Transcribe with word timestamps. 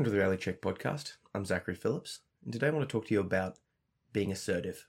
Welcome 0.00 0.12
to 0.12 0.16
the 0.16 0.24
Reality 0.24 0.44
Check 0.44 0.62
podcast. 0.62 1.16
I'm 1.34 1.44
Zachary 1.44 1.74
Phillips, 1.74 2.20
and 2.42 2.54
today 2.54 2.68
I 2.68 2.70
want 2.70 2.88
to 2.88 2.90
talk 2.90 3.06
to 3.08 3.12
you 3.12 3.20
about 3.20 3.58
being 4.14 4.32
assertive. 4.32 4.86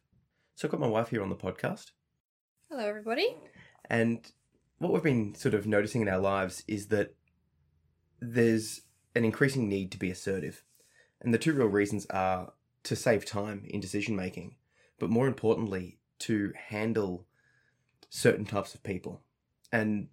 So 0.55 0.65
I've 0.65 0.71
got 0.71 0.79
my 0.79 0.87
wife 0.87 1.09
here 1.09 1.21
on 1.21 1.27
the 1.27 1.35
podcast, 1.35 1.91
Hello, 2.69 2.87
everybody. 2.87 3.35
and 3.89 4.25
what 4.77 4.93
we've 4.93 5.03
been 5.03 5.35
sort 5.35 5.53
of 5.53 5.67
noticing 5.67 6.01
in 6.01 6.07
our 6.07 6.17
lives 6.17 6.63
is 6.65 6.87
that 6.87 7.13
there's 8.21 8.83
an 9.13 9.25
increasing 9.25 9.67
need 9.67 9.91
to 9.91 9.99
be 9.99 10.09
assertive. 10.09 10.63
And 11.19 11.33
the 11.33 11.37
two 11.37 11.51
real 11.51 11.67
reasons 11.67 12.05
are 12.09 12.53
to 12.83 12.95
save 12.95 13.25
time 13.25 13.65
in 13.67 13.81
decision 13.81 14.15
making, 14.15 14.55
but 14.97 15.09
more 15.09 15.27
importantly, 15.27 15.99
to 16.19 16.53
handle 16.55 17.25
certain 18.09 18.45
types 18.45 18.75
of 18.75 18.81
people. 18.81 19.23
And 19.73 20.07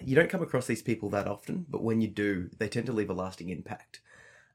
you 0.00 0.16
don't 0.16 0.30
come 0.30 0.42
across 0.42 0.66
these 0.66 0.82
people 0.82 1.10
that 1.10 1.28
often, 1.28 1.66
but 1.68 1.82
when 1.82 2.00
you 2.00 2.08
do, 2.08 2.50
they 2.58 2.68
tend 2.68 2.86
to 2.86 2.92
leave 2.92 3.10
a 3.10 3.14
lasting 3.14 3.50
impact. 3.50 4.00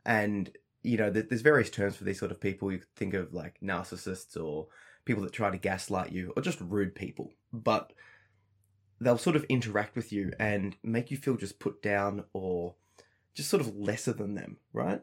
And, 0.06 0.52
you 0.82 0.98
know, 0.98 1.10
there's 1.10 1.42
various 1.42 1.70
terms 1.70 1.96
for 1.96 2.04
these 2.04 2.20
sort 2.20 2.32
of 2.32 2.42
people. 2.42 2.72
You 2.72 2.80
could 2.80 2.96
think 2.96 3.14
of 3.14 3.34
like 3.34 3.60
narcissists 3.64 4.42
or 4.42 4.68
people 5.06 5.24
that 5.24 5.34
try 5.34 5.50
to 5.50 5.58
gaslight 5.58 6.12
you 6.12 6.34
or 6.36 6.42
just 6.42 6.60
rude 6.62 6.96
people. 6.96 7.32
But 7.52 7.94
they'll 9.00 9.18
sort 9.18 9.36
of 9.36 9.44
interact 9.46 9.96
with 9.96 10.12
you 10.12 10.32
and 10.40 10.76
make 10.84 11.12
you 11.12 11.18
feel 11.18 11.36
just 11.36 11.60
put 11.60 11.82
down 11.82 12.24
or 12.34 12.76
just 13.34 13.50
sort 13.50 13.62
of 13.62 13.76
lesser 13.76 14.14
than 14.14 14.36
them, 14.36 14.58
right? 14.72 15.02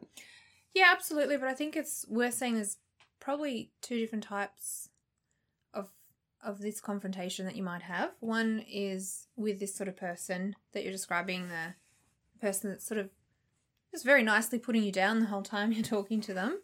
Yeah, 0.73 0.89
absolutely. 0.91 1.37
But 1.37 1.47
I 1.47 1.53
think 1.53 1.75
it's 1.75 2.05
worth 2.07 2.33
saying 2.33 2.55
there's 2.55 2.77
probably 3.19 3.71
two 3.81 3.99
different 3.99 4.23
types 4.23 4.89
of 5.73 5.89
of 6.43 6.59
this 6.59 6.81
confrontation 6.81 7.45
that 7.45 7.55
you 7.55 7.63
might 7.63 7.83
have. 7.83 8.11
One 8.19 8.63
is 8.67 9.27
with 9.35 9.59
this 9.59 9.75
sort 9.75 9.87
of 9.87 9.95
person 9.95 10.55
that 10.73 10.83
you're 10.83 10.91
describing, 10.91 11.49
the 11.49 11.75
person 12.39 12.71
that's 12.71 12.85
sort 12.85 12.99
of 12.99 13.09
just 13.91 14.05
very 14.05 14.23
nicely 14.23 14.57
putting 14.57 14.83
you 14.83 14.91
down 14.91 15.19
the 15.19 15.25
whole 15.27 15.43
time 15.43 15.71
you're 15.73 15.83
talking 15.83 16.21
to 16.21 16.33
them. 16.33 16.61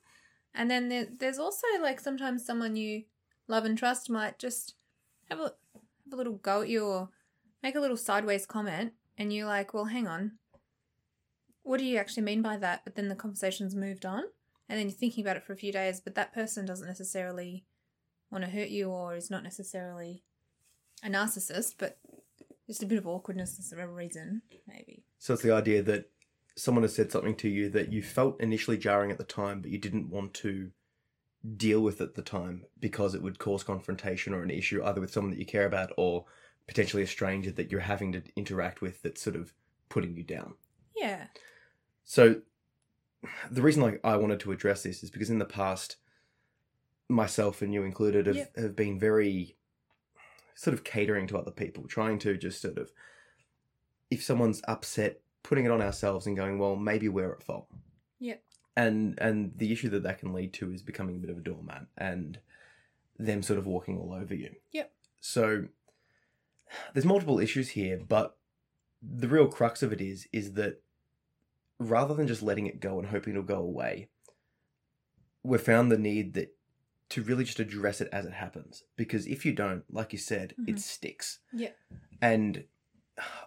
And 0.54 0.72
then 0.72 0.90
there, 0.90 1.08
there's 1.20 1.38
also 1.38 1.68
like 1.82 2.00
sometimes 2.00 2.46
someone 2.46 2.76
you 2.76 3.04
love 3.48 3.66
and 3.66 3.78
trust 3.78 4.10
might 4.10 4.40
just 4.40 4.76
have 5.30 5.40
a 5.40 5.54
have 5.74 6.14
a 6.14 6.16
little 6.16 6.34
go 6.34 6.62
at 6.62 6.70
you 6.70 6.86
or 6.86 7.10
make 7.62 7.76
a 7.76 7.80
little 7.80 7.98
sideways 7.98 8.46
comment, 8.46 8.94
and 9.18 9.34
you're 9.34 9.48
like, 9.48 9.74
well, 9.74 9.86
hang 9.86 10.08
on, 10.08 10.34
what 11.64 11.80
do 11.80 11.86
you 11.86 11.98
actually 11.98 12.24
mean 12.24 12.42
by 12.42 12.56
that? 12.58 12.82
But 12.86 12.96
then 12.96 13.10
the 13.10 13.16
conversation's 13.16 13.76
moved 13.76 14.06
on, 14.06 14.24
and 14.70 14.80
then 14.80 14.88
you're 14.88 14.98
thinking 14.98 15.24
about 15.24 15.36
it 15.36 15.44
for 15.44 15.54
a 15.54 15.58
few 15.58 15.72
days, 15.72 16.00
but 16.00 16.16
that 16.16 16.34
person 16.34 16.66
doesn't 16.66 16.88
necessarily 16.88 17.66
want 18.32 18.46
to 18.46 18.50
hurt 18.50 18.70
you 18.70 18.90
or 18.90 19.16
is 19.16 19.30
not 19.30 19.44
necessarily 19.44 20.24
a 21.04 21.10
narcissist, 21.10 21.76
but 21.78 21.98
just 22.68 22.84
a 22.84 22.86
bit 22.86 22.98
of 22.98 23.08
awkwardness 23.08 23.70
for 23.70 23.82
a 23.82 23.88
reason, 23.88 24.42
maybe. 24.68 25.04
So 25.20 25.34
it's 25.34 25.44
the 25.44 25.54
idea 25.54 25.82
that 25.84 26.10
someone 26.58 26.84
has 26.84 26.96
said 26.96 27.12
something 27.12 27.36
to 27.36 27.48
you 27.48 27.70
that 27.70 27.94
you 27.94 28.02
felt 28.02 28.42
initially 28.42 28.78
jarring 28.78 29.12
at 29.12 29.18
the 29.18 29.24
time, 29.24 29.62
but 29.62 29.72
you 29.72 29.78
didn't 29.78 30.10
want 30.10 30.34
to 30.34 30.72
deal 31.56 31.82
with 31.82 32.02
at 32.02 32.16
the 32.16 32.22
time 32.22 32.66
because 32.80 33.14
it 33.14 33.22
would 33.22 33.40
cause 33.40 33.64
confrontation 33.64 34.34
or 34.34 34.42
an 34.44 34.50
issue 34.50 34.84
either 34.84 35.00
with 35.00 35.12
someone 35.12 35.32
that 35.32 35.40
you 35.40 35.46
care 35.46 35.68
about 35.68 35.92
or 35.96 36.26
potentially 36.68 37.04
a 37.04 37.08
stranger 37.08 37.52
that 37.52 37.72
you're 37.72 37.80
having 37.80 38.12
to 38.12 38.22
interact 38.36 38.82
with 38.82 39.02
that's 39.04 39.22
sort 39.22 39.36
of 39.36 39.54
putting 39.88 40.18
you 40.18 40.24
down. 40.24 40.56
Yeah. 40.96 41.28
So 42.04 42.42
the 43.52 43.62
reason 43.62 43.84
like 43.84 44.02
I 44.04 44.18
wanted 44.18 44.40
to 44.42 44.52
address 44.52 44.84
this 44.84 45.04
is 45.04 45.12
because 45.12 45.30
in 45.30 45.40
the 45.40 45.46
past 45.46 45.98
myself 47.08 47.62
and 47.62 47.74
you 47.74 47.84
included 47.84 48.26
have, 48.26 48.36
Yep. 48.36 48.58
have 48.58 48.76
been 48.76 49.00
very 49.00 49.56
sort 50.56 50.74
of 50.74 50.84
catering 50.84 51.28
to 51.28 51.38
other 51.38 51.52
people, 51.52 51.88
trying 51.88 52.20
to 52.20 52.36
just 52.36 52.62
sort 52.62 52.78
of 52.80 52.92
if 54.10 54.24
someone's 54.24 54.62
upset, 54.68 55.22
putting 55.48 55.66
it 55.66 55.72
on 55.72 55.82
ourselves 55.82 56.28
and 56.28 56.36
going, 56.36 56.60
well, 56.60 56.76
maybe 56.76 57.08
we're 57.08 57.32
at 57.32 57.42
fault. 57.42 57.68
Yep. 58.20 58.44
And 58.76 59.18
and 59.20 59.54
the 59.58 59.72
issue 59.72 59.90
that 59.90 60.04
that 60.04 60.20
can 60.20 60.34
lead 60.34 60.54
to 60.56 60.72
is 60.74 60.82
becoming 60.84 61.16
a 61.16 61.20
bit 61.20 61.30
of 61.30 61.38
a 61.38 61.42
doormat 61.42 61.86
and 61.98 62.38
them 63.18 63.42
sort 63.42 63.58
of 63.58 63.66
walking 63.66 63.98
all 63.98 64.14
over 64.14 64.36
you. 64.36 64.52
Yep. 64.74 64.92
So 65.22 65.66
there's 66.94 67.06
multiple 67.06 67.40
issues 67.40 67.70
here, 67.70 67.98
but 67.98 68.38
the 69.02 69.28
real 69.30 69.48
crux 69.48 69.82
of 69.82 69.94
it 69.94 70.02
is 70.02 70.28
is 70.34 70.54
that 70.54 70.82
rather 71.80 72.14
than 72.14 72.28
just 72.28 72.44
letting 72.44 72.68
it 72.68 72.80
go 72.82 73.00
and 73.00 73.08
hoping 73.08 73.34
it'll 73.34 73.44
go 73.44 73.60
away, 73.60 74.10
we've 75.44 75.62
found 75.62 75.92
the 75.92 75.98
need 75.98 76.34
that 76.34 76.54
to 77.10 77.24
really 77.24 77.46
just 77.46 77.60
address 77.62 78.02
it 78.02 78.10
as 78.12 78.26
it 78.26 78.34
happens. 78.34 78.84
Because 78.98 79.26
if 79.28 79.46
you 79.46 79.54
don't, 79.54 79.84
like 79.90 80.12
you 80.12 80.20
said, 80.20 80.54
it 80.68 80.76
Mhm. 80.76 80.80
sticks. 80.80 81.40
Yeah. 81.54 81.72
And 82.22 82.66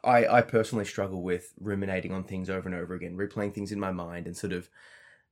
I 0.05 0.27
I 0.27 0.43
personally 0.43 0.85
struggle 0.85 1.23
with 1.23 1.53
ruminating 1.61 2.13
on 2.13 2.25
things 2.25 2.51
over 2.51 2.69
and 2.69 2.77
over 2.77 2.95
again, 2.95 3.17
replaying 3.17 3.55
things 3.55 3.73
in 3.73 3.81
my 3.81 3.93
mind 3.93 4.27
and 4.27 4.37
sort 4.37 4.53
of 4.53 4.69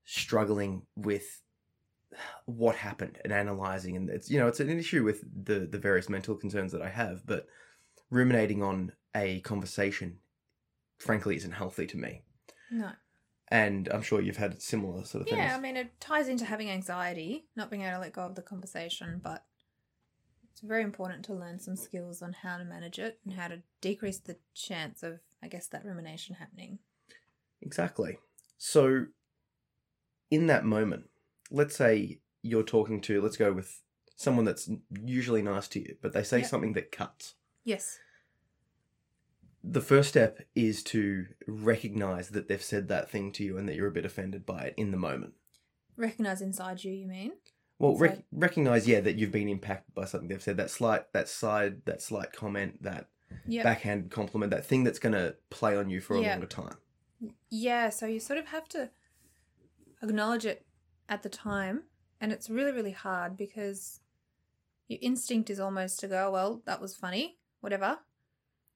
struggling 0.04 0.82
with 0.97 1.43
what 2.47 2.77
happened 2.77 3.19
and 3.22 3.32
analyzing 3.32 3.94
and 3.94 4.09
it's 4.09 4.31
you 4.31 4.38
know 4.38 4.48
it's 4.48 4.60
an 4.60 4.71
issue 4.71 5.04
with 5.04 5.22
the 5.44 5.66
the 5.66 5.78
various 5.78 6.09
mental 6.09 6.34
concerns 6.34 6.72
that 6.72 6.82
I 6.82 6.88
have, 6.88 7.27
but 7.27 7.47
ruminating 8.10 8.62
on 8.62 8.93
a 9.15 9.41
conversation 9.41 10.19
frankly 10.98 11.37
isn't 11.37 11.53
healthy 11.53 11.87
to 11.87 11.97
me. 11.97 12.22
No. 12.71 12.91
And 13.50 13.88
I'm 13.88 14.03
sure 14.03 14.21
you've 14.21 14.37
had 14.37 14.60
similar 14.60 15.04
sort 15.04 15.22
of 15.22 15.28
things. 15.28 15.38
Yeah, 15.38 15.56
I 15.56 15.60
mean, 15.60 15.77
it 15.77 15.98
ties 16.00 16.28
into 16.28 16.44
having 16.44 16.71
anxiety, 16.71 17.47
not 17.56 17.71
being 17.71 17.82
able 17.82 17.94
to 17.94 18.00
let 18.00 18.12
go 18.12 18.22
of 18.22 18.34
the 18.34 18.43
conversation, 18.43 19.21
but 19.22 19.44
it's 20.59 20.67
very 20.67 20.83
important 20.83 21.25
to 21.25 21.35
learn 21.35 21.61
some 21.61 21.77
skills 21.77 22.21
on 22.21 22.33
how 22.33 22.59
to 22.59 22.65
manage 22.65 22.99
it 22.99 23.21
and 23.25 23.35
how 23.35 23.47
to 23.47 23.63
decrease 23.81 24.19
the 24.19 24.37
chance 24.55 25.05
of, 25.05 25.21
I 25.41 25.47
guess, 25.47 25.69
that 25.69 25.85
rumination 25.85 26.35
happening. 26.35 26.81
Exactly. 27.63 28.19
So, 28.57 29.07
in 30.33 30.49
that 30.49 30.65
moment, 30.65 31.11
let's 31.53 31.77
say 31.77 32.19
you're 32.43 32.65
talking 32.65 33.01
to, 33.03 33.21
let's 33.21 33.37
go 33.37 33.53
with 33.53 33.83
someone 34.17 34.45
that's 34.45 34.69
usually 35.05 35.43
nice 35.43 35.69
to 35.69 35.79
you, 35.81 35.95
but 36.03 36.13
they 36.13 36.25
say 36.25 36.39
Yep. 36.39 36.49
something 36.49 36.73
that 36.73 36.91
cuts. 36.91 37.35
Yes. 37.63 38.01
The 39.63 39.81
first 39.81 40.09
step 40.09 40.41
is 40.57 40.83
to 40.85 41.27
recognize 41.47 42.31
that 42.31 42.49
they've 42.49 42.61
said 42.61 42.89
that 42.89 43.09
thing 43.09 43.31
to 43.33 43.45
you 43.45 43.59
and 43.59 43.69
that 43.69 43.77
you're 43.77 43.87
a 43.87 43.93
bit 43.93 44.05
offended 44.05 44.45
by 44.45 44.63
it 44.63 44.75
in 44.77 44.91
the 44.91 44.97
moment. 44.97 45.35
Recognize 45.97 46.43
inside 46.43 46.83
you, 46.83 46.93
you 46.93 47.07
mean? 47.07 47.35
Well, 47.78 47.97
rec- 47.97 48.25
recognize, 48.33 48.89
yeah, 48.89 49.00
that 49.00 49.16
you've 49.16 49.31
been 49.31 49.49
impacted 49.49 49.94
by 49.94 50.05
something 50.05 50.28
they've 50.28 50.43
said. 50.43 50.56
That 50.56 50.71
slight, 50.71 51.12
that 51.12 51.28
side, 51.28 51.84
that 51.84 52.03
slight 52.03 52.33
comment, 52.33 52.83
that 52.83 53.09
Yeah. 53.47 53.62
backhand 53.62 54.11
compliment, 54.11 54.50
that 54.50 54.66
thing 54.66 54.84
that's 54.84 54.99
going 54.99 55.12
to 55.12 55.37
play 55.50 55.77
on 55.77 55.89
you 55.89 56.00
for 56.00 56.16
a 56.16 56.21
Yeah. 56.21 56.31
longer 56.33 56.47
time. 56.47 56.77
Yeah, 57.50 57.89
so 57.91 58.06
you 58.06 58.19
sort 58.21 58.39
of 58.39 58.47
have 58.47 58.69
to 58.71 58.91
acknowledge 60.03 60.44
it 60.47 60.66
at 61.09 61.22
the 61.22 61.28
time, 61.28 61.84
and 62.21 62.33
it's 62.33 62.50
really, 62.50 62.72
really 62.72 62.93
hard 62.93 63.37
because 63.37 64.00
your 64.89 64.99
instinct 65.03 65.50
is 65.50 65.60
almost 65.60 66.00
to 66.00 66.09
go, 66.09 66.28
oh, 66.28 66.31
well, 66.33 66.62
that 66.65 66.81
was 66.81 66.97
funny, 66.97 67.39
whatever. 67.60 68.00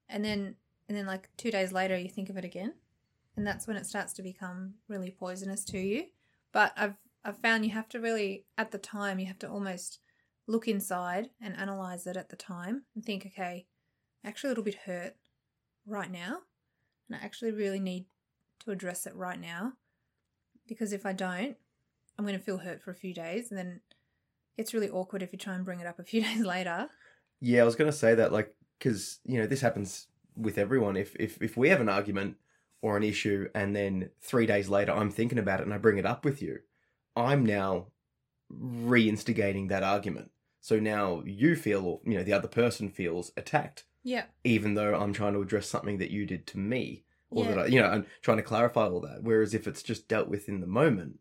And 0.08 0.24
then 0.24 0.56
and 0.88 0.98
then 0.98 1.06
like 1.06 1.30
2 1.38 1.50
days 1.50 1.72
later 1.72 1.96
you 1.96 2.08
think 2.10 2.28
of 2.28 2.36
it 2.36 2.44
again. 2.44 2.74
And 3.36 3.46
that's 3.46 3.66
when 3.66 3.78
it 3.78 3.86
starts 3.86 4.12
to 4.14 4.22
become 4.22 4.74
really 4.88 5.10
poisonous 5.10 5.64
to 5.66 5.78
you. 5.78 6.08
But 6.50 6.72
I've 6.76 6.96
I've 7.24 7.38
found 7.38 7.64
you 7.64 7.70
have 7.72 7.88
to 7.90 8.00
really 8.00 8.44
at 8.58 8.70
the 8.70 8.78
time 8.78 9.18
you 9.18 9.26
have 9.26 9.38
to 9.40 9.50
almost 9.50 9.98
look 10.46 10.66
inside 10.66 11.30
and 11.40 11.56
analyze 11.56 12.06
it 12.06 12.16
at 12.16 12.28
the 12.28 12.36
time 12.36 12.82
and 12.94 13.04
think, 13.04 13.26
okay, 13.26 13.66
actually 14.24 14.48
a 14.48 14.50
little 14.50 14.64
bit 14.64 14.80
hurt 14.86 15.14
right 15.86 16.10
now. 16.10 16.38
And 17.08 17.20
I 17.20 17.24
actually 17.24 17.52
really 17.52 17.80
need 17.80 18.06
to 18.64 18.70
address 18.70 19.06
it 19.06 19.14
right 19.14 19.40
now 19.40 19.74
because 20.66 20.92
if 20.92 21.06
I 21.06 21.12
don't, 21.12 21.56
I'm 22.18 22.24
going 22.24 22.38
to 22.38 22.44
feel 22.44 22.58
hurt 22.58 22.82
for 22.82 22.90
a 22.90 22.96
few 22.96 23.14
days 23.14 23.50
and 23.50 23.58
then 23.58 23.80
it's 24.56 24.74
really 24.74 24.90
awkward 24.90 25.22
if 25.22 25.32
you 25.32 25.38
try 25.38 25.54
and 25.54 25.64
bring 25.64 25.80
it 25.80 25.86
up 25.86 25.98
a 25.98 26.04
few 26.04 26.22
days 26.24 26.40
later. 26.40 26.88
Yeah, 27.40 27.62
I 27.62 27.64
was 27.64 27.76
going 27.76 27.90
to 27.90 27.96
say 27.96 28.14
that, 28.14 28.32
like, 28.32 28.54
because 28.78 29.20
you 29.24 29.38
know 29.38 29.46
this 29.46 29.60
happens 29.60 30.08
with 30.36 30.58
everyone. 30.58 30.96
If 30.96 31.14
if 31.16 31.40
if 31.40 31.56
we 31.56 31.68
have 31.68 31.80
an 31.80 31.88
argument 31.88 32.36
or 32.80 32.96
an 32.96 33.02
issue, 33.02 33.48
and 33.54 33.75
then 33.75 34.10
three 34.20 34.46
days 34.46 34.68
later 34.68 34.92
I'm 34.92 35.10
thinking 35.10 35.38
about 35.38 35.60
it 35.60 35.64
and 35.64 35.75
I 35.75 35.78
bring 35.78 35.98
it 35.98 36.06
up 36.06 36.25
with 36.25 36.42
you, 36.42 36.60
I'm 37.17 37.44
now 37.44 37.88
re-instigating 38.49 39.69
that 39.69 39.82
argument. 39.82 40.31
So 40.61 40.79
now 40.79 41.23
you 41.26 41.56
feel, 41.56 41.85
or 41.85 42.00
you 42.05 42.17
know, 42.19 42.23
the 42.25 42.32
other 42.32 42.49
person 42.49 42.88
feels 42.88 43.32
attacked, 43.37 43.85
Yeah. 44.03 44.26
even 44.44 44.75
though 44.75 44.94
I'm 44.94 45.12
trying 45.12 45.32
to 45.35 45.43
address 45.43 45.69
something 45.69 45.99
that 45.99 46.11
you 46.11 46.26
did 46.26 46.47
to 46.49 46.59
me, 46.59 47.05
or 47.31 47.44
Yeah. 47.44 47.50
that 47.50 47.59
I, 47.59 47.67
you 47.67 47.81
know, 47.81 47.88
I'm 47.88 48.06
trying 48.20 48.37
to 48.37 48.43
clarify 48.43 48.87
all 48.87 49.00
that. 49.00 49.23
Whereas 49.23 49.55
if 49.55 49.67
it's 49.67 49.82
just 49.82 50.06
dealt 50.09 50.29
with 50.29 50.49
in 50.49 50.61
the 50.61 50.67
moment, 50.67 51.19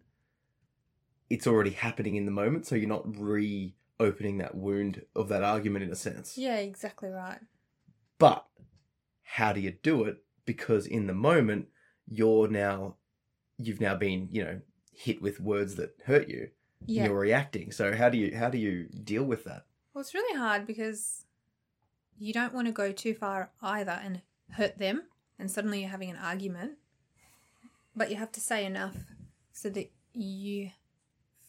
it's 1.30 1.48
already 1.48 1.72
happening 1.72 2.16
in 2.16 2.26
the 2.26 2.32
moment, 2.32 2.68
so 2.68 2.76
you're 2.76 2.90
not 2.90 3.18
reopening 3.18 4.38
that 4.40 4.54
wound 4.56 5.06
of 5.16 5.30
that 5.30 5.44
argument 5.44 5.84
in 5.86 5.92
a 5.92 5.96
sense. 5.96 6.38
Yeah, 6.38 6.58
exactly 6.58 7.10
right. 7.10 7.40
But 8.18 8.46
how 9.24 9.54
do 9.54 9.62
you 9.62 9.72
do 9.72 10.04
it? 10.04 10.24
Because 10.46 10.86
in 10.86 11.08
the 11.08 11.14
moment, 11.14 11.70
you're 12.06 12.48
now, 12.50 12.98
you've 13.58 13.80
now 13.82 13.96
been, 13.96 14.28
you 14.32 14.44
know, 14.44 14.62
hit 14.94 15.22
with 15.22 15.40
words 15.40 15.76
that 15.76 15.96
hurt 16.06 16.28
you. 16.30 16.50
Yeah. 16.86 17.06
You're 17.06 17.20
reacting. 17.20 17.72
So 17.72 17.96
how 17.96 18.10
do 18.10 18.18
you 18.18 18.36
how 18.36 18.50
do 18.50 18.58
you 18.58 18.86
deal 19.04 19.24
with 19.24 19.44
that? 19.46 19.66
Well, 19.94 20.02
it's 20.02 20.14
really 20.14 20.38
hard 20.38 20.66
because 20.66 21.26
you 22.18 22.34
don't 22.34 22.54
want 22.54 22.68
to 22.68 22.74
go 22.74 22.92
too 22.92 23.14
far 23.14 23.52
either 23.62 24.00
and 24.04 24.22
hurt 24.52 24.78
them, 24.78 25.04
and 25.38 25.50
suddenly 25.52 25.82
you're 25.82 25.90
having 25.90 26.10
an 26.10 26.18
argument. 26.18 26.74
but 27.96 28.10
you 28.10 28.16
have 28.16 28.32
to 28.32 28.40
say 28.40 28.66
enough 28.66 28.96
so 29.52 29.70
that 29.70 29.92
you 30.14 30.72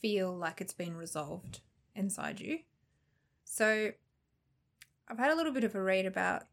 feel 0.01 0.35
like 0.37 0.61
it's 0.61 0.73
been 0.73 0.97
resolved 0.97 1.61
inside 1.95 2.41
you. 2.41 2.61
So 3.45 3.93
I've 5.09 5.19
had 5.19 5.31
a 5.31 5.37
little 5.37 5.53
bit 5.53 5.65
of 5.65 5.75
a 5.75 5.83
read 5.83 6.05
about 6.07 6.45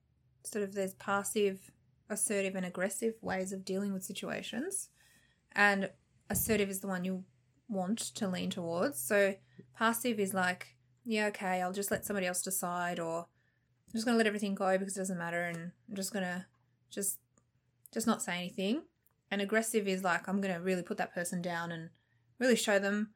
sort 0.43 0.63
of 0.63 0.73
there's 0.75 0.93
passive, 0.93 1.71
assertive, 2.09 2.55
and 2.55 2.65
aggressive 2.65 3.15
ways 3.21 3.51
of 3.51 3.65
dealing 3.65 3.91
with 3.93 4.03
situations. 4.03 4.89
And 5.53 5.89
assertive 6.29 6.69
is 6.69 6.79
the 6.79 6.87
one 6.87 7.05
you 7.05 7.23
want 7.67 7.99
to 7.99 8.27
lean 8.27 8.49
towards. 8.49 8.99
So 8.99 9.35
passive 9.75 10.19
is 10.19 10.33
like, 10.33 10.75
yeah, 11.05 11.27
okay, 11.27 11.61
I'll 11.61 11.73
just 11.73 11.91
let 11.91 12.05
somebody 12.05 12.27
else 12.27 12.41
decide, 12.41 12.99
or 12.99 13.19
I'm 13.19 13.93
just 13.93 14.05
gonna 14.05 14.17
let 14.17 14.27
everything 14.27 14.55
go 14.55 14.77
because 14.77 14.95
it 14.95 14.99
doesn't 14.99 15.17
matter, 15.17 15.43
and 15.43 15.71
I'm 15.87 15.95
just 15.95 16.13
gonna 16.13 16.47
just 16.89 17.19
just 17.91 18.07
not 18.07 18.21
say 18.21 18.37
anything. 18.37 18.83
And 19.31 19.41
aggressive 19.41 19.87
is 19.87 20.03
like, 20.03 20.27
I'm 20.27 20.41
gonna 20.41 20.61
really 20.61 20.83
put 20.83 20.97
that 20.97 21.13
person 21.13 21.41
down 21.41 21.71
and 21.71 21.89
really 22.39 22.55
show 22.55 22.79
them 22.79 23.11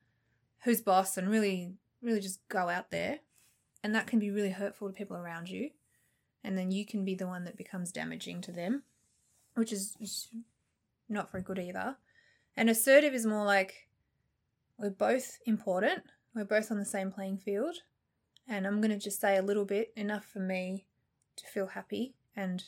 who's 0.63 0.81
boss, 0.81 1.18
and 1.18 1.30
really, 1.30 1.74
really 2.01 2.21
just 2.21 2.39
go 2.48 2.69
out 2.69 2.89
there. 2.89 3.19
And 3.83 3.94
that 3.94 4.07
can 4.07 4.19
be 4.19 4.31
really 4.31 4.51
hurtful 4.51 4.88
to 4.88 4.94
people 4.94 5.18
around 5.18 5.50
you. 5.50 5.71
And 6.44 6.57
then 6.57 6.71
you 6.71 6.86
can 6.86 7.04
be 7.04 7.15
the 7.15 7.27
one 7.27 7.44
that 7.44 7.57
becomes 7.57 7.92
damaging 7.92 8.42
to 8.42 8.51
them, 8.51 8.83
which 9.56 9.74
is 9.74 10.30
not 11.10 11.31
very 11.31 11.44
good 11.44 11.60
either. 11.60 11.98
And 12.55 12.69
assertive 12.69 13.13
is 13.13 13.25
more 13.25 13.45
like 13.45 13.88
we're 14.77 14.89
both 14.91 15.38
important, 15.45 16.03
we're 16.35 16.45
both 16.45 16.71
on 16.71 16.77
the 16.79 16.85
same 16.85 17.11
playing 17.11 17.38
field, 17.38 17.77
and 18.47 18.67
I'm 18.67 18.81
going 18.81 18.91
to 18.91 18.97
just 19.00 19.19
say 19.21 19.38
a 19.38 19.41
little 19.41 19.65
bit, 19.65 19.91
enough 19.95 20.25
for 20.25 20.39
me 20.39 20.85
to 21.38 21.47
feel 21.47 21.67
happy, 21.67 22.15
and 22.35 22.63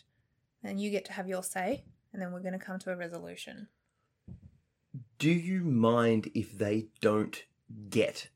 then 0.64 0.78
you 0.80 0.90
get 0.90 1.06
to 1.06 1.14
have 1.14 1.28
your 1.28 1.44
say, 1.44 1.84
and 2.14 2.22
then 2.22 2.32
we're 2.32 2.40
going 2.42 2.58
to 2.58 2.66
come 2.66 2.80
to 2.80 2.92
a 2.92 2.96
resolution. 2.96 3.68
Do 5.20 5.30
you 5.30 5.62
mind 5.64 6.32
if 6.34 6.58
they 6.58 6.88
don't 7.02 7.44
get 7.90 8.30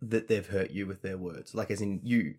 that 0.00 0.28
they've 0.28 0.46
hurt 0.46 0.70
you 0.70 0.86
with 0.86 1.02
their 1.02 1.16
words? 1.18 1.54
Like, 1.54 1.70
as 1.70 1.80
in 1.80 2.00
you, 2.04 2.34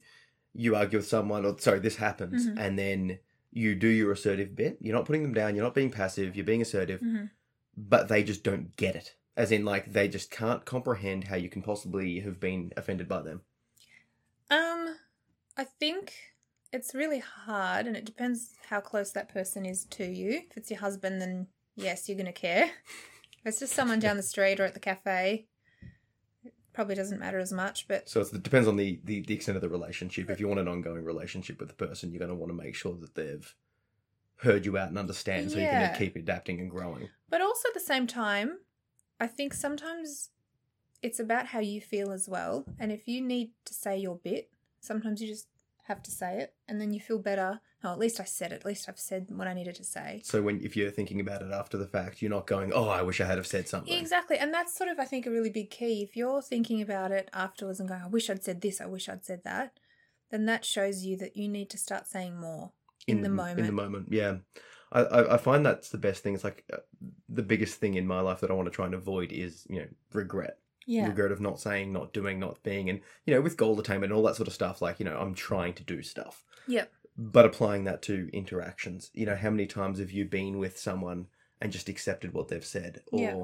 you 0.54 0.76
argue 0.76 1.00
with 1.00 1.08
someone, 1.08 1.46
or 1.46 1.58
sorry, 1.60 1.80
this 1.80 1.98
happens, 1.98 2.48
Mhm. 2.48 2.58
and 2.60 2.80
then 2.80 3.20
you 3.52 3.76
do 3.76 3.88
your 3.88 4.12
assertive 4.12 4.56
bit. 4.56 4.78
You're 4.82 4.96
not 4.96 5.06
putting 5.06 5.24
them 5.24 5.34
down. 5.34 5.56
You're 5.56 5.64
not 5.64 5.74
being 5.76 5.92
passive. 5.92 6.36
You're 6.36 6.46
being 6.46 6.62
assertive, 6.62 7.00
Mhm. 7.02 7.32
But 7.78 8.08
they 8.08 8.24
just 8.24 8.44
don't 8.44 8.76
get 8.76 8.96
it. 8.96 9.16
As 9.38 9.52
in, 9.52 9.66
like, 9.66 9.92
they 9.92 10.08
just 10.08 10.32
can't 10.32 10.64
comprehend 10.64 11.26
how 11.26 11.36
you 11.36 11.50
can 11.50 11.62
possibly 11.62 12.22
have 12.22 12.40
been 12.40 12.72
offended 12.78 13.08
by 13.08 13.22
them. 13.22 13.42
Um, 14.50 14.96
I 15.58 15.66
think 15.66 16.14
it's 16.72 16.96
really 16.96 17.20
hard, 17.20 17.86
and 17.86 17.98
it 17.98 18.06
depends 18.06 18.56
how 18.70 18.80
close 18.80 19.12
that 19.12 19.34
person 19.34 19.66
is 19.66 19.86
to 19.86 20.06
you. 20.06 20.44
If 20.50 20.58
it's 20.58 20.72
your 20.72 20.80
husband, 20.80 21.22
then 21.22 21.48
yes, 21.76 22.08
you're 22.08 22.18
going 22.18 22.26
to 22.28 22.32
care. 22.32 22.70
If 23.46 23.50
it's 23.50 23.60
just 23.60 23.74
someone 23.74 24.00
down 24.00 24.18
the 24.18 24.24
street 24.24 24.60
or 24.60 24.64
at 24.64 24.74
the 24.74 24.80
cafe, 24.80 25.46
it 26.44 26.52
probably 26.74 26.96
doesn't 26.96 27.20
matter 27.20 27.38
as 27.38 27.54
much, 27.54 27.88
but 27.88 28.10
So 28.10 28.20
it's, 28.20 28.34
it 28.34 28.42
depends 28.42 28.68
on 28.68 28.76
the, 28.76 29.00
the, 29.04 29.22
the 29.22 29.36
extent 29.36 29.56
of 29.56 29.62
the 29.62 29.70
relationship. 29.70 30.32
If 30.32 30.40
you 30.40 30.48
want 30.48 30.62
an 30.62 30.68
ongoing 30.68 31.04
relationship 31.04 31.60
with 31.60 31.70
the 31.70 31.76
person, 31.76 32.10
you're 32.10 32.18
going 32.18 32.30
to 32.30 32.36
want 32.36 32.50
to 32.50 32.58
make 32.58 32.74
sure 32.74 32.96
that 32.96 33.14
they've 33.14 33.54
heard 34.38 34.66
you 34.66 34.78
out 34.78 34.90
and 34.90 34.98
understand 34.98 35.52
so 35.52 35.58
you 35.58 35.66
can 35.66 35.96
keep 35.98 36.16
adapting 36.16 36.60
and 36.60 36.70
growing. 36.70 37.10
But 37.30 37.42
also 37.42 37.70
at 37.70 37.74
the 37.74 37.80
same 37.80 38.08
time, 38.08 38.60
I 39.20 39.28
think 39.28 39.54
sometimes 39.54 40.30
it's 41.02 41.20
about 41.20 41.48
how 41.48 41.60
you 41.60 41.82
feel 41.82 42.12
as 42.12 42.28
well. 42.28 42.66
And 42.80 42.92
if 42.92 43.08
you 43.08 43.22
need 43.22 43.52
to 43.66 43.74
say 43.74 43.98
your 43.98 44.16
bit, 44.16 44.50
sometimes 44.80 45.22
you 45.22 45.28
just 45.28 45.48
have 45.84 46.02
to 46.04 46.12
say 46.12 46.40
it 46.40 46.54
and 46.68 46.82
then 46.82 46.94
you 46.94 47.00
feel 47.00 47.20
better. 47.20 47.62
Oh, 47.84 47.92
at 47.92 48.00
least 48.00 48.20
I 48.20 48.24
said 48.24 48.52
it. 48.52 48.56
At 48.56 48.66
least 48.66 48.90
I've 48.90 48.98
said 48.98 49.28
what 49.30 49.48
I 49.48 49.54
needed 49.54 49.76
to 49.76 49.84
say. 49.84 50.22
So 50.24 50.42
when 50.42 50.60
if 50.62 50.76
you're 50.76 50.90
thinking 50.90 51.20
about 51.20 51.44
it 51.44 51.52
after 51.52 51.78
the 51.78 51.86
fact, 51.86 52.22
you're 52.22 52.32
not 52.32 52.48
going, 52.48 52.74
"Oh, 52.74 52.90
I 52.90 53.04
wish 53.04 53.22
I 53.22 53.26
had 53.26 53.38
have 53.38 53.46
said 53.46 53.68
something." 53.68 53.94
Exactly. 53.94 54.38
And 54.38 54.52
that's 54.52 54.76
sort 54.76 54.90
of, 54.90 55.00
I 55.00 55.06
think, 55.06 55.28
a 55.28 55.32
really 55.32 55.52
big 55.52 55.70
key. 55.70 56.02
If 56.02 56.16
you're 56.16 56.42
thinking 56.42 56.82
about 56.82 57.12
it 57.12 57.30
afterwards 57.32 57.80
and 57.80 57.88
going, 57.88 58.02
I 58.02 58.08
wish 58.08 58.30
I'd 58.30 58.44
said 58.44 58.62
this, 58.62 58.82
I 58.82 58.88
wish 58.88 59.08
I'd 59.08 59.24
said 59.26 59.44
that, 59.44 59.80
then 60.32 60.46
that 60.46 60.66
shows 60.66 61.06
you 61.06 61.16
that 61.18 61.38
you 61.38 61.48
need 61.48 61.70
to 61.70 61.78
start 61.78 62.08
saying 62.08 62.40
more 62.40 62.72
in, 63.08 63.22
the, 63.22 63.30
moment. 63.30 63.60
In 63.60 63.66
the 63.66 63.72
moment, 63.72 64.08
yeah. 64.12 64.38
I, 64.92 65.34
I, 65.34 65.38
find 65.38 65.66
that's 65.66 65.90
the 65.90 65.98
best 65.98 66.24
thing. 66.24 66.36
It's 66.36 66.44
like 66.44 66.64
uh, 66.72 66.78
the 67.28 67.44
biggest 67.44 67.80
thing 67.80 67.96
in 67.96 68.08
my 68.08 68.22
life 68.22 68.40
that 68.40 68.52
I 68.52 68.54
want 68.54 68.68
to 68.68 68.72
try 68.72 68.86
and 68.86 68.94
avoid 68.94 69.32
is 69.32 69.66
you 69.70 69.80
know 69.80 69.88
regret, 70.14 70.60
yeah. 70.86 71.08
regret 71.08 71.32
of 71.32 71.42
not 71.42 71.60
saying, 71.60 71.92
not 71.92 72.14
doing, 72.14 72.40
not 72.40 72.64
being, 72.64 72.90
and 72.90 73.02
you 73.26 73.34
know 73.34 73.42
with 73.42 73.58
goal 73.58 73.80
attainment 73.80 74.12
and 74.12 74.14
all 74.14 74.24
that 74.24 74.36
sort 74.36 74.48
of 74.48 74.54
stuff. 74.54 74.82
Like 74.82 75.00
you 75.00 75.06
know, 75.06 75.18
I'm 75.18 75.34
trying 75.34 75.74
to 75.74 75.84
do 75.84 76.02
stuff. 76.02 76.44
Yep. 76.68 76.92
But 77.18 77.46
applying 77.46 77.86
that 77.86 78.02
to 78.04 78.30
interactions, 78.34 79.10
you 79.14 79.26
know, 79.26 79.36
how 79.36 79.50
many 79.50 79.68
times 79.68 80.00
have 80.00 80.12
you 80.12 80.26
been 80.26 80.58
with 80.58 80.78
someone 80.78 81.28
and 81.62 81.72
just 81.72 81.90
accepted 81.90 82.34
what 82.34 82.48
they've 82.48 82.66
said, 82.66 83.02
or 83.12 83.20
Yeah. 83.20 83.44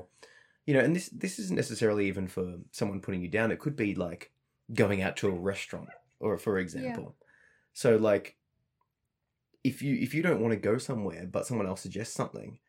you 0.65 0.73
know, 0.73 0.79
and 0.79 0.95
this 0.95 1.09
this 1.09 1.39
isn't 1.39 1.55
necessarily 1.55 2.07
even 2.07 2.27
for 2.27 2.59
someone 2.71 3.01
putting 3.01 3.21
you 3.21 3.29
down. 3.29 3.51
It 3.51 3.59
could 3.59 3.75
be 3.75 3.95
like 3.95 4.31
going 4.73 5.01
out 5.01 5.17
to 5.17 5.27
a 5.27 5.31
restaurant, 5.31 5.89
or 6.19 6.37
for 6.37 6.57
example. 6.57 7.15
So 7.73 7.97
like, 7.97 8.37
if 9.63 9.81
you 9.81 9.95
if 9.95 10.13
you 10.13 10.21
don't 10.23 10.41
want 10.41 10.53
to 10.53 10.59
go 10.59 10.77
somewhere, 10.77 11.27
but 11.31 11.45
someone 11.45 11.67
else 11.67 11.81
suggests 11.81 12.15
something, 12.15 12.59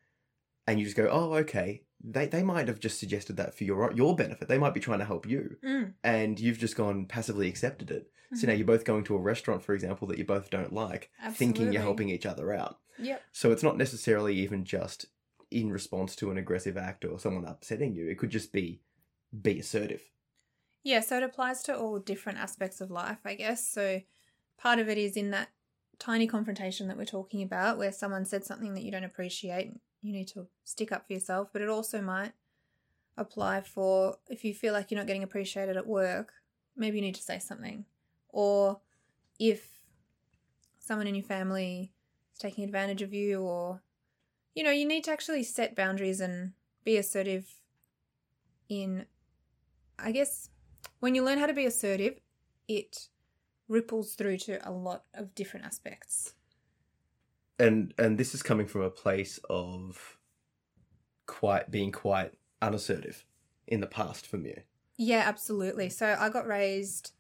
and 0.66 0.78
you 0.78 0.84
just 0.84 0.96
go, 0.96 1.08
oh 1.10 1.34
okay, 1.34 1.82
they 2.02 2.26
they 2.26 2.42
might 2.42 2.68
have 2.68 2.80
just 2.80 2.98
suggested 2.98 3.36
that 3.36 3.54
for 3.54 3.64
your 3.64 3.92
your 3.92 4.14
benefit. 4.16 4.48
They 4.48 4.58
might 4.58 4.74
be 4.74 4.80
trying 4.80 4.98
to 5.00 5.04
help 5.04 5.26
you, 5.26 5.56
Mm. 5.64 5.94
and 6.04 6.38
you've 6.40 6.58
just 6.58 6.76
gone 6.76 7.06
passively 7.06 7.48
accepted 7.48 7.90
it. 7.90 8.10
So 8.34 8.44
Mhm. 8.44 8.48
now 8.48 8.52
you're 8.54 8.66
both 8.66 8.84
going 8.84 9.04
to 9.04 9.14
a 9.16 9.20
restaurant, 9.20 9.62
for 9.62 9.74
example, 9.74 10.08
that 10.08 10.18
you 10.18 10.24
both 10.24 10.48
don't 10.50 10.72
like, 10.72 11.10
thinking 11.32 11.72
you're 11.72 11.82
helping 11.82 12.08
each 12.08 12.24
other 12.26 12.52
out. 12.52 12.78
Yep. 12.98 13.22
So 13.32 13.52
it's 13.52 13.62
not 13.62 13.76
necessarily 13.76 14.34
even 14.36 14.64
just 14.64 15.06
in 15.50 15.70
response 15.70 16.16
to 16.16 16.30
an 16.30 16.38
aggressive 16.38 16.78
act 16.78 17.04
or 17.04 17.18
someone 17.18 17.44
upsetting 17.44 17.94
you. 17.94 18.08
It 18.08 18.18
could 18.18 18.30
just 18.30 18.52
be 18.52 18.80
be 19.42 19.58
assertive. 19.60 20.02
Yeah, 20.82 21.00
so 21.00 21.16
it 21.16 21.22
applies 21.22 21.62
to 21.64 21.76
all 21.78 21.98
different 21.98 22.38
aspects 22.38 22.80
of 22.80 22.90
life, 22.90 23.18
I 23.24 23.34
guess. 23.34 23.66
So 23.68 24.02
part 24.58 24.78
of 24.78 24.88
it 24.88 24.98
is 24.98 25.16
in 25.16 25.30
that 25.30 25.48
tiny 26.02 26.26
confrontation 26.26 26.88
that 26.88 26.96
we're 26.96 27.04
talking 27.04 27.42
about 27.42 27.78
where 27.78 27.92
someone 27.92 28.24
said 28.24 28.44
something 28.44 28.74
that 28.74 28.82
you 28.82 28.90
don't 28.90 29.04
appreciate, 29.04 29.72
you 30.00 30.12
need 30.12 30.26
to 30.26 30.48
stick 30.64 30.90
up 30.90 31.06
for 31.06 31.12
yourself, 31.12 31.50
but 31.52 31.62
it 31.62 31.68
also 31.68 32.02
might 32.02 32.32
apply 33.16 33.60
for 33.60 34.16
if 34.28 34.44
you 34.44 34.52
feel 34.52 34.72
like 34.72 34.90
you're 34.90 34.98
not 34.98 35.06
getting 35.06 35.22
appreciated 35.22 35.76
at 35.76 35.86
work, 35.86 36.32
maybe 36.76 36.96
you 36.96 37.02
need 37.02 37.14
to 37.14 37.22
say 37.22 37.38
something. 37.38 37.84
Or 38.30 38.80
if 39.38 39.68
someone 40.80 41.06
in 41.06 41.14
your 41.14 41.24
family 41.24 41.92
is 42.32 42.40
taking 42.40 42.64
advantage 42.64 43.02
of 43.02 43.14
you 43.14 43.40
or 43.40 43.80
you 44.56 44.64
know, 44.64 44.72
you 44.72 44.86
need 44.86 45.04
to 45.04 45.12
actually 45.12 45.44
set 45.44 45.76
boundaries 45.76 46.20
and 46.20 46.52
be 46.84 46.96
assertive 46.96 47.48
in 48.68 49.06
I 50.00 50.10
guess 50.10 50.50
when 50.98 51.14
you 51.14 51.22
learn 51.22 51.38
how 51.38 51.46
to 51.46 51.54
be 51.54 51.64
assertive, 51.64 52.18
it 52.66 53.08
ripples 53.72 54.14
through 54.14 54.36
to 54.36 54.68
a 54.68 54.70
lot 54.70 55.04
of 55.14 55.34
different 55.34 55.66
aspects. 55.66 56.34
And 57.58 57.94
and 57.98 58.18
this 58.18 58.34
is 58.34 58.42
coming 58.42 58.66
from 58.66 58.82
a 58.82 58.90
place 58.90 59.38
of 59.48 60.18
quite 61.26 61.70
being 61.70 61.92
quite 61.92 62.32
unassertive 62.60 63.24
in 63.66 63.80
the 63.80 63.86
past 63.86 64.26
for 64.26 64.36
me. 64.36 64.54
Yeah, 64.96 65.24
absolutely. 65.26 65.88
So 65.88 66.16
I 66.18 66.28
got 66.28 66.46
raised 66.46 67.12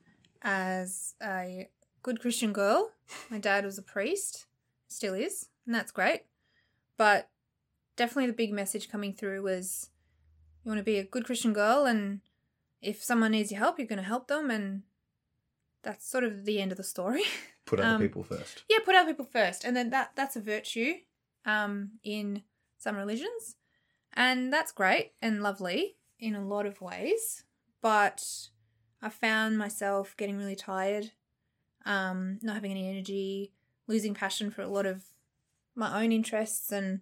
as 0.42 1.14
a 1.22 1.68
good 2.02 2.20
Christian 2.20 2.52
girl. 2.52 2.90
My 3.30 3.38
dad 3.38 3.64
was 3.64 3.78
a 3.78 3.82
priest, 3.82 4.46
still 4.88 5.14
is, 5.14 5.48
and 5.66 5.74
that's 5.74 5.92
great. 5.92 6.22
But 6.96 7.30
definitely 7.96 8.26
the 8.26 8.32
big 8.34 8.52
message 8.52 8.90
coming 8.90 9.14
through 9.14 9.42
was 9.42 9.90
you 10.64 10.68
want 10.70 10.78
to 10.78 10.84
be 10.84 10.98
a 10.98 11.04
good 11.04 11.24
Christian 11.24 11.52
girl, 11.52 11.86
and 11.86 12.20
if 12.80 13.02
someone 13.02 13.32
needs 13.32 13.50
your 13.50 13.60
help, 13.60 13.78
you're 13.78 13.88
going 13.88 13.98
to 13.98 14.04
help 14.04 14.28
them, 14.28 14.50
and 14.50 14.82
that's 15.82 16.08
sort 16.08 16.24
of 16.24 16.44
the 16.44 16.60
end 16.60 16.70
of 16.72 16.78
the 16.78 16.84
story. 16.84 17.22
Put 17.64 17.80
other 17.80 17.94
Um, 17.96 18.00
people 18.00 18.24
first. 18.24 18.64
yeah, 18.68 18.78
put 18.84 18.94
other 18.96 19.12
people 19.12 19.24
first, 19.24 19.64
and 19.64 19.76
then 19.76 19.90
that 19.90 20.12
that's 20.16 20.34
a 20.36 20.40
virtue 20.40 20.94
um, 21.46 21.92
in 22.02 22.42
some 22.76 22.96
religions, 22.96 23.56
and 24.12 24.52
that's 24.52 24.72
great 24.72 25.12
and 25.22 25.42
lovely 25.44 25.96
in 26.18 26.34
a 26.34 26.44
lot 26.44 26.66
of 26.66 26.80
ways. 26.80 27.44
But 27.80 28.48
I 29.00 29.08
found 29.10 29.58
myself 29.58 30.16
getting 30.16 30.36
really 30.38 30.56
tired, 30.56 31.12
um, 31.86 32.40
not 32.42 32.54
having 32.56 32.72
any 32.72 32.88
energy, 32.88 33.52
losing 33.86 34.12
passion 34.14 34.50
for 34.50 34.62
a 34.62 34.68
lot 34.68 34.84
of 34.86 35.04
my 35.76 36.02
own 36.02 36.10
interests, 36.10 36.72
and 36.72 37.00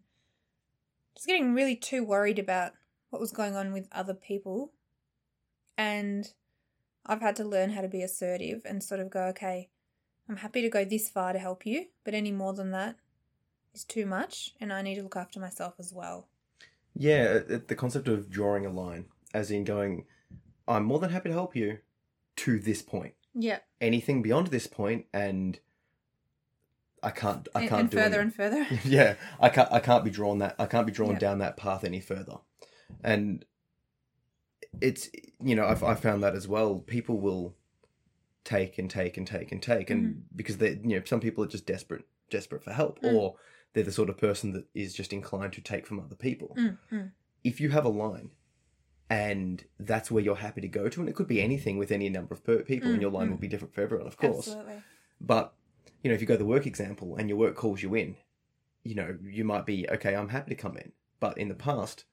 just 1.15 1.27
getting 1.27 1.55
really 1.55 1.75
too 1.75 2.05
worried 2.05 2.39
about 2.39 2.73
what 3.09 3.21
was 3.21 3.33
going 3.33 3.57
on 3.57 3.73
with 3.73 3.89
other 3.93 4.15
people. 4.15 4.73
And 5.79 6.31
I've 7.07 7.21
had 7.21 7.37
to 7.37 7.45
learn 7.45 7.71
how 7.71 7.81
to 7.81 7.89
be 7.89 8.03
assertive 8.03 8.63
and 8.65 8.83
sort 8.83 9.01
of 9.01 9.11
go, 9.11 9.23
okay, 9.29 9.69
I'm 10.29 10.37
happy 10.39 10.63
to 10.63 10.69
go 10.69 10.85
this 10.85 11.09
far 11.09 11.33
to 11.33 11.39
help 11.39 11.67
you, 11.67 11.87
but 12.05 12.15
any 12.15 12.31
more 12.33 12.53
than 12.53 12.71
that 12.73 12.97
is 13.75 13.85
too 13.85 14.07
much, 14.07 14.55
and 14.61 14.73
I 14.73 14.83
need 14.83 14.97
to 14.97 15.03
look 15.03 15.17
after 15.17 15.41
myself 15.41 15.75
as 15.79 15.93
well. 15.93 16.29
Yeah, 16.95 17.39
the 17.39 17.75
concept 17.77 18.09
of 18.09 18.31
drawing 18.31 18.67
a 18.67 18.71
line, 18.71 19.07
as 19.33 19.51
in 19.51 19.65
going, 19.65 20.05
I'm 20.69 20.85
more 20.85 20.99
than 20.99 21.11
happy 21.11 21.29
to 21.31 21.35
help 21.35 21.57
you 21.57 21.79
to 22.37 22.59
this 22.59 22.83
point. 22.83 23.15
Yeah. 23.35 23.59
Anything 23.81 24.23
beyond 24.23 24.49
this 24.49 24.67
point, 24.67 25.07
and 25.13 25.59
I 27.03 27.11
can't 27.11 27.49
I 27.55 27.67
can't 27.67 27.81
and 27.83 27.91
do 27.91 27.97
further 27.97 28.21
and 28.21 28.35
further. 28.35 28.67
yeah 28.85 29.15
i 29.41 29.49
can't 29.49 29.73
i 29.73 29.81
can't 29.81 30.05
be 30.05 30.11
drawn 30.11 30.37
that 30.41 30.55
i 30.59 30.67
can't 30.67 30.87
be 30.87 30.93
drawn 30.93 31.13
Yeah. 31.13 31.19
down 31.19 31.39
that 31.39 31.57
path 31.57 31.83
any 31.83 31.99
further 31.99 32.37
and 33.03 33.47
it's 34.81 35.09
you 35.43 35.55
know 35.55 35.67
I've, 35.67 35.83
I've 35.83 36.01
found 36.01 36.23
that 36.23 36.35
as 36.35 36.47
well 36.49 36.77
people 36.79 37.19
will 37.19 37.55
take 38.45 38.79
and 38.79 38.89
take 38.91 39.17
and 39.17 39.27
take 39.27 39.53
and 39.53 39.63
take 39.63 39.91
and 39.91 40.07
Mm-hmm. 40.07 40.21
because 40.37 40.57
they 40.59 40.71
you 40.83 40.97
know 40.99 41.03
some 41.05 41.21
people 41.21 41.45
are 41.45 41.49
just 41.49 41.67
desperate 41.67 42.05
desperate 42.31 42.63
for 42.65 42.73
help 42.73 43.01
Mm. 43.03 43.13
or 43.13 43.35
they're 43.73 43.85
the 43.85 43.93
sort 43.93 44.09
of 44.09 44.17
person 44.17 44.53
that 44.53 44.65
is 44.75 44.95
just 44.95 45.13
inclined 45.13 45.53
to 45.55 45.61
take 45.61 45.87
from 45.87 46.01
other 46.01 46.15
people 46.15 46.55
Mm, 46.59 46.79
mm. 46.93 47.11
if 47.45 47.61
you 47.61 47.71
have 47.71 47.85
a 47.85 47.89
line 47.91 48.31
and 49.09 49.65
that's 49.79 50.11
where 50.11 50.23
you're 50.23 50.37
happy 50.37 50.61
to 50.61 50.69
go 50.69 50.89
to 50.89 51.01
and 51.01 51.09
it 51.09 51.17
could 51.17 51.27
be 51.27 51.41
anything 51.43 51.77
with 51.79 51.91
any 51.91 52.09
number 52.09 52.35
of 52.35 52.45
per- 52.45 52.63
people 52.63 52.91
and 52.91 52.99
Mm, 52.99 53.03
your 53.03 53.11
line 53.11 53.27
mm. 53.29 53.31
will 53.33 53.39
be 53.39 53.49
different 53.49 53.75
for 53.75 53.83
everyone 53.83 54.07
of 54.07 54.17
course 54.17 54.49
Absolutely. 54.49 54.83
but 55.21 55.55
you 56.03 56.09
know, 56.09 56.15
if 56.15 56.21
you 56.23 56.27
go 56.27 56.37
the 56.37 56.45
work 56.47 56.67
example 56.67 57.17
and 57.17 57.29
your 57.29 57.37
work 57.37 57.55
calls 57.57 57.83
you 57.83 57.95
in, 57.95 58.17
you 58.85 58.95
know, 58.95 59.19
you 59.23 59.45
might 59.45 59.67
be 59.67 59.87
okay. 59.91 60.15
I'm 60.17 60.31
happy 60.31 60.49
to 60.49 60.55
come 60.55 60.79
in, 60.79 60.93
but 61.19 61.37
in 61.37 61.49
the 61.49 61.55
past, 61.55 62.05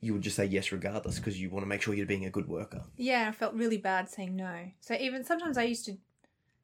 you 0.00 0.12
would 0.14 0.22
just 0.22 0.36
say 0.36 0.44
yes 0.46 0.72
regardless 0.72 1.18
because 1.18 1.40
you 1.40 1.50
want 1.50 1.62
to 1.62 1.68
make 1.68 1.82
sure 1.82 1.92
you're 1.94 2.06
being 2.06 2.24
a 2.24 2.30
good 2.30 2.48
worker. 2.48 2.82
Yeah, 2.96 3.26
I 3.28 3.32
felt 3.32 3.54
really 3.54 3.76
bad 3.78 4.08
saying 4.08 4.34
no. 4.36 4.70
So 4.80 4.94
even 4.94 5.24
sometimes 5.24 5.58
I 5.58 5.64
used 5.64 5.84
to 5.86 5.98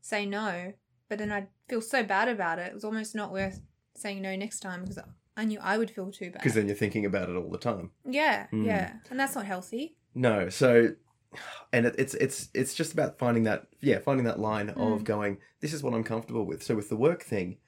say 0.01 0.25
no, 0.27 0.73
but 1.09 1.19
then 1.19 1.31
I'd 1.33 1.49
feel 1.69 1.81
so 1.83 2.03
bad 2.03 2.29
about 2.29 2.59
it. 2.59 2.69
It 2.69 2.75
was 2.75 2.85
almost 2.85 3.15
not 3.15 3.33
worth 3.33 3.61
saying 3.95 4.23
no 4.23 4.35
next 4.37 4.61
time 4.61 4.83
because 4.83 4.99
I 5.37 5.45
knew 5.45 5.59
I 5.63 5.77
would 5.79 5.91
feel 5.91 6.11
too 6.11 6.31
bad. 6.31 6.41
Because 6.41 6.55
then 6.55 6.67
you're 6.67 6.77
thinking 6.77 7.05
about 7.05 7.29
it 7.29 7.37
all 7.37 7.51
the 7.51 7.59
time. 7.59 7.91
yeah, 8.09 8.47
Mm. 8.53 8.65
yeah, 8.65 8.95
and 9.11 9.21
that's 9.21 9.35
not 9.35 9.45
healthy. 9.47 9.97
No, 10.15 10.49
so 10.49 10.95
and 11.73 11.85
it, 11.87 11.95
it's 11.99 12.15
it's 12.15 12.49
it's 12.55 12.73
just 12.73 12.95
about 12.95 13.19
finding 13.19 13.43
that 13.43 13.67
yeah 13.83 13.99
finding 13.99 14.25
that 14.25 14.39
line 14.41 14.71
of 14.71 14.77
Mm. 15.03 15.05
going 15.05 15.39
this 15.61 15.75
is 15.75 15.83
what 15.83 15.93
I'm 15.93 16.05
comfortable 16.05 16.47
with. 16.47 16.63
So 16.63 16.75
with 16.75 16.89
the 16.89 16.97
work 16.97 17.23
thing, 17.23 17.59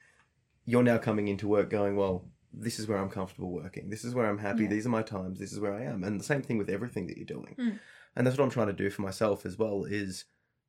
you're 0.65 0.81
now 0.81 0.97
coming 0.97 1.27
into 1.27 1.47
work 1.47 1.69
going 1.69 1.95
well. 1.95 2.25
This 2.53 2.79
is 2.79 2.87
where 2.87 2.97
I'm 2.97 3.09
comfortable 3.09 3.51
working. 3.51 3.89
This 3.89 4.03
is 4.03 4.13
where 4.15 4.25
I'm 4.27 4.39
happy. 4.39 4.63
Yeah. 4.63 4.69
These 4.69 4.85
are 4.85 4.89
my 4.89 5.03
times. 5.03 5.39
This 5.39 5.51
is 5.53 5.59
where 5.59 5.73
I 5.73 5.83
am. 5.83 6.03
And 6.03 6.19
the 6.19 6.23
same 6.23 6.41
thing 6.41 6.57
with 6.57 6.69
everything 6.69 7.07
that 7.07 7.17
you're 7.17 7.25
doing. 7.25 7.55
Mm. 7.59 7.79
And 8.15 8.25
that's 8.25 8.37
what 8.37 8.43
I'm 8.43 8.49
trying 8.51 8.67
to 8.67 8.73
do 8.73 8.89
for 8.89 9.01
myself 9.03 9.45
as 9.45 9.57
well 9.57 9.83
is 9.85 10.25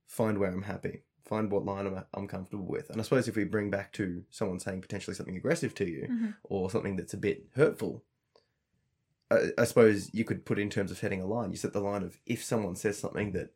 find 0.07 0.39
where 0.39 0.51
I'm 0.51 0.63
happy, 0.63 1.03
find 1.25 1.51
what 1.51 1.65
line 1.65 1.87
I'm, 1.87 2.05
I'm 2.13 2.27
comfortable 2.29 2.67
with. 2.67 2.91
And 2.91 3.01
I 3.01 3.05
suppose 3.05 3.29
if 3.29 3.37
we 3.37 3.45
bring 3.45 3.71
back 3.71 3.93
to 3.95 4.25
someone 4.31 4.61
saying 4.61 4.83
potentially 4.83 5.15
something 5.15 5.37
aggressive 5.37 5.75
to 5.77 5.87
you 5.89 6.07
Mhm. 6.11 6.35
or 6.45 6.71
something 6.71 6.97
that's 6.97 7.15
a 7.15 7.19
bit 7.19 7.47
hurtful, 7.57 8.05
I, 9.31 9.51
I 9.57 9.65
suppose 9.65 10.13
you 10.13 10.25
could 10.25 10.45
put 10.45 10.59
in 10.59 10.69
terms 10.71 10.91
of 10.91 10.99
setting 10.99 11.23
a 11.23 11.27
line. 11.27 11.51
You 11.51 11.57
set 11.57 11.73
the 11.73 11.81
line 11.81 12.03
of 12.03 12.19
if 12.27 12.45
someone 12.45 12.77
says 12.77 12.99
something 12.99 13.33
that 13.33 13.53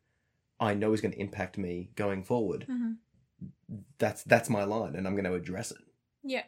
I 0.59 0.73
know 0.73 0.93
is 0.93 1.01
going 1.01 1.11
to 1.13 1.19
impact 1.21 1.57
me 1.57 1.91
going 1.95 2.23
forward, 2.23 2.65
Mhm. 2.69 2.97
that's 3.97 4.23
that's 4.23 4.49
my 4.49 4.63
line, 4.63 4.95
and 4.95 5.05
I'm 5.05 5.13
going 5.13 5.25
to 5.25 5.33
address 5.33 5.71
it. 5.71 5.77
Yeah. 6.23 6.43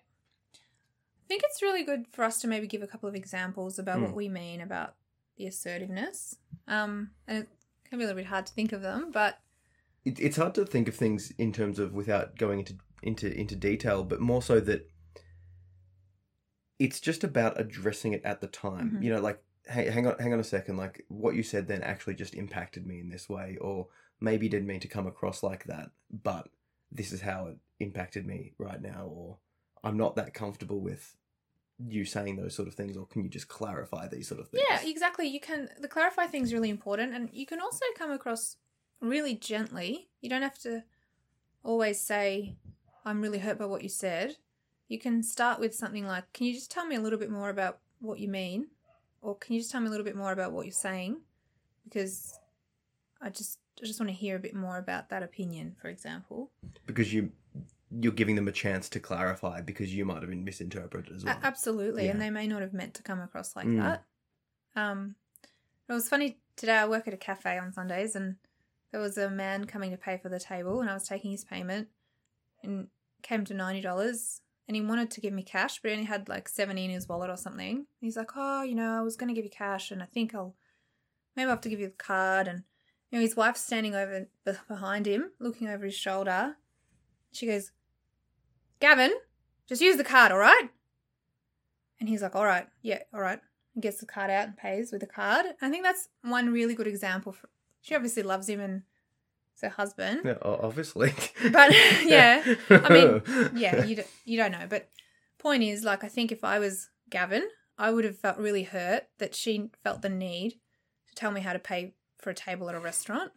I 1.27 1.29
think 1.29 1.43
it's 1.43 1.61
really 1.61 1.83
good 1.83 2.05
for 2.13 2.23
us 2.23 2.39
to 2.39 2.47
maybe 2.47 2.67
give 2.67 2.81
a 2.81 2.87
couple 2.87 3.09
of 3.09 3.13
examples 3.15 3.77
about 3.77 3.97
Mm. 3.99 4.03
what 4.03 4.15
we 4.15 4.29
mean 4.29 4.61
about 4.61 4.95
the 5.35 5.45
assertiveness. 5.45 6.37
Um, 6.69 7.11
and 7.27 7.39
it 7.43 7.49
can 7.89 7.97
be 7.99 8.05
a 8.05 8.07
little 8.07 8.21
bit 8.21 8.27
hard 8.27 8.45
to 8.45 8.53
think 8.53 8.71
of 8.71 8.81
them, 8.81 9.11
but 9.11 9.39
it, 10.05 10.21
it's 10.21 10.37
hard 10.37 10.55
to 10.55 10.65
think 10.65 10.87
of 10.87 10.95
things 10.95 11.31
in 11.37 11.51
terms 11.51 11.79
of 11.79 11.93
without 11.93 12.37
going 12.37 12.59
into 12.59 12.77
into 13.03 13.29
into 13.37 13.57
detail, 13.57 14.05
but 14.05 14.21
more 14.21 14.41
so 14.41 14.61
that 14.61 14.89
it's 16.79 17.01
just 17.01 17.25
about 17.25 17.59
addressing 17.59 18.13
it 18.13 18.23
at 18.23 18.39
the 18.39 18.47
time. 18.47 18.91
Mhm. 18.91 19.03
You 19.03 19.09
know, 19.13 19.19
like 19.21 19.43
hey, 19.65 19.89
hang 19.89 20.07
on, 20.07 20.17
hang 20.17 20.31
on 20.31 20.39
a 20.39 20.45
second. 20.45 20.77
Like 20.77 21.03
what 21.09 21.35
you 21.35 21.43
said 21.43 21.67
then 21.67 21.83
actually 21.83 22.15
just 22.15 22.35
impacted 22.35 22.87
me 22.87 23.01
in 23.01 23.09
this 23.09 23.27
way, 23.27 23.57
or 23.59 23.89
maybe 24.21 24.47
didn't 24.47 24.67
mean 24.67 24.79
to 24.79 24.87
come 24.87 25.05
across 25.07 25.43
like 25.43 25.65
that, 25.65 25.91
but 26.09 26.47
this 26.89 27.11
is 27.11 27.19
how 27.19 27.47
it 27.47 27.57
impacted 27.81 28.25
me 28.25 28.53
right 28.57 28.81
now, 28.81 29.07
or 29.11 29.39
I'm 29.83 29.97
not 29.97 30.15
that 30.15 30.33
comfortable 30.33 30.79
with 30.79 31.15
you 31.79 32.05
saying 32.05 32.37
those 32.37 32.55
sort 32.55 32.67
of 32.67 32.73
things, 32.73 32.97
or 32.97 33.05
can 33.05 33.23
you 33.23 33.29
just 33.29 33.47
clarify 33.47 34.07
these 34.07 34.27
sort 34.27 34.39
of 34.39 34.49
things? 34.49 34.63
yeah, 34.69 34.81
exactly. 34.83 35.27
You 35.27 35.39
can 35.39 35.69
the 35.79 35.87
clarify 35.87 36.25
thing 36.25 36.43
is 36.43 36.53
really 36.53 36.69
important, 36.69 37.13
and 37.13 37.29
you 37.31 37.45
can 37.45 37.61
also 37.61 37.85
come 37.97 38.11
across 38.11 38.57
really 38.99 39.35
gently. 39.35 40.09
You 40.21 40.29
don't 40.29 40.41
have 40.41 40.59
to 40.59 40.83
always 41.63 41.99
say, 41.99 42.55
"I'm 43.05 43.21
really 43.21 43.39
hurt 43.39 43.59
by 43.59 43.65
what 43.65 43.83
you 43.83 43.89
said." 43.89 44.37
You 44.87 44.97
can 44.99 45.21
start 45.21 45.59
with 45.59 45.75
something 45.75 46.05
like, 46.07 46.31
"Can 46.33 46.47
you 46.47 46.53
just 46.53 46.71
tell 46.71 46.85
me 46.85 46.95
a 46.95 47.01
little 47.01 47.19
bit 47.19 47.29
more 47.29 47.49
about 47.49 47.79
what 47.99 48.19
you 48.19 48.27
mean?" 48.27 48.67
Or 49.21 49.35
can 49.35 49.53
you 49.55 49.59
just 49.59 49.71
tell 49.71 49.81
me 49.81 49.87
a 49.87 49.89
little 49.89 50.05
bit 50.05 50.15
more 50.15 50.31
about 50.31 50.53
what 50.53 50.65
you're 50.65 50.71
saying? 50.71 51.21
Because 51.83 52.39
I 53.21 53.29
just 53.29 53.59
I 53.81 53.85
just 53.85 53.99
want 53.99 54.09
to 54.09 54.15
hear 54.15 54.35
a 54.35 54.39
bit 54.39 54.55
more 54.55 54.77
about 54.77 55.09
that 55.09 55.21
opinion, 55.21 55.75
for 55.79 55.89
example. 55.89 56.51
because 56.87 57.13
you 57.13 57.31
you're 57.91 58.11
giving 58.13 58.35
them 58.35 58.47
a 58.47 58.51
chance 58.51 58.89
to 58.89 58.99
clarify 58.99 59.61
because 59.61 59.93
you 59.93 60.05
might 60.05 60.21
have 60.21 60.29
been 60.29 60.43
misinterpreted 60.43 61.15
as 61.15 61.23
well. 61.25 61.39
absolutely, 61.43 62.09
and 62.09 62.21
they 62.21 62.29
may 62.29 62.47
not 62.47 62.61
have 62.61 62.73
meant 62.73 62.93
to 62.95 63.03
come 63.03 63.19
across 63.21 63.55
like 63.55 63.65
Mm. 63.67 63.81
that. 63.83 64.03
Um, 64.75 65.15
it 65.89 65.93
was 65.93 66.09
funny 66.09 66.39
today. 66.55 66.77
I 66.77 66.87
work 66.87 67.07
at 67.07 67.13
a 67.13 67.17
cafe 67.17 67.57
on 67.57 67.71
Sundays, 67.73 68.15
and 68.15 68.35
there 68.91 68.99
was 69.01 69.17
a 69.17 69.29
man 69.29 69.65
coming 69.65 69.91
to 69.91 69.97
pay 69.97 70.17
for 70.17 70.29
the 70.29 70.39
table, 70.39 70.81
and 70.81 70.89
I 70.89 70.93
was 70.93 71.07
taking 71.07 71.31
his 71.31 71.45
payment, 71.45 71.89
and 72.61 72.89
came 73.23 73.45
to 73.45 73.53
ninety 73.53 73.81
dollars, 73.81 74.41
and 74.67 74.75
he 74.75 74.81
wanted 74.81 75.09
to 75.11 75.21
give 75.21 75.33
me 75.33 75.43
cash, 75.43 75.81
but 75.81 75.89
he 75.89 75.93
only 75.95 76.05
had 76.07 76.27
like 76.27 76.49
seventy 76.49 76.83
in 76.85 76.91
his 76.91 77.07
wallet 77.07 77.29
or 77.29 77.37
something. 77.37 77.87
He's 78.01 78.17
like, 78.17 78.31
"Oh, 78.35 78.63
you 78.63 78.75
know, 78.75 78.97
I 78.97 79.01
was 79.01 79.15
going 79.15 79.29
to 79.29 79.33
give 79.33 79.45
you 79.45 79.51
cash, 79.51 79.91
and 79.91 80.03
I 80.03 80.07
think 80.07 80.35
I'll 80.35 80.55
maybe 81.35 81.45
I'll 81.45 81.51
have 81.51 81.61
to 81.61 81.69
give 81.69 81.79
you 81.79 81.87
the 81.87 81.93
card." 81.93 82.47
And 82.49 82.63
you 83.09 83.17
know, 83.17 83.21
his 83.21 83.35
wife's 83.37 83.61
standing 83.61 83.95
over 83.95 84.27
behind 84.67 85.05
him, 85.05 85.31
looking 85.39 85.69
over 85.69 85.85
his 85.85 85.95
shoulder. 85.95 86.57
She 87.31 87.45
goes, 87.45 87.71
"Gavin, 88.79 89.13
just 89.67 89.81
use 89.81 89.97
the 89.97 90.03
card, 90.03 90.31
all 90.31 90.37
right?" 90.37 90.69
And 91.99 92.07
he's 92.07 92.21
like, 92.21 92.35
all 92.35 92.45
right, 92.45 92.67
yeah, 92.81 92.99
all 93.13 93.21
right. 93.21 93.39
And 93.73 93.81
gets 93.81 93.99
the 93.99 94.05
card 94.05 94.29
out 94.29 94.47
and 94.47 94.57
pays 94.57 94.91
with 94.91 95.01
the 95.01 95.07
card. 95.07 95.45
I 95.61 95.69
think 95.69 95.83
that's 95.83 96.09
one 96.21 96.51
really 96.51 96.75
good 96.75 96.87
example. 96.87 97.31
For, 97.31 97.49
she 97.81 97.95
obviously 97.95 98.23
loves 98.23 98.47
him 98.47 98.59
and 98.59 98.83
it's 99.53 99.61
her 99.63 99.69
husband. 99.69 100.21
Yeah, 100.23 100.37
obviously. 100.41 101.13
But, 101.51 101.71
yeah, 102.05 102.43
I 102.69 102.89
mean, 102.89 103.51
Yeah, 103.55 103.83
you 103.83 103.95
don't, 103.95 104.07
you 104.25 104.37
don't 104.37 104.51
know. 104.51 104.67
But 104.69 104.89
point 105.39 105.63
is, 105.63 105.83
like, 105.83 106.03
I 106.03 106.07
think 106.07 106.31
if 106.31 106.43
I 106.43 106.59
was 106.59 106.89
Gavin, 107.09 107.47
I 107.77 107.91
would 107.91 108.05
have 108.05 108.17
felt 108.17 108.37
really 108.37 108.63
hurt 108.63 109.07
that 109.17 109.35
she 109.35 109.69
felt 109.83 110.01
the 110.01 110.09
need 110.09 110.59
to 111.07 111.15
tell 111.15 111.31
me 111.31 111.41
how 111.41 111.53
to 111.53 111.59
pay 111.59 111.93
for 112.19 112.29
a 112.29 112.35
table 112.35 112.69
at 112.69 112.75
a 112.75 112.79
restaurant. 112.79 113.31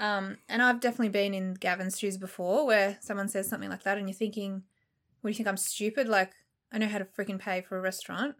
Um, 0.00 0.38
and 0.48 0.62
I've 0.62 0.80
definitely 0.80 1.10
been 1.10 1.34
in 1.34 1.54
Gavin's 1.54 1.98
shoes 1.98 2.16
before 2.16 2.66
where 2.66 2.96
someone 3.02 3.28
says 3.28 3.46
something 3.46 3.68
like 3.68 3.82
that 3.82 3.98
and 3.98 4.08
you're 4.08 4.16
thinking, 4.16 4.62
what 5.20 5.28
do 5.28 5.32
you 5.32 5.36
think 5.36 5.46
I'm 5.46 5.58
stupid? 5.58 6.08
Like, 6.08 6.32
I 6.72 6.78
know 6.78 6.88
how 6.88 6.98
to 6.98 7.04
freaking 7.04 7.38
pay 7.38 7.60
for 7.60 7.76
a 7.76 7.82
restaurant. 7.82 8.36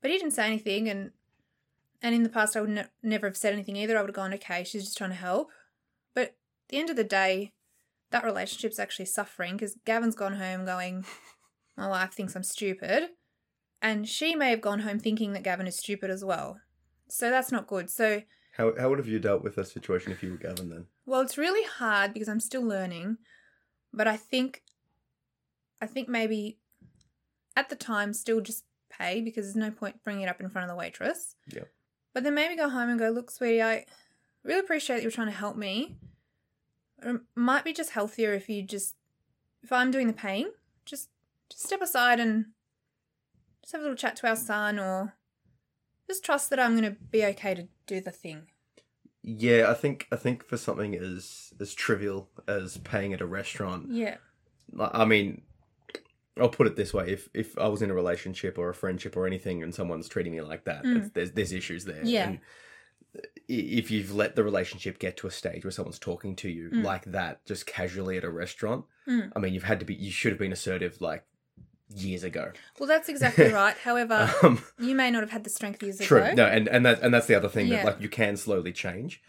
But 0.00 0.10
he 0.10 0.16
didn't 0.16 0.32
say 0.32 0.46
anything 0.46 0.88
and 0.88 1.12
and 2.02 2.14
in 2.14 2.22
the 2.22 2.28
past 2.28 2.56
I 2.56 2.60
would 2.60 2.70
ne- 2.70 2.84
never 3.02 3.26
have 3.26 3.36
said 3.36 3.52
anything 3.52 3.76
either. 3.76 3.96
I 3.96 4.00
would 4.00 4.08
have 4.08 4.16
gone, 4.16 4.32
okay, 4.34 4.64
she's 4.64 4.84
just 4.84 4.96
trying 4.96 5.10
to 5.10 5.16
help. 5.16 5.50
But 6.14 6.22
at 6.22 6.34
the 6.68 6.78
end 6.78 6.90
of 6.90 6.96
the 6.96 7.04
day, 7.04 7.52
that 8.10 8.24
relationship's 8.24 8.78
actually 8.78 9.06
suffering 9.06 9.52
because 9.52 9.76
Gavin's 9.84 10.14
gone 10.14 10.36
home 10.36 10.64
going, 10.64 11.04
my 11.76 11.88
wife 11.88 12.12
thinks 12.12 12.34
I'm 12.34 12.42
stupid. 12.42 13.10
And 13.82 14.08
she 14.08 14.34
may 14.34 14.50
have 14.50 14.60
gone 14.62 14.80
home 14.80 14.98
thinking 14.98 15.32
that 15.32 15.42
Gavin 15.42 15.66
is 15.66 15.76
stupid 15.76 16.10
as 16.10 16.24
well. 16.24 16.60
So 17.08 17.30
that's 17.30 17.52
not 17.52 17.66
good. 17.66 17.90
So, 17.90 18.22
how 18.56 18.72
how 18.78 18.88
would 18.88 18.98
have 18.98 19.08
you 19.08 19.18
dealt 19.18 19.42
with 19.42 19.56
that 19.56 19.68
situation 19.68 20.12
if 20.12 20.22
you 20.22 20.30
were 20.30 20.36
Gavin 20.36 20.70
then? 20.70 20.86
well, 21.04 21.20
it's 21.20 21.38
really 21.38 21.66
hard 21.66 22.12
because 22.12 22.28
I'm 22.28 22.40
still 22.40 22.62
learning. 22.62 23.18
But 23.92 24.06
I 24.06 24.16
think, 24.16 24.62
I 25.80 25.86
think 25.86 26.08
maybe 26.08 26.58
at 27.56 27.70
the 27.70 27.76
time 27.76 28.12
still 28.12 28.40
just 28.40 28.64
pay 28.90 29.22
because 29.22 29.46
there's 29.46 29.56
no 29.56 29.70
point 29.70 30.04
bringing 30.04 30.22
it 30.22 30.28
up 30.28 30.40
in 30.40 30.50
front 30.50 30.64
of 30.64 30.68
the 30.68 30.78
waitress. 30.78 31.34
Yep. 31.52 31.70
But 32.12 32.24
then 32.24 32.34
maybe 32.34 32.56
go 32.56 32.68
home 32.68 32.90
and 32.90 32.98
go, 32.98 33.08
look, 33.10 33.30
sweetie, 33.30 33.62
I 33.62 33.86
really 34.42 34.60
appreciate 34.60 34.96
that 34.96 35.02
you're 35.02 35.10
trying 35.10 35.28
to 35.28 35.32
help 35.32 35.56
me. 35.56 35.96
It 37.02 37.20
might 37.34 37.64
be 37.64 37.72
just 37.72 37.90
healthier 37.90 38.34
if 38.34 38.48
you 38.48 38.62
just, 38.62 38.96
if 39.62 39.72
I'm 39.72 39.90
doing 39.90 40.06
the 40.06 40.12
paying, 40.12 40.50
just 40.84 41.08
just 41.48 41.64
step 41.64 41.80
aside 41.80 42.20
and 42.20 42.46
just 43.62 43.72
have 43.72 43.80
a 43.80 43.84
little 43.84 43.96
chat 43.96 44.16
to 44.16 44.28
our 44.28 44.36
son 44.36 44.78
or 44.78 45.14
just 46.06 46.24
trust 46.24 46.50
that 46.50 46.58
I'm 46.60 46.72
going 46.78 46.94
to 46.94 46.98
be 47.10 47.24
okay 47.26 47.54
to 47.54 47.68
do 47.86 48.00
the 48.00 48.10
thing. 48.10 48.42
Yeah, 49.22 49.66
I 49.70 49.74
think 49.74 50.06
I 50.12 50.16
think 50.16 50.44
for 50.44 50.56
something 50.56 50.94
as 50.94 51.52
as 51.60 51.74
trivial 51.74 52.28
as 52.46 52.78
paying 52.78 53.12
at 53.12 53.20
a 53.20 53.26
restaurant, 53.26 53.90
Yeah. 53.90 54.16
I 54.78 55.04
mean, 55.04 55.42
I'll 56.38 56.48
put 56.48 56.66
it 56.68 56.76
this 56.76 56.94
way: 56.94 57.10
if 57.10 57.28
if 57.34 57.58
I 57.58 57.66
was 57.68 57.82
in 57.82 57.90
a 57.90 57.94
relationship 57.94 58.56
or 58.58 58.68
a 58.68 58.74
friendship 58.74 59.16
or 59.16 59.26
anything, 59.26 59.62
and 59.64 59.74
someone's 59.74 60.08
treating 60.08 60.32
me 60.32 60.42
like 60.42 60.64
that, 60.64 60.84
Mm. 60.84 61.12
there's 61.12 61.32
there's 61.32 61.52
issues 61.52 61.84
there. 61.86 62.02
Yeah. 62.04 62.28
And 62.28 62.40
if 63.48 63.90
you've 63.90 64.14
let 64.14 64.36
the 64.36 64.44
relationship 64.44 64.98
get 64.98 65.16
to 65.18 65.26
a 65.26 65.30
stage 65.30 65.64
where 65.64 65.70
someone's 65.70 65.98
talking 65.98 66.36
to 66.36 66.48
you 66.50 66.68
Mm. 66.70 66.84
like 66.84 67.04
that, 67.06 67.44
just 67.46 67.66
casually 67.66 68.16
at 68.18 68.24
a 68.24 68.30
restaurant, 68.30 68.84
Mm. 69.08 69.32
I 69.34 69.38
mean, 69.38 69.54
you've 69.54 69.62
had 69.62 69.80
to 69.80 69.86
be, 69.86 69.94
you 69.94 70.10
should 70.10 70.32
have 70.32 70.38
been 70.38 70.52
assertive 70.52 71.00
like 71.00 71.24
years 71.94 72.24
ago. 72.24 72.52
Well, 72.78 72.88
that's 72.88 73.08
exactly 73.08 73.52
right. 73.52 73.76
However, 73.76 74.32
Um, 74.42 74.62
you 74.78 74.94
may 74.94 75.10
not 75.10 75.22
have 75.22 75.30
had 75.30 75.44
the 75.44 75.50
strength 75.50 75.82
years 75.82 75.98
True. 75.98 76.18
ago. 76.18 76.26
True. 76.28 76.34
No, 76.36 76.46
and 76.46 76.68
and 76.68 76.84
that 76.86 77.00
and 77.02 77.12
that's 77.14 77.26
the 77.26 77.34
other 77.34 77.48
thing 77.48 77.68
Yeah. 77.68 77.76
that 77.76 77.86
like 77.86 78.00
you 78.00 78.08
can 78.08 78.36
slowly 78.36 78.72
change, 78.72 79.22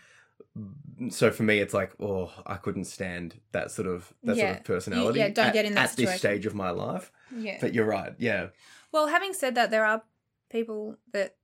So 1.11 1.29
for 1.29 1.43
me, 1.43 1.59
it's 1.59 1.73
like, 1.75 1.91
oh, 1.99 2.31
I 2.47 2.55
couldn't 2.55 2.85
stand 2.85 3.39
that 3.51 3.69
sort 3.69 3.87
of 3.87 4.11
that 4.23 4.35
Yeah. 4.35 4.47
sort 4.47 4.57
of 4.57 4.63
personality. 4.63 5.19
yeah, 5.19 5.29
don't 5.29 5.47
at, 5.47 5.53
get 5.53 5.65
in 5.65 5.75
that 5.75 5.91
at 5.91 5.95
this 5.97 6.17
stage 6.17 6.45
of 6.47 6.55
my 6.55 6.71
life. 6.71 7.11
Yeah. 7.35 7.57
But 7.61 7.73
you're 7.75 7.85
right. 7.85 8.13
Yeah. 8.17 8.47
Well, 8.91 9.07
having 9.07 9.33
said 9.33 9.53
that, 9.55 9.69
there 9.69 9.85
are 9.85 10.01
people 10.49 10.97
that 11.11 11.35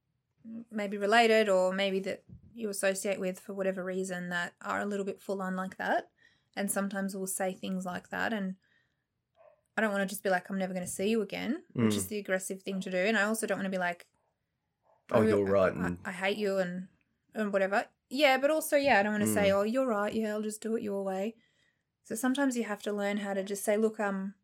may 0.71 0.87
be 0.87 0.97
related 0.97 1.47
or 1.49 1.71
maybe 1.73 1.99
that 2.01 2.23
you 2.55 2.69
associate 2.69 3.19
with 3.19 3.39
for 3.39 3.53
whatever 3.53 3.83
reason 3.83 4.29
that 4.29 4.53
are 4.61 4.79
a 4.79 4.85
little 4.85 5.05
bit 5.05 5.21
full 5.21 5.41
on 5.41 5.55
like 5.55 5.77
that. 5.77 6.09
And 6.55 6.71
sometimes 6.71 7.15
will 7.15 7.27
say 7.27 7.53
things 7.53 7.85
like 7.85 8.09
that. 8.09 8.33
And 8.33 8.55
I 9.75 9.81
don't 9.81 9.91
want 9.91 10.01
to 10.01 10.07
just 10.13 10.23
be 10.23 10.29
like, 10.29 10.49
I'm 10.49 10.57
never 10.57 10.73
going 10.73 10.85
to 10.85 10.91
see 10.91 11.09
you 11.09 11.21
again, 11.21 11.63
which 11.73 11.93
Mm. 11.95 11.97
is 11.97 12.07
the 12.07 12.19
aggressive 12.19 12.61
thing 12.61 12.79
to 12.81 12.91
do. 12.91 12.97
And 12.97 13.17
I 13.17 13.23
also 13.23 13.47
don't 13.47 13.57
want 13.57 13.65
to 13.65 13.71
be 13.71 13.77
like, 13.77 14.05
Oh, 15.11 15.21
I- 15.21 15.27
you're 15.27 15.43
right. 15.45 15.73
I, 15.73 15.85
And 15.87 15.97
I 16.05 16.11
hate 16.11 16.37
you 16.37 16.57
and, 16.59 16.87
and 17.33 17.51
whatever. 17.51 17.85
Yeah, 18.09 18.37
but 18.37 18.51
also, 18.51 18.77
yeah, 18.77 18.99
I 18.99 19.03
don't 19.03 19.13
want 19.13 19.23
to 19.23 19.33
say, 19.33 19.49
Mm. 19.49 19.55
oh, 19.55 19.63
you're 19.63 19.87
right. 19.87 20.13
Yeah, 20.13 20.33
I'll 20.33 20.41
just 20.41 20.61
do 20.61 20.75
it 20.75 20.83
your 20.83 21.03
way. 21.03 21.35
So 22.03 22.15
sometimes 22.15 22.55
you 22.57 22.63
have 22.65 22.81
to 22.83 22.93
learn 22.93 23.17
how 23.17 23.33
to 23.33 23.43
just 23.43 23.63
say, 23.63 23.77
look, 23.77 23.99
um, 23.99 24.35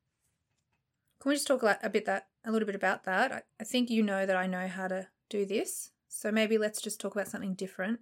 can 1.21 1.29
we 1.29 1.35
just 1.35 1.47
talk 1.47 1.63
a, 1.63 1.77
a 1.83 1.89
bit 1.89 2.05
that 2.05 2.27
a 2.45 2.51
little 2.51 2.65
bit 2.65 2.75
about 2.75 3.03
that? 3.03 3.31
I, 3.31 3.41
I 3.59 3.63
think 3.63 3.89
you 3.89 4.01
know 4.03 4.25
that 4.25 4.35
I 4.37 4.47
know 4.47 4.67
how 4.67 4.87
to 4.87 5.07
do 5.29 5.45
this, 5.45 5.91
so 6.07 6.31
maybe 6.31 6.57
let's 6.57 6.81
just 6.81 6.99
talk 6.99 7.13
about 7.15 7.27
something 7.27 7.53
different. 7.53 7.99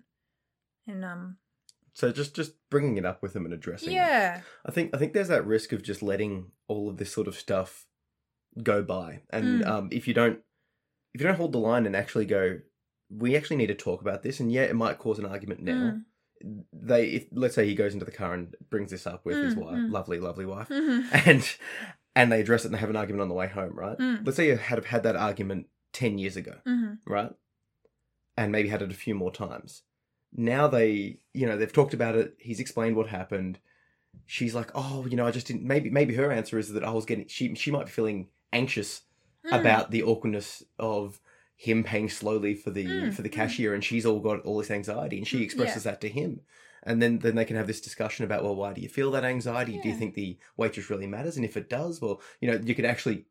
And 0.88 1.04
um, 1.04 1.38
so 1.98 2.12
just 2.12 2.36
just 2.36 2.54
bringing 2.70 2.98
it 2.98 3.06
up 3.06 3.24
with 3.24 3.34
them 3.34 3.44
and 3.46 3.54
addressing. 3.54 3.90
it. 3.90 3.96
yeah, 3.96 4.42
I 4.66 4.72
think 4.72 4.94
I 4.94 4.98
think 5.00 5.14
there's 5.14 5.30
that 5.30 5.46
risk 5.48 5.74
of 5.74 5.82
just 5.82 6.04
letting 6.04 6.52
all 6.68 6.90
of 6.90 6.98
this 6.98 7.12
sort 7.12 7.28
of 7.28 7.36
stuff 7.36 7.88
go 8.62 8.84
by, 8.84 9.22
and 9.32 9.62
Mm. 9.64 9.68
um, 9.68 9.90
if 9.92 10.08
you 10.08 10.14
don't 10.14 10.40
if 11.14 11.22
you 11.22 11.28
don't 11.28 11.38
hold 11.38 11.54
the 11.54 11.58
line 11.60 11.86
and 11.88 11.96
actually 11.96 12.26
go, 12.26 12.60
we 13.10 13.36
actually 13.36 13.56
need 13.58 13.68
to 13.68 13.76
talk 13.76 14.02
about 14.02 14.22
this, 14.22 14.40
and 14.40 14.52
yeah, 14.52 14.64
it 14.64 14.76
might 14.76 15.00
cause 15.00 15.18
an 15.20 15.26
argument 15.26 15.62
now. 15.64 15.98
Mm. 16.44 16.64
They, 16.72 17.06
if, 17.08 17.26
let's 17.32 17.56
say 17.56 17.66
he 17.66 17.74
goes 17.74 17.94
into 17.94 18.06
the 18.06 18.12
car 18.12 18.36
and 18.36 18.56
brings 18.70 18.92
this 18.92 19.08
up 19.08 19.26
with 19.26 19.42
his 19.42 19.56
Mm, 19.56 19.64
wife, 19.64 19.76
mm. 19.80 19.92
lovely, 19.92 20.20
lovely 20.20 20.46
wife, 20.46 20.70
Mhm. 20.70 21.08
and 21.28 21.56
and 22.16 22.32
they 22.32 22.42
address 22.42 22.64
it 22.64 22.68
and 22.68 22.76
they 22.76 22.80
have 22.80 22.92
an 22.92 22.96
argument 22.96 23.22
on 23.24 23.30
the 23.30 23.34
way 23.34 23.48
home, 23.48 23.74
right? 23.74 23.98
Mm. 23.98 24.24
Let's 24.24 24.36
say 24.38 24.48
you 24.48 24.58
had 24.58 24.86
had 24.86 25.02
that 25.04 25.16
argument 25.16 25.66
ten 25.94 26.20
years 26.20 26.36
ago, 26.38 26.58
Mhm. 26.68 27.00
right? 27.08 27.32
And 28.36 28.52
maybe 28.52 28.70
had 28.70 28.84
it 28.84 28.92
a 28.92 28.96
few 28.96 29.16
more 29.16 29.32
times. 29.32 29.82
Now 30.38 30.68
they, 30.68 31.20
you 31.34 31.48
know, 31.48 31.58
they've 31.58 31.74
talked 31.74 31.96
about 31.96 32.16
it. 32.16 32.36
He's 32.38 32.60
explained 32.60 32.96
what 32.96 33.08
happened. 33.08 33.60
She's 34.26 34.54
like, 34.54 34.70
oh, 34.76 35.06
you 35.10 35.18
know, 35.18 35.26
I 35.26 35.32
just 35.32 35.48
didn't. 35.48 35.64
Maybe, 35.64 35.90
maybe 35.90 36.14
her 36.16 36.32
answer 36.32 36.60
is 36.60 36.72
that 36.74 36.84
I 36.84 36.92
was 36.92 37.06
getting. 37.06 37.28
She, 37.28 37.56
she 37.56 37.72
might 37.72 37.86
be 37.86 37.92
feeling 37.92 38.28
anxious 38.54 39.02
Mm. 39.46 39.60
about 39.60 39.92
the 39.92 40.04
awkwardness 40.04 40.62
of 40.78 41.22
him 41.56 41.84
paying 41.84 42.10
slowly 42.10 42.54
for 42.54 42.70
the 42.70 42.86
Mm, 42.86 43.14
for 43.14 43.22
the 43.22 43.30
mm. 43.30 43.34
cashier, 43.34 43.74
and 43.74 43.84
she's 43.84 44.06
all 44.06 44.20
got 44.20 44.42
all 44.42 44.58
this 44.58 44.72
anxiety, 44.72 45.18
and 45.18 45.28
she 45.28 45.40
Mm, 45.40 45.44
expresses 45.44 45.84
that 45.84 46.02
to 46.02 46.10
him. 46.10 46.42
And 46.84 47.02
then, 47.02 47.20
then 47.20 47.36
they 47.36 47.46
can 47.46 47.56
have 47.56 47.68
this 47.68 47.82
discussion 47.82 48.24
about, 48.26 48.44
well, 48.44 48.56
why 48.56 48.74
do 48.74 48.82
you 48.82 48.90
feel 48.90 49.12
that 49.12 49.26
anxiety? 49.26 49.78
Do 49.78 49.90
you 49.90 49.96
think 49.96 50.14
the 50.14 50.38
waitress 50.56 50.90
really 50.90 51.08
matters? 51.08 51.36
And 51.36 51.44
if 51.46 51.58
it 51.58 51.70
does, 51.70 52.02
well, 52.02 52.22
you 52.40 52.50
know, 52.50 52.60
you 52.64 52.76
could 52.76 52.86
actually 52.86 53.26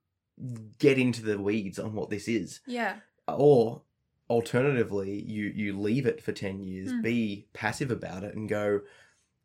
get 0.79 0.99
into 0.99 1.23
the 1.23 1.39
weeds 1.39 1.79
on 1.79 1.95
what 1.95 2.11
this 2.11 2.29
is 2.29 2.61
yeah, 2.67 2.97
or 3.29 3.83
alternatively 4.29 5.23
you 5.23 5.45
you 5.55 5.79
leave 5.79 6.07
it 6.07 6.23
for 6.23 6.33
10 6.33 6.61
years 6.61 6.93
Mm. 6.93 7.03
be 7.03 7.47
passive 7.53 7.91
about 7.91 8.25
it 8.25 8.35
and 8.35 8.49
go 8.49 8.81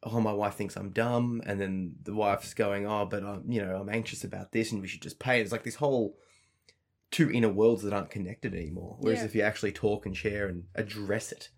oh 0.03 0.19
my 0.19 0.33
wife 0.33 0.55
thinks 0.55 0.75
i'm 0.75 0.89
dumb 0.89 1.41
and 1.45 1.61
then 1.61 1.95
the 2.03 2.15
wife's 2.15 2.53
going 2.55 2.87
oh 2.87 3.05
but 3.05 3.23
i'm 3.23 3.43
you 3.51 3.63
know 3.63 3.75
i'm 3.75 3.89
anxious 3.89 4.23
about 4.23 4.51
this 4.51 4.71
and 4.71 4.81
we 4.81 4.87
should 4.87 5.01
just 5.01 5.19
pay 5.19 5.39
it's 5.39 5.51
like 5.51 5.63
this 5.63 5.75
whole 5.75 6.17
two 7.11 7.29
inner 7.31 7.49
worlds 7.49 7.83
that 7.83 7.93
aren't 7.93 8.09
connected 8.09 8.55
anymore 8.55 8.95
whereas 8.99 9.19
Yeah. 9.19 9.25
if 9.25 9.35
you 9.35 9.41
actually 9.43 9.71
talk 9.71 10.05
and 10.05 10.17
share 10.17 10.47
and 10.47 10.63
address 10.73 11.31
it 11.31 11.49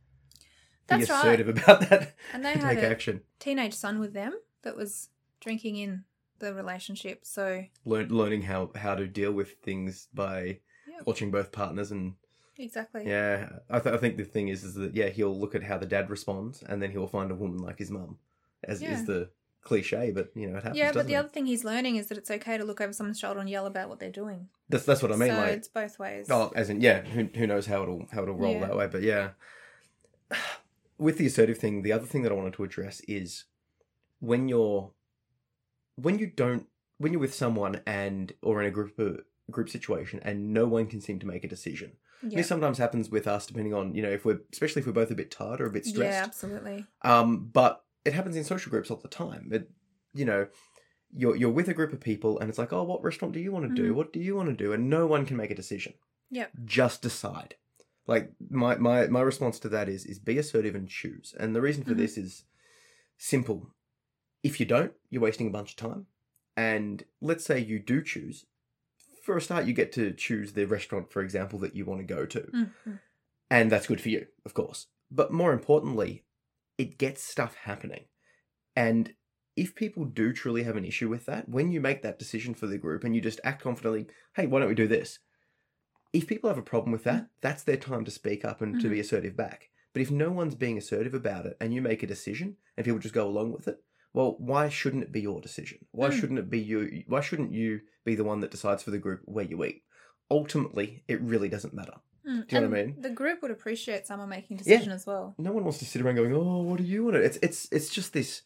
That's 0.88 1.08
be 1.08 1.14
right. 1.14 1.20
assertive 1.20 1.48
about 1.48 1.90
that 1.90 2.16
and 2.34 2.44
they 2.44 2.52
had 2.54 2.76
take 2.76 2.80
a 2.84 2.90
action 2.90 3.22
teenage 3.40 3.74
son 3.74 4.00
with 4.00 4.14
them 4.14 4.34
that 4.64 4.76
was 4.76 5.10
drinking 5.40 5.78
in 5.78 6.04
the 6.40 6.54
relationship. 6.54 7.20
So 7.24 7.64
Learn, 7.86 8.10
learning 8.10 8.42
how 8.44 8.72
how 8.76 8.96
to 8.96 9.08
deal 9.08 9.32
with 9.32 9.54
things 9.64 10.08
by 10.14 10.60
Yeah. 10.90 11.00
watching 11.06 11.32
both 11.32 11.52
partners 11.54 11.90
and 11.92 12.16
exactly, 12.58 13.04
Yeah, 13.08 13.50
I, 13.70 13.80
th- 13.80 13.94
I 13.96 13.98
think 13.98 14.18
the 14.18 14.24
thing 14.26 14.48
is, 14.50 14.64
is 14.64 14.74
that 14.76 14.96
yeah, 14.96 15.10
he'll 15.10 15.38
look 15.38 15.56
at 15.56 15.64
how 15.64 15.78
the 15.78 15.86
dad 15.86 16.10
responds, 16.10 16.64
and 16.64 16.82
then 16.82 16.92
he'll 16.92 17.08
find 17.08 17.32
a 17.32 17.36
woman 17.36 17.58
like 17.60 17.80
his 17.80 17.90
mum, 17.92 18.18
as 18.64 18.82
Yeah. 18.82 18.94
is 18.94 19.06
the 19.06 19.30
cliche. 19.62 20.12
But 20.12 20.32
you 20.36 20.48
know, 20.48 20.58
it 20.58 20.64
happens. 20.64 20.78
yeah. 20.78 20.92
But 20.92 21.08
the 21.08 21.14
it? 21.14 21.18
other 21.18 21.30
thing 21.30 21.46
he's 21.46 21.64
learning 21.64 21.96
is 21.96 22.08
that 22.08 22.18
it's 22.18 22.30
okay 22.32 22.58
to 22.58 22.64
look 22.66 22.82
over 22.82 22.94
someone's 22.94 23.20
shoulder 23.20 23.40
and 23.40 23.50
yell 23.50 23.66
about 23.66 23.90
what 23.90 24.00
they're 24.00 24.10
doing. 24.12 24.50
That's 24.70 24.86
that's 24.86 25.02
what 25.02 25.12
I 25.12 25.16
mean. 25.16 25.30
so 25.32 25.38
like, 25.38 25.52
it's 25.52 25.68
both 25.68 26.00
ways. 26.00 26.28
oh, 26.30 26.52
as 26.56 26.70
in, 26.70 26.82
yeah, 26.82 27.02
who 27.02 27.30
who 27.36 27.48
knows 27.48 27.66
how 27.66 27.84
it'll 27.84 28.06
how 28.12 28.24
it'll 28.24 28.36
roll 28.36 28.54
Yeah. 28.54 28.68
that 28.68 28.76
way? 28.78 28.88
But 28.88 29.02
yeah, 29.04 29.30
with 30.98 31.18
the 31.18 31.26
assertive 31.26 31.58
thing, 31.58 31.82
the 31.82 31.92
other 31.92 32.06
thing 32.06 32.22
that 32.24 32.32
I 32.32 32.36
wanted 32.36 32.54
to 32.54 32.64
address 32.64 33.02
is 33.08 33.46
when 34.20 34.48
you're 34.48 34.92
when 35.96 36.20
you 36.20 36.28
don't 36.28 36.68
when 36.98 37.12
you're 37.12 37.20
with 37.22 37.34
someone 37.34 37.82
and 37.86 38.34
or 38.42 38.62
in 38.62 38.68
a 38.68 38.72
group 38.72 39.00
group 39.52 39.70
situation 39.70 40.20
and 40.24 40.54
no 40.54 40.66
one 40.66 40.86
can 40.88 41.02
seem 41.02 41.20
to 41.20 41.28
make 41.28 41.44
a 41.44 41.48
decision. 41.48 41.94
Yeah. 42.28 42.38
This 42.38 42.48
sometimes 42.48 42.78
happens 42.78 43.10
with 43.10 43.28
us, 43.28 43.46
depending 43.46 43.74
on 43.74 43.94
you 43.96 44.02
know 44.02 44.10
if 44.12 44.26
we're 44.26 44.40
especially 44.52 44.82
if 44.82 44.86
we're 44.88 44.94
both 44.94 45.12
a 45.12 45.16
bit 45.16 45.32
tired 45.32 45.60
or 45.62 45.66
a 45.66 45.72
bit 45.72 45.86
stressed. 45.86 46.14
yeah, 46.14 46.24
absolutely. 46.24 46.86
Um, 47.04 47.50
but 47.52 47.84
it 48.06 48.14
happens 48.14 48.36
in 48.36 48.44
social 48.44 48.70
groups 48.70 48.90
all 48.92 48.98
the 48.98 49.08
time. 49.08 49.50
It, 49.52 49.70
you 50.14 50.26
know, 50.26 50.48
you're 51.12 51.36
you're 51.36 51.50
with 51.52 51.68
a 51.70 51.74
group 51.74 51.94
of 51.94 52.00
people, 52.00 52.40
and 52.40 52.50
it's 52.50 52.58
like, 52.60 52.74
oh, 52.74 52.84
what 52.84 53.04
restaurant 53.04 53.34
do 53.34 53.40
you 53.40 53.52
want 53.52 53.68
to 53.70 53.76
do? 53.76 53.92
Mhm. 53.92 53.96
What 53.96 54.14
do 54.14 54.20
you 54.20 54.36
want 54.36 54.50
to 54.50 54.56
do? 54.56 54.74
And 54.74 54.90
no 54.90 55.06
one 55.08 55.26
can 55.26 55.38
make 55.38 55.52
a 55.52 55.56
decision. 55.56 55.94
Yep. 56.32 56.52
Just 56.66 57.02
decide. 57.02 57.56
Like 58.08 58.32
my 58.50 58.76
my 58.76 59.08
my 59.08 59.22
response 59.22 59.60
to 59.60 59.70
that 59.70 59.88
is 59.90 60.06
is 60.06 60.20
be 60.20 60.38
assertive 60.38 60.76
and 60.76 60.88
choose. 60.90 61.34
And 61.40 61.56
the 61.56 61.62
reason 61.62 61.84
for 61.84 61.94
Mhm. 61.94 61.98
this 61.98 62.18
is 62.18 62.44
simple. 63.18 63.74
If 64.44 64.60
you 64.60 64.66
don't, 64.66 64.92
you're 65.10 65.22
wasting 65.22 65.48
a 65.48 65.52
bunch 65.52 65.72
of 65.72 65.78
time. 65.78 66.08
And 66.58 67.04
let's 67.22 67.46
say 67.46 67.60
you 67.60 67.80
do 67.80 68.02
choose. 68.04 68.46
For 69.24 69.38
a 69.38 69.42
start, 69.42 69.66
you 69.66 69.74
get 69.74 69.94
to 69.94 70.12
choose 70.12 70.52
the 70.52 70.66
restaurant, 70.68 71.10
for 71.10 71.22
example, 71.22 71.58
that 71.60 71.76
you 71.78 71.86
want 71.86 72.02
to 72.02 72.14
go 72.14 72.26
to 72.26 72.42
Mhm. 72.42 73.00
and 73.50 73.72
that's 73.72 73.88
good 73.88 74.02
for 74.02 74.10
you, 74.10 74.28
of 74.46 74.54
course. 74.54 74.88
But 75.10 75.32
more 75.32 75.54
importantly, 75.54 76.26
it 76.78 76.98
gets 76.98 77.24
stuff 77.24 77.56
happening. 77.56 78.06
And 78.76 79.16
if 79.56 79.76
people 79.76 80.04
do 80.04 80.34
truly 80.34 80.64
have 80.64 80.76
an 80.76 80.84
issue 80.84 81.08
with 81.08 81.26
that, 81.28 81.48
when 81.48 81.72
you 81.72 81.80
make 81.80 82.02
that 82.02 82.20
decision 82.20 82.54
for 82.54 82.68
the 82.68 82.78
group 82.78 83.06
and 83.06 83.16
you 83.16 83.22
just 83.22 83.40
act 83.46 83.62
confidently, 83.62 84.08
hey, 84.36 84.46
why 84.46 84.60
don't 84.60 84.68
we 84.70 84.76
do 84.76 84.88
this? 84.90 85.20
If 86.12 86.28
people 86.28 86.50
have 86.50 86.58
a 86.58 86.64
problem 86.64 86.92
with 86.92 87.06
that, 87.06 87.30
that's 87.40 87.64
their 87.64 87.78
time 87.78 88.04
to 88.04 88.12
speak 88.12 88.44
up 88.44 88.62
and 88.62 88.80
to 88.82 88.90
be 88.90 89.00
assertive 89.00 89.38
back. 89.38 89.70
But 89.94 90.02
if 90.02 90.12
no 90.12 90.32
one's 90.32 90.56
being 90.56 90.78
assertive 90.78 91.14
about 91.14 91.46
it 91.46 91.56
and 91.62 91.74
you 91.74 91.82
make 91.82 92.04
a 92.04 92.08
decision 92.08 92.58
and 92.76 92.84
people 92.84 93.00
just 93.00 93.16
go 93.16 93.28
along 93.28 93.54
with 93.54 93.70
it, 93.70 93.82
well, 94.14 94.36
why 94.40 94.70
shouldn't 94.70 95.04
it 95.04 95.12
be 95.12 95.22
your 95.22 95.42
decision? 95.42 95.80
Why 95.92 96.10
Mm. 96.10 96.20
shouldn't 96.20 96.40
it 96.40 96.50
be 96.50 96.60
you? 96.60 97.04
Why 97.08 97.22
shouldn't 97.22 97.52
you 97.52 97.82
be 98.06 98.16
the 98.16 98.24
one 98.24 98.40
that 98.42 98.52
decides 98.52 98.84
for 98.84 98.92
the 98.92 98.98
group 99.00 99.22
where 99.26 99.46
you 99.46 99.64
eat? 99.64 99.84
Ultimately, 100.32 101.04
it 101.08 101.22
really 101.22 101.50
doesn't 101.50 101.74
matter. 101.74 101.94
Mm. 102.28 102.48
Do 102.48 102.56
you 102.56 102.62
know 102.62 102.70
what 102.70 102.80
I 102.80 102.84
mean? 102.86 103.02
The 103.02 103.10
group 103.10 103.42
would 103.42 103.52
appreciate 103.52 104.08
someone 104.08 104.30
making 104.30 104.58
a 104.58 104.64
Yeah. 104.64 104.78
decision 104.78 104.94
as 104.94 105.06
well. 105.06 105.36
no 105.38 105.52
one 105.52 105.64
wants 105.64 105.80
to 105.80 105.86
sit 105.86 106.02
around 106.02 106.16
going, 106.16 106.34
"Oh, 106.34 106.62
what 106.62 106.78
do 106.78 106.84
you 106.84 107.04
want?" 107.04 107.16
to 107.16 107.22
It's 107.22 107.38
it's 107.42 107.68
it's 107.72 107.90
just 107.90 108.14
this, 108.14 108.44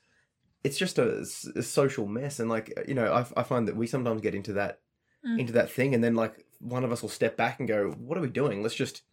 it's 0.64 0.78
just 0.78 0.98
a 0.98 1.26
social 1.62 2.08
mess, 2.08 2.40
and 2.40 2.50
like 2.50 2.74
you 2.88 2.96
know, 2.96 3.12
I, 3.14 3.26
I 3.40 3.44
find 3.44 3.68
that 3.68 3.76
we 3.76 3.88
sometimes 3.88 4.22
get 4.22 4.36
into 4.36 4.54
that 4.54 4.82
Mm. 5.26 5.40
into 5.40 5.54
that 5.54 5.72
thing, 5.72 5.94
and 5.96 6.04
then 6.04 6.14
like 6.16 6.46
one 6.60 6.84
of 6.84 6.92
us 6.92 7.02
will 7.02 7.10
step 7.10 7.36
back 7.38 7.60
and 7.60 7.68
go, 7.68 7.92
"What 7.92 8.18
are 8.18 8.22
we 8.22 8.30
doing? 8.30 8.62
Let's 8.64 8.76
just." 8.76 9.04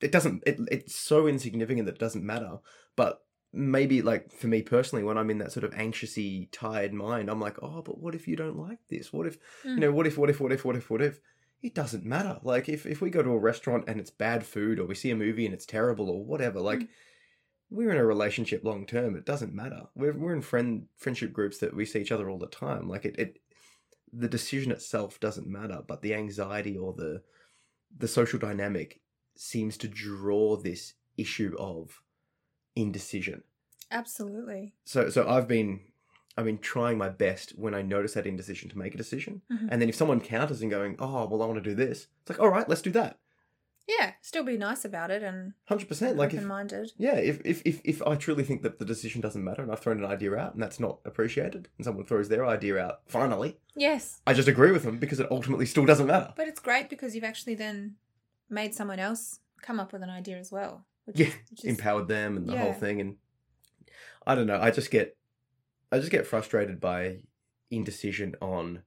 It 0.00 0.12
doesn't. 0.12 0.42
It, 0.46 0.60
it's 0.70 0.94
so 0.94 1.26
insignificant 1.26 1.86
that 1.86 1.94
it 1.96 1.98
doesn't 2.00 2.24
matter. 2.24 2.58
But 2.96 3.20
maybe 3.58 4.00
like 4.02 4.30
for 4.32 4.46
me 4.46 4.62
personally, 4.62 5.04
when 5.04 5.18
I'm 5.18 5.30
in 5.30 5.38
that 5.38 5.52
sort 5.52 5.64
of 5.64 5.74
anxiousy, 5.74 6.48
tired 6.52 6.92
mind, 6.94 7.28
I'm 7.28 7.40
like, 7.40 7.62
"Oh, 7.62 7.82
but 7.82 7.98
what 7.98 8.14
if 8.14 8.28
you 8.28 8.36
don't 8.36 8.56
like 8.58 8.78
this? 8.88 9.12
What 9.12 9.26
if 9.26 9.38
you 9.64 9.72
Mm. 9.72 9.78
know? 9.78 9.92
What 9.92 10.06
if? 10.06 10.16
What 10.16 10.30
if? 10.30 10.40
What 10.40 10.52
if? 10.52 10.64
What 10.64 10.76
if? 10.76 10.88
What 10.90 11.02
if?" 11.02 11.20
It 11.60 11.74
doesn't 11.74 12.04
matter. 12.04 12.38
Like 12.44 12.68
if 12.68 12.86
if 12.86 13.00
we 13.00 13.10
go 13.10 13.22
to 13.22 13.30
a 13.30 13.38
restaurant 13.38 13.84
and 13.88 13.98
it's 14.00 14.10
bad 14.10 14.46
food, 14.46 14.78
or 14.78 14.86
we 14.86 14.94
see 14.94 15.10
a 15.10 15.16
movie 15.16 15.44
and 15.44 15.52
it's 15.54 15.66
terrible, 15.66 16.08
or 16.08 16.24
whatever, 16.24 16.60
like 16.60 16.80
Mm. 16.80 16.88
we're 17.70 17.90
in 17.90 17.98
a 17.98 18.06
relationship 18.06 18.62
long 18.64 18.86
term. 18.86 19.16
It 19.16 19.26
doesn't 19.26 19.52
matter. 19.52 19.88
We're 19.94 20.16
we're 20.16 20.34
in 20.34 20.42
friend 20.42 20.86
friendship 20.96 21.32
groups 21.32 21.58
that 21.58 21.74
we 21.74 21.84
see 21.84 22.00
each 22.00 22.12
other 22.12 22.30
all 22.30 22.38
the 22.38 22.46
time. 22.46 22.88
Like 22.88 23.04
it, 23.04 23.18
it 23.18 23.40
the 24.12 24.28
decision 24.28 24.72
itself 24.72 25.18
doesn't 25.20 25.46
matter, 25.48 25.82
but 25.86 26.00
the 26.00 26.14
anxiety 26.14 26.76
or 26.78 26.92
the 26.94 27.22
the 27.96 28.08
social 28.08 28.38
dynamic 28.38 29.00
seems 29.36 29.76
to 29.78 29.88
draw 29.88 30.56
this 30.56 30.94
issue 31.16 31.54
of 31.58 32.02
indecision. 32.80 33.42
Absolutely. 33.90 34.74
So 34.84 35.10
so 35.10 35.28
I've 35.28 35.48
been 35.48 35.80
I've 36.36 36.44
been 36.44 36.58
trying 36.58 36.98
my 36.98 37.08
best 37.08 37.50
when 37.58 37.74
I 37.74 37.82
notice 37.82 38.14
that 38.14 38.26
indecision 38.26 38.68
to 38.70 38.78
make 38.78 38.94
a 38.94 38.98
decision. 38.98 39.42
Mhm. 39.50 39.68
And 39.70 39.82
then 39.82 39.88
if 39.88 39.94
someone 39.96 40.20
counters 40.20 40.62
and 40.62 40.70
going, 40.70 40.96
"Oh, 40.98 41.26
well 41.26 41.42
I 41.42 41.46
want 41.46 41.62
to 41.62 41.70
do 41.70 41.74
this." 41.74 42.06
It's 42.22 42.30
like, 42.30 42.40
"All 42.40 42.48
right, 42.50 42.68
let's 42.68 42.82
do 42.82 42.90
that." 42.92 43.18
Yeah, 43.88 44.12
still 44.20 44.44
be 44.44 44.58
nice 44.58 44.84
about 44.84 45.10
it 45.10 45.22
and 45.22 45.54
100%. 45.66 46.16
Like 46.18 46.34
open 46.34 46.46
minded. 46.46 46.92
Yeah, 46.98 47.14
if, 47.16 47.40
if, 47.46 47.62
if, 47.64 47.80
if 47.84 48.02
I 48.02 48.16
truly 48.16 48.44
think 48.44 48.60
that 48.62 48.78
the 48.78 48.84
decision 48.84 49.22
doesn't 49.22 49.42
matter 49.42 49.62
and 49.62 49.72
I've 49.72 49.80
thrown 49.80 50.04
an 50.04 50.10
idea 50.10 50.36
out 50.36 50.52
and 50.52 50.62
that's 50.62 50.78
not 50.78 50.98
appreciated 51.06 51.68
and 51.78 51.84
someone 51.86 52.04
throws 52.04 52.28
their 52.28 52.44
idea 52.44 52.78
out, 52.78 53.00
finally, 53.06 53.56
Yes. 53.74 54.20
I 54.26 54.34
just 54.34 54.46
agree 54.46 54.72
with 54.72 54.82
them 54.82 54.98
because 54.98 55.20
it 55.20 55.30
ultimately 55.30 55.64
still 55.64 55.86
doesn't 55.86 56.06
matter. 56.06 56.34
But 56.36 56.48
it's 56.48 56.60
great 56.60 56.90
because 56.90 57.14
you've 57.14 57.24
actually 57.24 57.54
then 57.54 57.96
made 58.50 58.74
someone 58.74 58.98
else 58.98 59.40
come 59.62 59.80
up 59.80 59.94
with 59.94 60.02
an 60.02 60.10
idea 60.10 60.36
as 60.36 60.52
well. 60.52 60.84
Which 61.08 61.20
Yeah, 61.20 61.30
which 61.50 61.64
is 61.64 61.70
Empowered 61.70 62.06
them 62.06 62.36
and 62.36 62.46
the 62.46 62.58
whole 62.58 62.74
thing. 62.74 63.00
And 63.00 63.16
I 64.26 64.34
don't 64.34 64.46
know. 64.46 64.60
I 64.60 64.70
just 64.70 64.90
get, 64.90 65.16
I 65.90 65.98
just 65.98 66.10
get 66.10 66.26
frustrated 66.26 66.80
by 66.80 67.20
indecision 67.70 68.36
on 68.42 68.82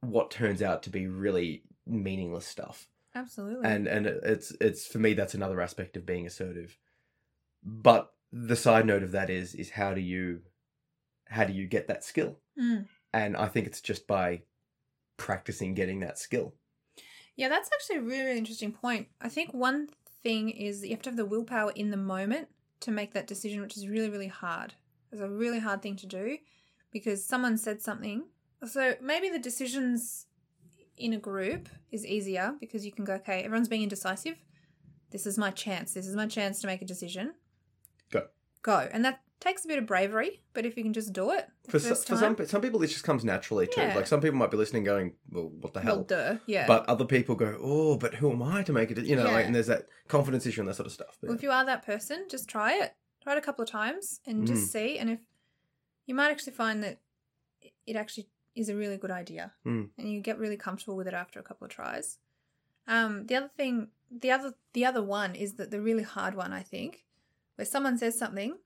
what 0.00 0.32
turns 0.32 0.62
out 0.62 0.82
to 0.82 0.90
be 0.90 1.06
really 1.06 1.62
meaningless 1.86 2.46
stuff. 2.46 2.88
Absolutely. 3.14 3.64
And 3.64 3.86
and 3.86 4.06
it's 4.06 4.52
it's 4.60 4.86
for 4.86 4.98
me 4.98 5.14
that's 5.14 5.34
another 5.34 5.60
aspect 5.60 5.96
of 5.96 6.04
being 6.04 6.26
assertive. 6.26 6.76
But 7.62 8.12
the 8.32 8.56
side 8.56 8.86
note 8.86 9.04
of 9.04 9.12
that 9.12 9.30
is 9.30 9.54
is 9.54 9.70
how 9.70 9.94
do 9.94 10.00
you 10.00 10.40
how 11.28 11.44
do 11.44 11.52
you 11.52 11.66
get 11.68 11.86
that 11.86 12.02
skill? 12.02 12.38
Mm. 12.60 12.86
And 13.12 13.36
I 13.36 13.46
think 13.46 13.68
it's 13.68 13.80
just 13.80 14.06
by 14.06 14.42
practicing 15.16 15.74
getting 15.74 16.00
that 16.00 16.18
skill. 16.18 16.54
Yeah, 17.36 17.48
that's 17.48 17.70
actually 17.72 17.96
a 17.96 18.02
really, 18.02 18.24
really 18.24 18.38
interesting 18.38 18.72
point. 18.72 19.08
I 19.20 19.28
think 19.28 19.52
one 19.52 19.88
thing 20.26 20.50
is 20.50 20.80
that 20.80 20.88
you 20.88 20.94
have 20.94 21.02
to 21.02 21.10
have 21.10 21.16
the 21.16 21.24
willpower 21.24 21.70
in 21.76 21.92
the 21.92 21.96
moment 21.96 22.48
to 22.80 22.90
make 22.90 23.12
that 23.12 23.28
decision, 23.28 23.60
which 23.60 23.76
is 23.76 23.86
really, 23.86 24.10
really 24.10 24.26
hard. 24.26 24.74
It's 25.12 25.20
a 25.20 25.28
really 25.28 25.60
hard 25.60 25.82
thing 25.82 25.94
to 25.96 26.06
do 26.06 26.38
because 26.90 27.24
someone 27.24 27.56
said 27.56 27.80
something. 27.80 28.24
So 28.66 28.94
maybe 29.00 29.30
the 29.30 29.38
decisions 29.38 30.26
in 30.96 31.12
a 31.12 31.18
group 31.18 31.68
is 31.92 32.04
easier 32.04 32.54
because 32.58 32.84
you 32.84 32.90
can 32.90 33.04
go, 33.04 33.14
okay, 33.14 33.42
everyone's 33.44 33.68
being 33.68 33.84
indecisive. 33.84 34.34
This 35.12 35.26
is 35.26 35.38
my 35.38 35.52
chance. 35.52 35.94
This 35.94 36.08
is 36.08 36.16
my 36.16 36.26
chance 36.26 36.60
to 36.60 36.66
make 36.66 36.82
a 36.82 36.86
decision. 36.86 37.34
Go. 38.10 38.26
Go. 38.62 38.88
And 38.92 39.04
that 39.04 39.20
takes 39.40 39.64
a 39.64 39.68
bit 39.68 39.78
of 39.78 39.86
bravery, 39.86 40.42
but 40.54 40.64
if 40.64 40.76
you 40.76 40.82
can 40.82 40.92
just 40.92 41.12
do 41.12 41.30
it 41.30 41.46
For, 41.68 41.78
so, 41.78 41.94
for 41.94 42.16
some 42.16 42.36
some 42.46 42.60
people 42.62 42.80
this 42.80 42.92
just 42.92 43.04
comes 43.04 43.24
naturally 43.24 43.66
too. 43.66 43.80
Yeah. 43.82 43.94
Like 43.94 44.06
some 44.06 44.20
people 44.20 44.38
might 44.38 44.50
be 44.50 44.56
listening 44.56 44.84
going, 44.84 45.14
"Well, 45.30 45.48
what 45.60 45.74
the 45.74 45.80
hell?" 45.80 45.96
well, 45.98 46.06
hell?" 46.08 46.34
duh, 46.34 46.38
yeah. 46.46 46.66
But 46.66 46.86
other 46.88 47.04
people 47.04 47.34
go, 47.34 47.58
"Oh, 47.60 47.96
but 47.96 48.14
who 48.14 48.30
am 48.32 48.42
I 48.42 48.62
to 48.62 48.72
make 48.72 48.90
it?" 48.90 48.98
You 48.98 49.16
know, 49.16 49.26
Yeah. 49.26 49.32
like 49.32 49.46
and 49.46 49.54
there's 49.54 49.66
that 49.66 49.86
confidence 50.08 50.46
issue 50.46 50.60
and 50.62 50.68
that 50.68 50.74
sort 50.76 50.86
of 50.86 50.92
stuff. 50.92 51.18
But 51.20 51.28
Well, 51.28 51.36
if 51.36 51.42
you 51.42 51.50
are 51.50 51.64
that 51.66 51.84
person, 51.84 52.26
just 52.30 52.48
try 52.48 52.72
it. 52.82 52.94
Try 53.22 53.34
it 53.34 53.38
a 53.38 53.42
couple 53.42 53.62
of 53.62 53.68
times 53.68 54.20
and 54.26 54.46
just 54.46 54.64
Mm. 54.68 54.72
see. 54.72 54.98
And 54.98 55.10
if 55.10 55.20
you 56.06 56.14
might 56.14 56.30
actually 56.30 56.52
find 56.54 56.82
that 56.82 57.00
it 57.86 57.96
actually 57.96 58.28
is 58.54 58.68
a 58.70 58.74
really 58.76 58.96
good 58.96 59.10
idea, 59.10 59.52
Mm. 59.66 59.90
and 59.98 60.10
you 60.10 60.20
get 60.20 60.38
really 60.38 60.56
comfortable 60.56 60.96
with 60.96 61.06
it 61.08 61.14
after 61.14 61.38
a 61.38 61.42
couple 61.42 61.64
of 61.66 61.70
tries. 61.70 62.18
Um, 62.86 63.26
the 63.26 63.34
other 63.34 63.48
thing, 63.48 63.90
the 64.10 64.30
other, 64.30 64.54
the 64.72 64.84
other 64.86 65.02
one 65.02 65.34
is 65.34 65.54
that 65.56 65.70
the 65.70 65.80
really 65.82 66.04
hard 66.04 66.34
one, 66.34 66.52
I 66.52 66.62
think, 66.62 67.04
where 67.56 67.66
someone 67.66 67.98
says 67.98 68.16
something, 68.16 68.58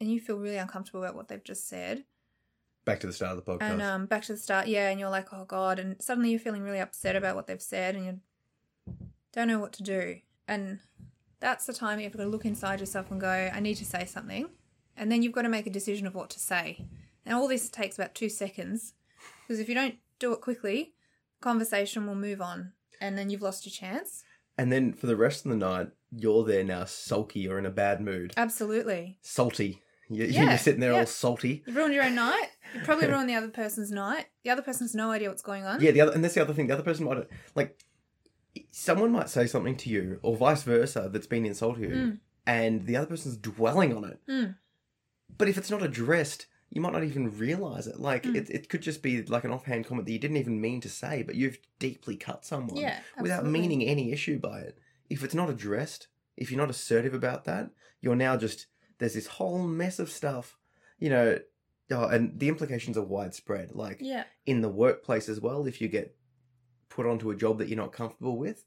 and 0.00 0.10
you 0.10 0.20
feel 0.20 0.36
really 0.36 0.56
uncomfortable 0.56 1.02
about 1.02 1.14
what 1.16 1.28
they've 1.28 1.42
just 1.44 1.68
said, 1.68 2.04
back 2.84 3.00
to 3.00 3.06
the 3.06 3.12
start 3.12 3.36
of 3.36 3.44
the 3.44 3.52
podcast. 3.52 3.70
and 3.70 3.82
um, 3.82 4.06
back 4.06 4.22
to 4.24 4.32
the 4.32 4.38
start, 4.38 4.66
yeah, 4.68 4.88
and 4.90 4.98
you're 5.00 5.10
like, 5.10 5.32
oh 5.32 5.44
god, 5.44 5.78
and 5.78 6.00
suddenly 6.00 6.30
you're 6.30 6.40
feeling 6.40 6.62
really 6.62 6.78
upset 6.80 7.16
about 7.16 7.36
what 7.36 7.46
they've 7.46 7.60
said, 7.62 7.94
and 7.94 8.04
you 8.06 8.20
don't 9.32 9.48
know 9.48 9.58
what 9.58 9.72
to 9.74 9.82
do, 9.82 10.16
and 10.46 10.80
that's 11.40 11.66
the 11.66 11.72
time 11.72 12.00
you've 12.00 12.12
got 12.12 12.22
to 12.22 12.28
look 12.28 12.44
inside 12.44 12.80
yourself 12.80 13.10
and 13.10 13.20
go, 13.20 13.50
I 13.52 13.60
need 13.60 13.76
to 13.76 13.84
say 13.84 14.04
something, 14.04 14.48
and 14.96 15.10
then 15.12 15.22
you've 15.22 15.32
got 15.34 15.42
to 15.42 15.48
make 15.48 15.66
a 15.66 15.70
decision 15.70 16.06
of 16.06 16.14
what 16.14 16.30
to 16.30 16.40
say, 16.40 16.86
and 17.26 17.34
all 17.34 17.48
this 17.48 17.68
takes 17.68 17.98
about 17.98 18.14
two 18.14 18.28
seconds, 18.28 18.94
because 19.46 19.60
if 19.60 19.68
you 19.68 19.74
don't 19.74 19.96
do 20.18 20.32
it 20.32 20.40
quickly, 20.40 20.94
conversation 21.40 22.06
will 22.06 22.14
move 22.14 22.40
on, 22.40 22.72
and 23.00 23.16
then 23.18 23.30
you've 23.30 23.42
lost 23.42 23.66
your 23.66 23.72
chance. 23.72 24.24
and 24.56 24.72
then 24.72 24.92
for 24.92 25.06
the 25.06 25.16
rest 25.16 25.44
of 25.44 25.50
the 25.50 25.56
night, 25.56 25.88
you're 26.10 26.42
there 26.44 26.64
now, 26.64 26.84
sulky 26.84 27.46
or 27.46 27.58
in 27.58 27.66
a 27.66 27.70
bad 27.70 28.00
mood, 28.00 28.32
Absolutely, 28.36 29.18
salty. 29.20 29.82
You, 30.10 30.24
Yeah, 30.30 30.48
You're 30.50 30.58
sitting 30.58 30.80
there 30.80 30.92
yeah. 30.92 31.00
all 31.00 31.06
salty. 31.06 31.62
you've 31.66 31.76
ruined 31.76 31.94
your 31.94 32.04
own 32.04 32.14
night. 32.14 32.48
You 32.74 32.80
probably 32.82 33.06
ruined 33.08 33.28
the 33.28 33.34
other 33.34 33.48
person's 33.48 33.90
night. 33.90 34.26
The 34.44 34.50
other 34.50 34.62
person 34.62 34.84
has 34.84 34.94
no 34.94 35.10
idea 35.10 35.28
what's 35.28 35.42
going 35.42 35.64
on. 35.64 35.80
Yeah, 35.80 35.90
the 35.90 36.00
other 36.00 36.12
and 36.12 36.22
that's 36.24 36.34
the 36.34 36.42
other 36.42 36.54
thing. 36.54 36.66
The 36.66 36.74
other 36.74 36.82
person 36.82 37.04
might 37.04 37.26
like 37.54 37.78
someone 38.70 39.12
might 39.12 39.28
say 39.28 39.46
something 39.46 39.76
to 39.76 39.90
you, 39.90 40.18
or 40.22 40.36
vice 40.36 40.62
versa, 40.62 41.08
that's 41.12 41.26
been 41.26 41.46
insulted 41.46 41.82
you, 41.82 41.88
Mm. 41.96 42.18
and 42.46 42.86
the 42.86 42.96
other 42.96 43.06
person's 43.06 43.36
dwelling 43.36 43.94
on 43.96 44.04
it. 44.04 44.18
Mm. 44.28 44.56
But 45.36 45.48
if 45.48 45.58
it's 45.58 45.70
not 45.70 45.82
addressed, 45.82 46.46
you 46.70 46.80
might 46.80 46.92
not 46.92 47.04
even 47.04 47.36
realize 47.38 47.86
it. 47.86 48.00
Like 48.00 48.24
Mm. 48.24 48.34
it, 48.36 48.50
it 48.50 48.68
could 48.68 48.82
just 48.82 49.02
be 49.02 49.22
like 49.22 49.44
an 49.44 49.50
offhand 49.52 49.86
comment 49.86 50.06
that 50.06 50.12
you 50.12 50.18
didn't 50.18 50.36
even 50.38 50.60
mean 50.60 50.80
to 50.80 50.88
say, 50.88 51.22
but 51.22 51.34
you've 51.36 51.58
deeply 51.78 52.16
cut 52.16 52.44
someone 52.44 52.76
Yeah, 52.76 53.00
without 53.20 53.46
meaning 53.46 53.82
any 53.84 54.12
issue 54.12 54.38
by 54.38 54.60
it. 54.60 54.78
If 55.08 55.22
it's 55.22 55.34
not 55.34 55.48
addressed, 55.50 56.08
if 56.36 56.50
you're 56.50 56.60
not 56.60 56.70
assertive 56.70 57.14
about 57.14 57.44
that, 57.44 57.70
you're 58.00 58.16
now 58.16 58.36
just 58.36 58.66
there's 58.98 59.14
this 59.14 59.26
whole 59.26 59.58
mess 59.58 59.98
of 59.98 60.10
stuff, 60.10 60.56
you 60.98 61.10
know. 61.10 61.38
Oh, 61.90 62.04
and 62.06 62.38
the 62.38 62.48
implications 62.48 62.98
are 62.98 63.02
widespread. 63.02 63.74
Like 63.74 63.98
Yeah. 64.02 64.24
in 64.44 64.60
the 64.60 64.68
workplace 64.68 65.26
as 65.28 65.40
well, 65.40 65.66
if 65.66 65.80
you 65.80 65.88
get 65.88 66.14
put 66.90 67.06
onto 67.06 67.30
a 67.30 67.34
job 67.36 67.58
that 67.58 67.68
you're 67.68 67.78
not 67.78 67.92
comfortable 67.92 68.36
with, 68.36 68.66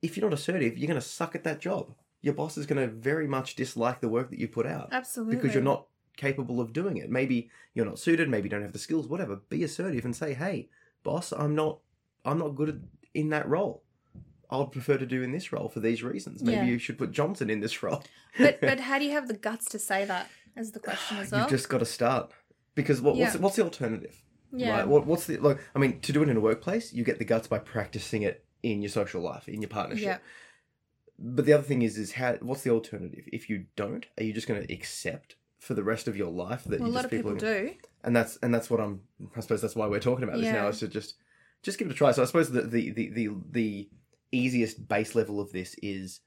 if 0.00 0.16
you're 0.16 0.28
not 0.30 0.34
assertive, 0.38 0.78
you're 0.78 0.86
going 0.86 1.00
to 1.00 1.04
suck 1.06 1.34
at 1.34 1.42
that 1.44 1.58
job. 1.58 1.92
Your 2.22 2.34
boss 2.34 2.56
is 2.56 2.66
going 2.66 2.80
to 2.88 2.94
very 2.94 3.26
much 3.26 3.56
dislike 3.56 4.00
the 4.00 4.08
work 4.08 4.30
that 4.30 4.38
you 4.38 4.46
put 4.46 4.64
out 4.66 4.90
Absolutely. 4.92 5.34
because 5.36 5.54
you're 5.54 5.62
not 5.62 5.86
capable 6.16 6.60
of 6.60 6.72
doing 6.72 6.96
it. 6.98 7.10
Maybe 7.10 7.50
you're 7.74 7.84
not 7.84 7.98
suited, 7.98 8.28
maybe 8.28 8.46
you 8.46 8.50
don't 8.50 8.62
have 8.62 8.72
the 8.72 8.78
skills, 8.78 9.08
whatever. 9.08 9.36
Be 9.48 9.64
assertive 9.64 10.04
and 10.04 10.14
say, 10.14 10.32
"Hey, 10.34 10.68
boss, 11.02 11.32
I'm 11.32 11.54
not 11.56 11.80
I'm 12.24 12.38
not 12.38 12.54
good 12.54 12.68
at, 12.68 12.76
in 13.14 13.28
that 13.30 13.48
role. 13.48 13.82
I'd 14.50 14.72
prefer 14.72 14.96
to 14.98 15.06
do 15.06 15.22
in 15.22 15.32
this 15.32 15.52
role 15.52 15.68
for 15.68 15.80
these 15.80 16.02
reasons. 16.02 16.42
Maybe 16.42 16.58
Yeah. 16.58 16.64
you 16.64 16.78
should 16.78 16.98
put 16.98 17.12
Johnson 17.12 17.50
in 17.50 17.60
this 17.60 17.82
role." 17.82 18.02
But 18.38 18.60
but 18.70 18.80
how 18.80 18.98
do 18.98 19.04
you 19.04 19.12
have 19.12 19.28
the 19.28 19.34
guts 19.36 19.66
to 19.66 19.78
say 19.78 20.04
that? 20.04 20.28
Is 20.56 20.72
the 20.72 20.80
question 20.80 21.18
as 21.18 21.30
well. 21.30 21.42
You've 21.42 21.50
just 21.50 21.68
got 21.68 21.78
to 21.78 21.86
start. 21.86 22.30
Because 22.74 23.00
what, 23.00 23.16
what's 23.16 23.34
Yeah. 23.34 23.40
what's 23.40 23.56
the 23.56 23.62
alternative? 23.64 24.22
yeah. 24.52 24.70
Right? 24.78 24.88
What, 24.88 25.06
what's 25.06 25.26
the 25.26 25.36
like? 25.38 25.58
I 25.74 25.78
mean, 25.78 26.00
to 26.00 26.12
do 26.12 26.22
it 26.22 26.28
in 26.28 26.36
a 26.36 26.40
workplace, 26.40 26.92
you 26.92 27.04
get 27.04 27.18
the 27.18 27.24
guts 27.24 27.46
by 27.48 27.58
practicing 27.58 28.22
it 28.22 28.44
in 28.62 28.82
your 28.82 28.88
social 28.90 29.20
life, 29.20 29.48
in 29.48 29.60
your 29.62 29.68
partnership. 29.68 30.04
Yeah. 30.06 30.18
But 31.18 31.46
the 31.46 31.52
other 31.54 31.62
thing 31.62 31.82
is, 31.82 31.96
is 31.96 32.12
how? 32.12 32.34
What's 32.40 32.62
the 32.62 32.70
alternative? 32.70 33.24
If 33.32 33.48
you 33.48 33.66
don't, 33.74 34.04
are 34.18 34.24
you 34.24 34.32
just 34.32 34.46
going 34.46 34.64
to 34.66 34.72
accept 34.72 35.36
for 35.58 35.74
the 35.74 35.82
rest 35.82 36.06
of 36.08 36.16
your 36.16 36.30
life 36.30 36.64
that 36.64 36.80
Well, 36.80 36.90
a 36.90 36.92
lot 36.92 37.04
of 37.04 37.10
people 37.10 37.34
do. 37.34 37.74
And 38.04 38.14
that's 38.14 38.36
and 38.42 38.54
that's 38.54 38.70
what 38.70 38.80
I'm. 38.80 39.00
I 39.36 39.40
suppose 39.40 39.62
that's 39.62 39.74
why 39.74 39.86
we're 39.86 39.98
talking 40.00 40.24
about 40.24 40.38
this 40.40 40.52
now. 40.52 40.68
Is 40.68 40.78
to 40.80 40.88
just 40.88 41.14
just 41.62 41.78
give 41.78 41.88
it 41.88 41.92
a 41.92 41.94
try. 41.94 42.12
So 42.12 42.22
I 42.22 42.26
suppose 42.26 42.50
the 42.50 42.62
the 42.62 42.90
the 42.90 43.08
the, 43.10 43.28
the 43.50 43.88
easiest 44.32 44.88
base 44.88 45.14
level 45.14 45.40
of 45.40 45.52
this 45.52 45.74
is 45.82 46.20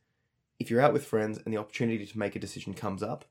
if 0.59 0.69
you're 0.69 0.81
out 0.81 0.93
with 0.93 1.05
friends 1.05 1.39
and 1.43 1.53
the 1.53 1.57
opportunity 1.57 2.05
to 2.05 2.19
make 2.19 2.35
a 2.35 2.39
decision 2.39 2.73
comes 2.73 3.03
up, 3.03 3.25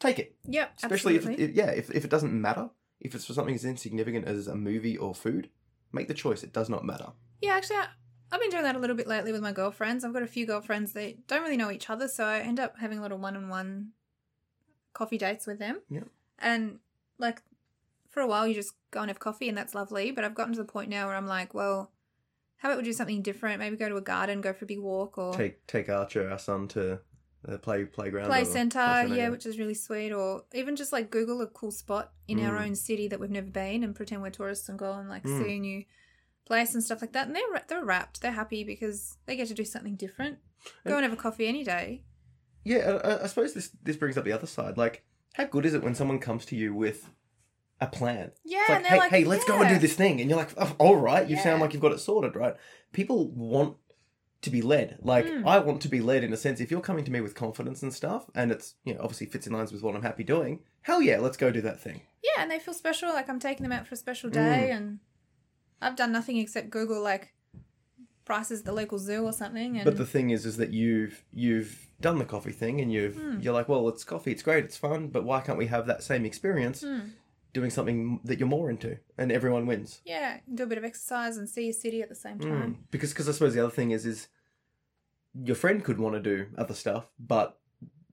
take 0.00 0.18
it 0.18 0.36
Yep. 0.48 0.72
especially 0.82 1.14
if, 1.14 1.22
absolutely. 1.22 1.44
if 1.44 1.50
yeah 1.54 1.70
if, 1.70 1.90
if 1.90 2.04
it 2.04 2.10
doesn't 2.10 2.32
matter 2.32 2.68
if 3.00 3.14
it's 3.14 3.24
for 3.24 3.32
something 3.32 3.54
as 3.54 3.64
insignificant 3.64 4.26
as 4.26 4.48
a 4.48 4.54
movie 4.54 4.96
or 4.96 5.14
food 5.14 5.48
make 5.92 6.08
the 6.08 6.14
choice 6.14 6.42
it 6.42 6.52
does 6.52 6.68
not 6.68 6.84
matter 6.84 7.12
yeah, 7.44 7.52
actually, 7.56 7.76
I, 7.76 7.88
I've 8.32 8.40
been 8.40 8.48
doing 8.48 8.62
that 8.62 8.74
a 8.74 8.78
little 8.78 8.96
bit 8.96 9.06
lately 9.06 9.30
with 9.30 9.42
my 9.42 9.52
girlfriends. 9.52 10.02
I've 10.02 10.14
got 10.14 10.22
a 10.22 10.26
few 10.26 10.46
girlfriends 10.46 10.94
that 10.94 11.26
don't 11.26 11.42
really 11.42 11.58
know 11.58 11.70
each 11.70 11.90
other, 11.90 12.08
so 12.08 12.24
I 12.24 12.38
end 12.38 12.58
up 12.58 12.78
having 12.78 12.98
a 12.98 13.02
little 13.02 13.18
one-on-one 13.18 13.90
coffee 14.94 15.18
dates 15.18 15.46
with 15.46 15.58
them. 15.58 15.80
Yeah. 15.90 16.04
And 16.38 16.78
like 17.18 17.42
for 18.08 18.20
a 18.20 18.26
while, 18.26 18.46
you 18.46 18.54
just 18.54 18.74
go 18.90 19.00
and 19.00 19.10
have 19.10 19.18
coffee, 19.18 19.48
and 19.48 19.58
that's 19.58 19.74
lovely. 19.74 20.10
But 20.10 20.24
I've 20.24 20.34
gotten 20.34 20.54
to 20.54 20.58
the 20.58 20.64
point 20.64 20.88
now 20.88 21.06
where 21.06 21.16
I'm 21.16 21.26
like, 21.26 21.52
well, 21.52 21.90
how 22.58 22.68
about 22.68 22.78
we 22.78 22.84
do 22.84 22.92
something 22.92 23.22
different? 23.22 23.58
Maybe 23.58 23.76
go 23.76 23.88
to 23.88 23.96
a 23.96 24.00
garden, 24.00 24.40
go 24.40 24.52
for 24.52 24.64
a 24.64 24.68
big 24.68 24.80
walk, 24.80 25.18
or 25.18 25.34
take 25.34 25.66
take 25.66 25.88
archer 25.88 26.30
our 26.30 26.38
son 26.38 26.68
to 26.68 27.00
the 27.42 27.58
play 27.58 27.84
playground 27.84 28.26
play 28.26 28.44
center, 28.44 28.78
centre, 28.80 29.14
yeah, 29.14 29.28
which 29.28 29.44
is 29.46 29.58
really 29.58 29.74
sweet. 29.74 30.12
Or 30.12 30.44
even 30.54 30.76
just 30.76 30.92
like 30.92 31.10
Google 31.10 31.42
a 31.42 31.46
cool 31.46 31.70
spot 31.70 32.12
in 32.26 32.40
our 32.44 32.56
Mm. 32.58 32.66
own 32.68 32.74
city 32.74 33.06
that 33.08 33.20
we've 33.20 33.30
never 33.30 33.50
been 33.50 33.84
and 33.84 33.94
pretend 33.94 34.22
we're 34.22 34.30
tourists 34.30 34.68
and 34.68 34.78
go 34.78 34.92
and 34.92 35.08
like 35.10 35.24
Mm. 35.24 35.42
see 35.44 35.56
a 35.56 35.58
new 35.60 35.84
place 36.46 36.74
and 36.74 36.82
stuff 36.82 37.00
like 37.02 37.12
that. 37.12 37.26
And 37.26 37.36
they're 37.36 37.62
they're 37.68 37.84
wrapped, 37.84 38.22
they're 38.22 38.32
happy 38.32 38.64
because 38.64 39.18
they 39.26 39.36
get 39.36 39.48
to 39.48 39.54
do 39.54 39.64
something 39.64 39.96
different. 39.96 40.38
Go 40.64 40.70
And- 40.84 40.94
and 40.96 41.04
have 41.04 41.12
a 41.12 41.16
coffee 41.22 41.46
any 41.46 41.64
day. 41.64 42.04
yeah 42.64 42.78
I, 42.78 43.10
I- 43.10 43.22
I 43.24 43.26
suppose 43.26 43.52
this 43.52 43.70
this 43.82 43.96
brings 43.96 44.16
up 44.16 44.24
the 44.24 44.32
other 44.32 44.46
side 44.46 44.78
like 44.78 45.04
how 45.34 45.44
good 45.44 45.66
is 45.66 45.74
it 45.74 45.82
when 45.82 45.94
someone 45.94 46.18
comes 46.18 46.46
to 46.46 46.56
you 46.56 46.72
with 46.72 47.10
a 47.80 47.86
plan 47.86 48.30
Yeah, 48.44 48.58
it's 48.60 48.68
like, 48.68 48.76
and 48.78 48.86
hey, 48.86 48.90
they're 48.90 48.98
like, 48.98 49.10
hey 49.10 49.24
let's 49.24 49.44
go 49.44 49.60
and 49.60 49.68
do 49.68 49.78
this 49.78 49.94
thing 49.94 50.20
and 50.20 50.30
you're 50.30 50.38
like 50.38 50.52
oh, 50.56 50.74
all 50.78 50.96
right 50.96 51.28
you 51.28 51.36
Yeah. 51.36 51.42
sound 51.42 51.60
like 51.60 51.72
you've 51.72 51.82
got 51.82 51.92
it 51.92 51.98
sorted 52.00 52.36
right 52.36 52.54
people 52.92 53.28
want 53.30 53.76
to 54.42 54.50
be 54.50 54.62
led 54.62 54.98
like 55.02 55.26
Mm. 55.26 55.46
i 55.46 55.58
want 55.58 55.80
to 55.82 55.88
be 55.88 56.00
led 56.00 56.22
in 56.22 56.32
a 56.32 56.36
sense 56.36 56.60
if 56.60 56.70
you're 56.70 56.80
coming 56.80 57.04
to 57.04 57.10
me 57.10 57.20
with 57.20 57.34
confidence 57.34 57.82
and 57.82 57.92
stuff 57.92 58.26
and 58.34 58.52
it's 58.52 58.74
you 58.84 58.94
know 58.94 59.00
obviously 59.02 59.26
fits 59.26 59.46
in 59.46 59.52
lines 59.52 59.72
with 59.72 59.82
what 59.82 59.94
i'm 59.96 60.02
happy 60.02 60.22
doing 60.22 60.60
hell 60.82 61.00
yeah 61.02 61.18
let's 61.18 61.36
go 61.36 61.50
do 61.50 61.60
that 61.62 61.80
thing 61.80 62.02
Yeah, 62.22 62.42
and 62.42 62.50
they 62.50 62.58
feel 62.58 62.74
special. 62.74 63.08
Like 63.10 63.28
I'm 63.28 63.38
taking 63.40 63.62
them 63.64 63.72
out 63.72 63.86
for 63.86 63.94
a 63.94 63.98
special 63.98 64.30
Mm. 64.30 64.34
day, 64.34 64.70
and 64.70 64.98
I've 65.82 65.94
done 65.96 66.10
nothing 66.12 66.36
except 66.38 66.70
Google 66.70 67.02
like 67.02 67.34
prices 68.24 68.60
at 68.60 68.64
the 68.64 68.72
local 68.72 68.98
zoo 68.98 69.24
or 69.24 69.32
something. 69.32 69.76
And 69.76 69.84
But 69.84 69.96
the 69.98 70.06
thing 70.06 70.30
is, 70.30 70.46
is 70.46 70.56
that 70.56 70.70
you've 70.72 71.22
you've 71.32 71.88
done 72.00 72.18
the 72.18 72.24
coffee 72.24 72.52
thing, 72.52 72.80
and 72.80 72.90
you've 72.92 73.16
Hmm. 73.16 73.40
you're 73.40 73.52
like, 73.52 73.68
well, 73.68 73.88
it's 73.88 74.04
coffee, 74.04 74.32
it's 74.32 74.42
great, 74.42 74.64
it's 74.64 74.76
fun, 74.78 75.08
but 75.08 75.24
why 75.24 75.40
can't 75.42 75.58
we 75.58 75.66
have 75.66 75.86
that 75.86 76.02
same 76.02 76.24
experience 76.24 76.80
Hmm. 76.82 77.00
Doing 77.54 77.70
something 77.70 78.20
that 78.24 78.38
you're 78.38 78.48
more 78.48 78.68
into, 78.68 78.98
and 79.16 79.32
everyone 79.32 79.64
wins? 79.66 80.00
yeah, 80.04 80.40
do 80.52 80.64
a 80.64 80.66
bit 80.66 80.76
of 80.76 80.84
exercise 80.84 81.36
and 81.38 81.48
see 81.48 81.64
your 81.64 81.72
city 81.72 82.02
at 82.02 82.08
the 82.10 82.14
same 82.14 82.38
Mm. 82.38 82.48
time. 82.50 82.78
Because 82.90 83.10
because 83.12 83.28
I 83.28 83.32
suppose 83.32 83.54
the 83.54 83.60
other 83.64 83.72
thing 83.74 83.90
is 83.92 84.04
is 84.04 84.28
your 85.34 85.56
friend 85.56 85.82
could 85.82 85.98
want 85.98 86.14
to 86.14 86.20
do 86.20 86.46
other 86.58 86.74
stuff, 86.74 87.06
but 87.18 87.58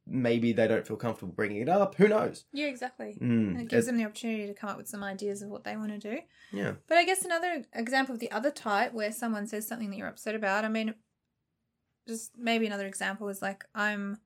maybe 0.07 0.51
they 0.53 0.67
don't 0.67 0.85
feel 0.87 0.97
comfortable 0.97 1.33
bringing 1.33 1.61
it 1.61 1.69
up. 1.69 1.95
Who 1.95 2.07
knows? 2.07 2.45
Yeah, 2.51 2.65
exactly. 2.67 3.17
Mm. 3.21 3.59
It 3.61 3.67
gives 3.67 3.85
It- 3.85 3.91
them 3.91 3.97
the 3.97 4.05
opportunity 4.05 4.47
to 4.47 4.53
come 4.53 4.69
up 4.69 4.77
with 4.77 4.87
some 4.87 5.03
ideas 5.03 5.41
of 5.41 5.49
what 5.49 5.63
they 5.63 5.75
want 5.77 5.91
to 5.91 5.97
do. 5.99 6.19
yeah. 6.51 6.73
But 6.87 6.97
I 6.97 7.03
guess 7.05 7.23
another 7.25 7.65
example 7.73 8.13
of 8.15 8.19
the 8.19 8.31
other 8.31 8.51
type 8.51 8.93
where 8.93 9.11
someone 9.11 9.45
says 9.47 9.67
something 9.67 9.89
that 9.91 9.97
you're 9.97 10.07
upset 10.07 10.35
about, 10.35 10.65
I 10.65 10.69
mean, 10.69 10.95
just 12.07 12.37
maybe 12.37 12.65
another 12.65 12.87
example 12.87 13.29
is 13.29 13.41
like, 13.41 13.63
I'm 13.75 14.19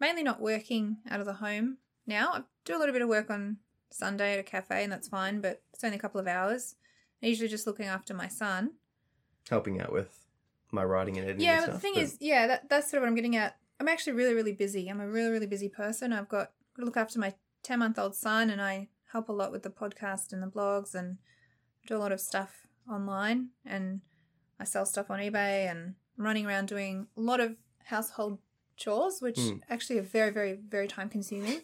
mainly 0.00 0.22
not 0.24 0.40
working 0.40 0.98
out 1.08 1.20
of 1.20 1.26
the 1.26 1.34
home 1.34 1.78
now. 2.06 2.32
I 2.34 2.42
do 2.64 2.76
a 2.76 2.78
little 2.80 2.92
bit 2.92 3.02
of 3.02 3.08
work 3.08 3.30
on 3.30 3.58
Sunday 3.94 4.32
at 4.34 4.38
a 4.40 4.42
cafe, 4.42 4.82
and 4.82 4.92
that's 4.92 5.08
fine, 5.08 5.40
but 5.40 5.62
it's 5.72 5.84
only 5.84 5.96
a 5.96 6.00
couple 6.00 6.20
of 6.20 6.26
hours. 6.26 6.74
I'm 7.22 7.28
usually 7.28 7.48
just 7.48 7.66
looking 7.66 7.86
after 7.86 8.12
my 8.14 8.28
son. 8.28 8.72
Helping 9.48 9.80
out 9.80 9.92
with 9.92 10.24
my 10.72 10.84
writing 10.84 11.16
and 11.16 11.24
editing. 11.26 11.44
Yeah, 11.44 11.58
and 11.58 11.66
but 11.66 11.72
the 11.74 11.78
thing 11.78 11.94
but- 11.94 12.02
is, 12.02 12.16
yeah, 12.20 12.46
that, 12.48 12.68
that's 12.68 12.90
sort 12.90 12.98
of 12.98 13.02
what 13.02 13.08
I'm 13.08 13.14
getting 13.14 13.36
at. 13.36 13.56
I'm 13.80 13.88
actually 13.88 14.14
really, 14.14 14.34
really 14.34 14.52
busy. 14.52 14.88
I'm 14.88 15.00
a 15.00 15.08
really, 15.08 15.30
really 15.30 15.46
busy 15.46 15.68
person. 15.68 16.12
I've 16.12 16.28
got 16.28 16.50
to 16.78 16.84
look 16.84 16.96
after 16.96 17.18
my 17.18 17.34
10 17.62 17.78
month 17.78 17.98
old 17.98 18.14
son, 18.16 18.50
and 18.50 18.60
I 18.60 18.88
help 19.12 19.28
a 19.28 19.32
lot 19.32 19.52
with 19.52 19.62
the 19.62 19.70
podcast 19.70 20.32
and 20.32 20.42
the 20.42 20.46
blogs 20.48 20.94
and 20.94 21.18
do 21.86 21.96
a 21.96 21.98
lot 21.98 22.10
of 22.12 22.20
stuff 22.20 22.66
online. 22.90 23.48
And 23.64 24.00
I 24.58 24.64
sell 24.64 24.86
stuff 24.86 25.10
on 25.10 25.20
eBay, 25.20 25.70
and 25.70 25.94
I'm 26.18 26.24
running 26.24 26.46
around 26.46 26.66
doing 26.68 27.06
a 27.16 27.20
lot 27.20 27.40
of 27.40 27.56
household 27.84 28.38
chores, 28.76 29.20
which 29.20 29.36
Mm. 29.36 29.60
actually 29.70 29.98
are 29.98 30.02
very, 30.02 30.30
very, 30.30 30.54
very 30.54 30.88
time 30.88 31.08
consuming. 31.08 31.62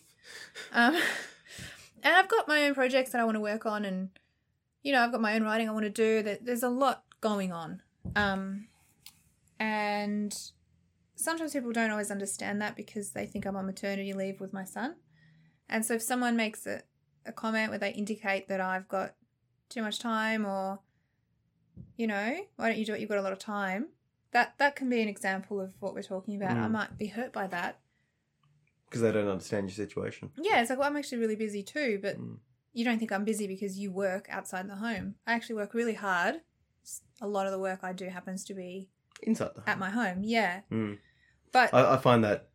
Um, 0.73 0.97
and 2.03 2.15
I've 2.15 2.29
got 2.29 2.49
my 2.49 2.65
own 2.65 2.75
projects 2.75 3.11
that 3.13 3.21
I 3.21 3.25
want 3.25 3.37
to 3.37 3.41
work 3.41 3.67
on, 3.67 3.85
and 3.85 4.11
you 4.83 4.93
know, 4.93 5.03
I've 5.03 5.13
got 5.13 5.21
my 5.21 5.35
own 5.35 5.43
writing 5.43 5.69
I 5.69 5.73
want 5.73 5.85
to 5.85 5.91
do. 5.91 6.23
That 6.23 6.45
there's 6.45 6.63
a 6.63 6.69
lot 6.69 7.05
going 7.21 7.53
on, 7.53 7.83
um, 8.17 8.67
and 9.59 10.37
sometimes 11.15 11.53
people 11.53 11.73
don't 11.73 11.91
always 11.91 12.11
understand 12.11 12.61
that 12.63 12.77
because 12.77 13.11
they 13.11 13.27
think 13.27 13.45
I'm 13.47 13.57
on 13.57 13.67
maternity 13.67 14.13
leave 14.13 14.41
with 14.41 14.53
my 14.53 14.65
son. 14.65 14.97
And 15.69 15.85
so 15.85 15.95
if 15.95 16.03
someone 16.03 16.37
makes 16.37 16.67
a, 16.67 16.83
a 17.27 17.33
comment 17.33 17.71
where 17.71 17.79
they 17.79 17.93
indicate 17.93 18.49
that 18.49 18.61
I've 18.61 18.89
got 18.89 19.15
too 19.69 19.83
much 19.83 19.99
time 19.99 20.45
or 20.47 20.81
you 21.97 22.07
know, 22.07 22.37
why 22.57 22.69
don't 22.69 22.79
you 22.79 22.87
do 22.87 22.95
it? 22.95 23.01
You've 23.01 23.11
got 23.11 23.19
a 23.19 23.23
lot 23.23 23.33
of 23.33 23.39
time. 23.39 23.89
That 24.33 24.55
that 24.59 24.77
can 24.77 24.89
be 24.89 25.03
an 25.03 25.09
example 25.09 25.61
of 25.61 25.75
what 25.81 25.93
we're 25.95 26.03
talking 26.03 26.37
about. 26.37 26.57
I 26.57 26.67
Mm. 26.67 26.71
might 26.71 26.99
be 26.99 27.09
hurt 27.09 27.33
by 27.33 27.47
that. 27.49 27.80
Because 28.91 29.03
they 29.03 29.13
don't 29.13 29.29
understand 29.29 29.69
your 29.69 29.75
situation. 29.87 30.31
Yeah, 30.37 30.61
it's 30.61 30.69
like, 30.69 30.79
well, 30.81 30.89
I'm 30.89 30.97
actually 30.97 31.19
really 31.19 31.37
busy 31.37 31.63
too, 31.63 32.01
but 32.03 32.19
Mm. 32.19 32.39
you 32.73 32.85
don't 32.85 32.99
think 32.99 33.13
I'm 33.13 33.25
busy 33.25 33.47
because 33.47 33.79
you 33.79 33.93
work 33.93 34.27
outside 34.29 34.69
the 34.69 34.75
home. 34.77 35.15
I 35.27 35.33
actually 35.35 35.55
work 35.57 35.73
really 35.75 35.95
hard. 35.95 36.41
A 37.23 37.29
lot 37.29 37.47
of 37.47 37.53
the 37.53 37.59
work 37.59 37.81
I 37.83 37.93
do 37.93 38.07
happens 38.09 38.45
to 38.47 38.55
be 38.55 38.91
Inside 39.23 39.51
the 39.55 39.69
at 39.71 39.79
my 39.79 39.91
home. 39.91 40.23
Yeah. 40.25 40.63
Mm. 40.73 40.99
But 41.53 41.73
I, 41.73 41.95
I 41.95 41.97
find 41.99 42.25
that 42.25 42.49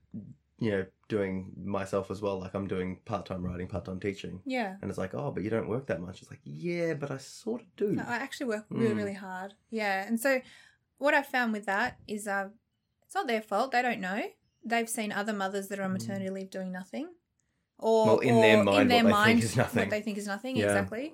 you 0.58 0.72
know 0.72 0.86
doing 1.08 1.52
myself 1.64 2.10
as 2.12 2.22
well. 2.22 2.40
Like 2.40 2.54
I'm 2.56 2.68
doing 2.68 3.00
part 3.06 3.26
time 3.28 3.44
writing, 3.46 3.68
part 3.68 3.86
time 3.86 4.00
teaching, 4.00 4.42
yeah. 4.46 4.76
and 4.82 4.90
it's 4.90 4.98
like, 4.98 5.14
oh, 5.14 5.30
but 5.32 5.44
you 5.44 5.50
don't 5.52 5.70
work 5.70 5.86
that 5.88 6.02
much. 6.02 6.22
It's 6.22 6.32
like, 6.32 6.40
yeah, 6.44 6.96
but 6.96 7.12
I 7.12 7.18
sort 7.18 7.62
of 7.62 7.68
do. 7.78 7.92
No, 7.92 8.04
I 8.08 8.16
actually 8.16 8.48
work 8.48 8.66
really, 8.70 8.94
Mm. 8.94 8.98
really 8.98 9.14
hard. 9.14 9.54
Yeah. 9.70 10.06
And 10.08 10.20
so 10.20 10.42
what 10.98 11.14
I 11.14 11.22
found 11.22 11.54
with 11.54 11.66
that 11.68 12.00
is 12.08 12.28
uh, 12.28 12.50
it's 13.06 13.14
not 13.16 13.28
their 13.28 13.42
fault. 13.42 13.72
They 13.72 13.82
don't 13.84 14.00
know. 14.02 14.24
They've 14.66 14.90
seen 14.90 15.12
other 15.12 15.32
mothers 15.34 15.68
that 15.68 15.80
are 15.80 15.84
on 15.84 15.92
Mm. 15.92 16.00
maternity 16.02 16.30
leave 16.32 16.50
doing 16.50 16.72
nothing. 16.72 17.14
Or, 17.78 18.06
Well, 18.06 18.20
in 18.20 18.36
or 18.36 18.42
their 18.42 18.64
mind, 18.64 18.82
in 18.84 18.88
their 18.88 19.04
what 19.04 19.26
they 19.26 19.32
think 19.34 19.44
is 19.44 19.56
nothing. 19.56 19.80
What 19.82 19.90
they 19.92 20.02
think 20.02 20.18
is 20.18 20.28
nothing, 20.28 20.56
Yeah. 20.58 20.66
exactly. 20.66 21.14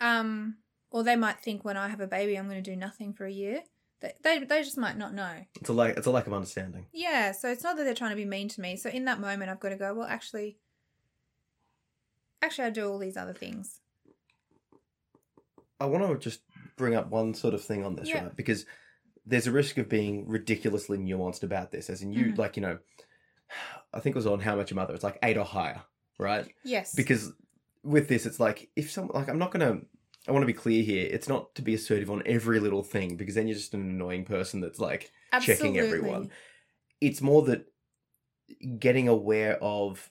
Um, 0.00 0.58
or 0.90 1.04
they 1.04 1.14
might 1.16 1.38
think 1.40 1.64
when 1.64 1.76
I 1.76 1.88
have 1.88 2.00
a 2.00 2.06
baby, 2.06 2.36
I'm 2.36 2.48
going 2.48 2.62
to 2.62 2.70
do 2.70 2.76
nothing 2.76 3.12
for 3.12 3.26
a 3.26 3.30
year. 3.30 3.62
They, 4.00 4.14
they, 4.22 4.38
they 4.44 4.62
just 4.62 4.78
might 4.78 4.96
not 4.96 5.12
know. 5.14 5.44
It's 5.60 5.68
a 5.68 5.72
lack. 5.74 5.96
It's 5.98 6.06
a 6.06 6.10
lack 6.10 6.26
of 6.26 6.32
understanding. 6.32 6.86
Yeah, 6.92 7.32
so 7.32 7.50
it's 7.50 7.62
not 7.62 7.76
that 7.76 7.84
they're 7.84 7.94
trying 7.94 8.10
to 8.10 8.16
be 8.16 8.24
mean 8.24 8.48
to 8.48 8.60
me. 8.60 8.76
So 8.76 8.88
in 8.88 9.04
that 9.04 9.20
moment, 9.20 9.50
I've 9.50 9.60
got 9.60 9.68
to 9.68 9.76
go, 9.76 9.92
well, 9.94 10.06
actually, 10.08 10.58
actually, 12.42 12.64
I 12.64 12.70
do 12.70 12.88
all 12.90 12.98
these 12.98 13.18
other 13.18 13.34
things. 13.34 13.80
I 15.78 15.84
want 15.86 16.06
to 16.08 16.18
just 16.18 16.40
bring 16.76 16.94
up 16.94 17.10
one 17.10 17.34
sort 17.34 17.52
of 17.54 17.62
thing 17.62 17.84
on 17.84 17.94
this, 17.96 18.08
Yeah. 18.08 18.24
right? 18.24 18.36
Because 18.36 18.64
there's 19.30 19.46
a 19.46 19.52
risk 19.52 19.78
of 19.78 19.88
being 19.88 20.26
ridiculously 20.28 20.98
nuanced 20.98 21.42
about 21.42 21.70
this, 21.72 21.88
as 21.88 22.02
in 22.02 22.12
you, 22.12 22.26
Mhm. 22.26 22.38
like 22.38 22.56
you 22.56 22.62
know, 22.62 22.78
I 23.92 24.00
think 24.00 24.14
it 24.14 24.18
was 24.18 24.26
on 24.26 24.40
How 24.40 24.56
Much 24.56 24.70
Your 24.70 24.76
Mother. 24.76 24.94
It's 24.94 25.04
like 25.04 25.18
eight 25.22 25.36
or 25.38 25.44
higher, 25.44 25.82
right? 26.18 26.46
Yes. 26.64 26.94
because 26.94 27.32
with 27.82 28.08
this 28.08 28.26
it's 28.26 28.38
like 28.38 28.68
if 28.76 28.90
some 28.90 29.08
like 29.14 29.26
i'm 29.30 29.38
not 29.38 29.50
gonna 29.50 29.80
i 30.28 30.32
want 30.32 30.42
to 30.42 30.46
be 30.46 30.52
clear 30.52 30.82
here 30.82 31.08
it's 31.10 31.30
not 31.30 31.54
to 31.54 31.62
be 31.62 31.72
assertive 31.72 32.10
on 32.10 32.22
every 32.26 32.60
little 32.60 32.82
thing 32.82 33.16
because 33.16 33.34
then 33.34 33.48
you're 33.48 33.56
just 33.56 33.72
an 33.72 33.80
annoying 33.80 34.22
person 34.22 34.60
that's 34.60 34.78
like 34.78 35.10
checking 35.40 35.78
everyone. 35.78 36.30
It's 37.00 37.22
more 37.22 37.40
that 37.44 37.64
getting 38.78 39.08
aware 39.08 39.56
of 39.64 40.10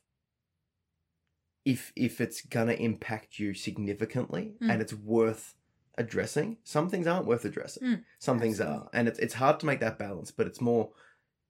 if 1.66 1.92
if 1.96 2.20
it's 2.22 2.42
gonna 2.42 2.74
impact 2.74 3.38
you 3.38 3.54
significantly 3.54 4.54
Mm. 4.62 4.72
and 4.72 4.82
it's 4.82 4.94
worth 4.96 5.54
addressing 6.00 6.58
some 6.64 6.90
things 6.90 7.06
aren't 7.06 7.28
worth 7.28 7.46
addressing 7.46 7.84
Mm, 7.84 8.04
some 8.20 8.40
things 8.40 8.60
are 8.60 8.90
and 8.94 9.08
it's, 9.08 9.20
it's 9.20 9.36
hard 9.36 9.60
to 9.60 9.66
make 9.66 9.80
that 9.82 10.00
balance 10.00 10.32
but 10.32 10.48
it's 10.48 10.62
more 10.62 10.90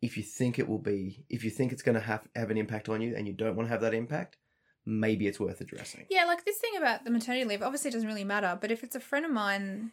if 0.01 0.17
you 0.17 0.23
think 0.23 0.59
it 0.59 0.67
will 0.67 0.79
be 0.79 1.25
if 1.29 1.43
you 1.45 1.51
think 1.51 1.71
it's 1.71 1.81
going 1.81 1.95
to 1.95 2.01
have 2.11 2.27
have 2.35 2.51
an 2.51 2.57
impact 2.57 2.89
on 2.89 3.01
you 3.01 3.15
and 3.15 3.27
you 3.27 3.33
don't 3.33 3.55
want 3.55 3.67
to 3.67 3.71
have 3.71 3.81
that 3.81 3.93
impact 3.93 4.37
maybe 4.85 5.27
it's 5.27 5.39
worth 5.39 5.61
addressing 5.61 6.05
Yeah, 6.09 6.25
like 6.25 6.45
this 6.45 6.57
thing 6.57 6.75
about 6.77 7.05
the 7.05 7.11
maternity 7.11 7.45
leave, 7.45 7.61
obviously 7.61 7.89
it 7.89 7.93
doesn't 7.93 8.07
really 8.07 8.23
matter, 8.23 8.57
but 8.59 8.71
if 8.71 8.83
it's 8.83 8.95
a 8.95 8.99
friend 8.99 9.25
of 9.25 9.31
mine 9.31 9.91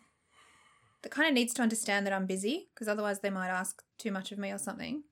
that 1.03 1.13
kind 1.13 1.29
of 1.29 1.35
needs 1.35 1.53
to 1.55 1.63
understand 1.63 2.07
that 2.07 2.13
I'm 2.13 2.27
busy, 2.27 2.69
because 2.75 2.89
otherwise 2.89 3.21
they 3.21 3.31
might 3.31 3.49
ask 3.49 3.83
too 3.99 4.11
much 4.11 4.33
of 4.33 4.39
me 4.39 4.51
or 4.51 4.59
something. 4.59 5.03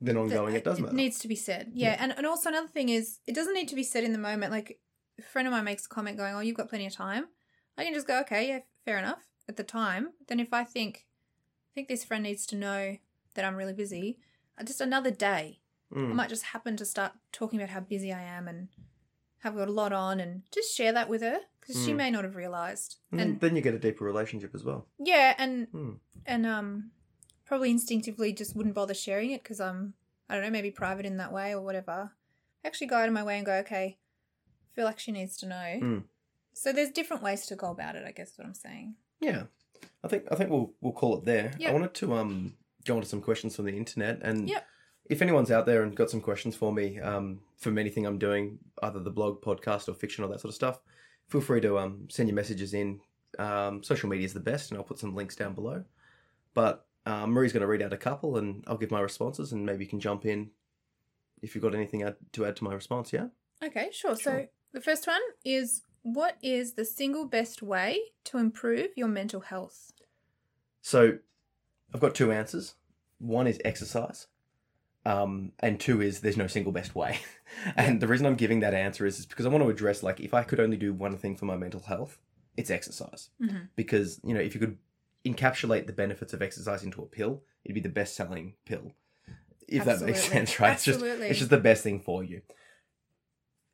then 0.00 0.16
ongoing 0.16 0.54
it 0.54 0.64
does 0.64 0.80
matter 0.80 0.94
needs 0.94 1.18
to 1.20 1.28
be 1.28 1.36
said. 1.36 1.70
Yeah, 1.72 1.90
Yeah. 1.90 1.96
And, 2.00 2.14
and 2.16 2.26
also 2.26 2.48
another 2.48 2.68
thing 2.68 2.88
is, 2.88 3.20
it 3.26 3.34
doesn't 3.34 3.54
need 3.54 3.68
to 3.68 3.76
be 3.76 3.84
said 3.84 4.04
in 4.04 4.12
the 4.12 4.18
moment. 4.18 4.50
Like, 4.52 4.80
a 5.18 5.22
friend 5.22 5.46
of 5.46 5.52
mine 5.52 5.64
makes 5.64 5.86
a 5.86 5.88
comment 5.88 6.16
going, 6.16 6.34
Oh, 6.34 6.40
you've 6.40 6.56
got 6.56 6.68
plenty 6.68 6.86
of 6.86 6.92
time. 6.92 7.26
I 7.78 7.84
can 7.84 7.94
just 7.94 8.06
go, 8.06 8.20
Okay, 8.20 8.48
yeah, 8.48 8.58
fair 8.84 8.98
enough 8.98 9.26
at 9.48 9.56
the 9.56 9.64
time. 9.64 10.10
Then 10.26 10.40
if 10.40 10.52
I 10.52 10.64
think, 10.64 11.06
I 11.70 11.74
think 11.74 11.88
this 11.88 12.04
friend 12.04 12.22
needs 12.24 12.44
to 12.46 12.56
know 12.56 12.96
that 13.34 13.44
I'm 13.44 13.56
really 13.56 13.72
busy, 13.72 14.18
uh, 14.58 14.64
just 14.64 14.80
another 14.80 15.10
day. 15.10 15.60
I 15.90 15.94
Mm. 15.94 16.14
might 16.14 16.28
just 16.28 16.42
happen 16.46 16.76
to 16.76 16.84
start 16.84 17.12
talking 17.32 17.58
about 17.58 17.70
how 17.70 17.80
busy 17.80 18.12
I 18.12 18.20
am 18.22 18.46
and 18.48 18.68
have 19.38 19.54
got 19.56 19.68
a 19.68 19.72
lot 19.72 19.92
on 19.92 20.20
and 20.20 20.42
just 20.50 20.74
share 20.76 20.92
that 20.92 21.08
with 21.08 21.22
her 21.22 21.40
because 21.60 21.82
she 21.82 21.92
Mm. 21.92 21.96
may 21.96 22.10
not 22.10 22.24
have 22.24 22.36
realized. 22.36 22.96
and 23.12 23.20
And 23.20 23.40
then 23.40 23.56
you 23.56 23.62
get 23.62 23.72
a 23.74 23.78
deeper 23.78 24.04
relationship 24.04 24.54
as 24.54 24.64
well 24.64 24.86
yeah, 24.98 25.34
and 25.38 25.68
Mm. 25.72 26.00
and 26.26 26.44
um 26.44 26.90
probably 27.46 27.70
instinctively 27.70 28.32
just 28.34 28.54
wouldn't 28.54 28.74
bother 28.74 28.92
sharing 28.94 29.30
it 29.30 29.42
because 29.42 29.60
I'm 29.60 29.94
I 30.28 30.34
don't 30.34 30.42
know 30.44 30.50
maybe 30.50 30.70
private 30.70 31.06
in 31.06 31.16
that 31.18 31.32
way 31.32 31.54
or 31.54 31.62
whatever. 31.62 32.12
Actually, 32.64 32.88
go 32.88 32.96
out 32.96 33.08
of 33.08 33.14
my 33.14 33.22
way 33.22 33.36
and 33.38 33.46
go 33.46 33.54
okay. 33.60 33.98
I 34.70 34.74
feel 34.74 34.84
like 34.84 34.98
she 34.98 35.12
needs 35.12 35.36
to 35.38 35.46
know. 35.46 35.78
So 36.58 36.72
there's 36.72 36.90
different 36.90 37.22
ways 37.22 37.46
to 37.46 37.56
go 37.56 37.70
about 37.70 37.94
it. 37.96 38.04
I 38.06 38.12
guess 38.12 38.30
is 38.32 38.38
what 38.38 38.46
I'm 38.46 38.54
saying. 38.54 38.94
yeah 39.20 39.44
i 40.04 40.08
think 40.08 40.24
i 40.30 40.34
think 40.36 40.50
we'll 40.50 40.72
we'll 40.80 40.92
call 40.92 41.18
it 41.18 41.24
there 41.24 41.52
i 41.66 41.72
wanted 41.72 41.92
to 41.94 42.14
um 42.14 42.54
go 42.84 42.94
on 42.96 43.02
to 43.02 43.08
some 43.08 43.20
questions 43.20 43.54
from 43.56 43.64
the 43.64 43.76
internet 43.76 44.16
and 44.22 44.48
Yep. 44.48 44.64
if 45.06 45.22
anyone's 45.22 45.50
out 45.50 45.66
there 45.66 45.82
and 45.82 45.94
got 45.96 46.10
some 46.10 46.20
questions 46.20 46.54
for 46.56 46.72
me 46.72 46.98
um 47.10 47.40
from 47.56 47.78
anything 47.78 48.06
i'm 48.06 48.18
doing 48.18 48.58
either 48.82 49.00
the 49.00 49.10
blog 49.10 49.40
podcast 49.42 49.88
or 49.88 49.94
fiction 49.94 50.24
or 50.24 50.28
that 50.28 50.40
sort 50.40 50.50
of 50.50 50.54
stuff 50.54 50.80
feel 51.28 51.40
free 51.40 51.60
to 51.60 51.78
um 51.78 52.06
send 52.10 52.28
your 52.28 52.36
messages 52.36 52.74
in 52.74 53.00
um 53.38 53.82
social 53.82 54.08
media 54.08 54.24
is 54.24 54.34
the 54.34 54.40
best 54.52 54.70
and 54.70 54.78
i'll 54.78 54.84
put 54.90 54.98
some 54.98 55.14
links 55.14 55.36
down 55.36 55.52
below 55.54 55.84
but 56.54 56.86
um, 57.06 57.32
marie's 57.32 57.52
going 57.52 57.60
to 57.66 57.66
read 57.74 57.82
out 57.82 57.92
a 57.92 57.96
couple 58.08 58.36
and 58.38 58.64
i'll 58.66 58.76
give 58.82 58.90
my 58.90 59.00
responses 59.00 59.52
and 59.52 59.64
maybe 59.66 59.84
you 59.84 59.90
can 59.90 60.00
jump 60.00 60.24
in 60.26 60.50
if 61.42 61.54
you've 61.54 61.62
got 61.62 61.74
anything 61.74 62.02
add, 62.02 62.16
to 62.32 62.46
add 62.46 62.56
to 62.56 62.64
my 62.64 62.74
response 62.74 63.12
yeah 63.12 63.26
Okay, 63.64 63.88
sure. 63.92 64.14
So 64.14 64.46
the 64.72 64.80
first 64.80 65.08
one 65.08 65.20
is 65.44 65.82
what 66.14 66.36
is 66.42 66.74
the 66.74 66.84
single 66.84 67.26
best 67.26 67.62
way 67.62 68.00
to 68.24 68.38
improve 68.38 68.88
your 68.96 69.08
mental 69.08 69.40
health? 69.40 69.92
So 70.80 71.18
I've 71.94 72.00
got 72.00 72.14
two 72.14 72.32
answers. 72.32 72.74
One 73.18 73.46
is 73.46 73.60
exercise, 73.64 74.26
um, 75.04 75.52
and 75.60 75.78
two 75.80 76.00
is 76.00 76.20
there's 76.20 76.36
no 76.36 76.46
single 76.46 76.72
best 76.72 76.94
way. 76.94 77.20
and 77.76 78.00
the 78.00 78.06
reason 78.06 78.26
I'm 78.26 78.36
giving 78.36 78.60
that 78.60 78.74
answer 78.74 79.04
is, 79.06 79.18
is 79.18 79.26
because 79.26 79.44
I 79.44 79.48
want 79.48 79.64
to 79.64 79.70
address 79.70 80.02
like 80.02 80.20
if 80.20 80.34
I 80.34 80.44
could 80.44 80.60
only 80.60 80.76
do 80.76 80.92
one 80.92 81.16
thing 81.16 81.36
for 81.36 81.44
my 81.44 81.56
mental 81.56 81.80
health, 81.80 82.18
it's 82.56 82.70
exercise. 82.70 83.30
Mm-hmm. 83.42 83.64
Because 83.76 84.20
you 84.24 84.34
know 84.34 84.40
if 84.40 84.54
you 84.54 84.60
could 84.60 84.78
encapsulate 85.24 85.86
the 85.86 85.92
benefits 85.92 86.32
of 86.32 86.42
exercise 86.42 86.82
into 86.84 87.02
a 87.02 87.06
pill, 87.06 87.42
it'd 87.64 87.74
be 87.74 87.80
the 87.80 87.88
best 87.88 88.14
selling 88.14 88.54
pill. 88.64 88.92
If 89.66 89.84
that 89.84 90.00
makes 90.00 90.24
sense, 90.24 90.58
right? 90.60 90.72
It's 90.72 90.84
just 90.84 91.00
Absolutely. 91.00 91.26
it's 91.28 91.38
just 91.38 91.50
the 91.50 91.58
best 91.58 91.82
thing 91.82 92.00
for 92.00 92.24
you. 92.24 92.42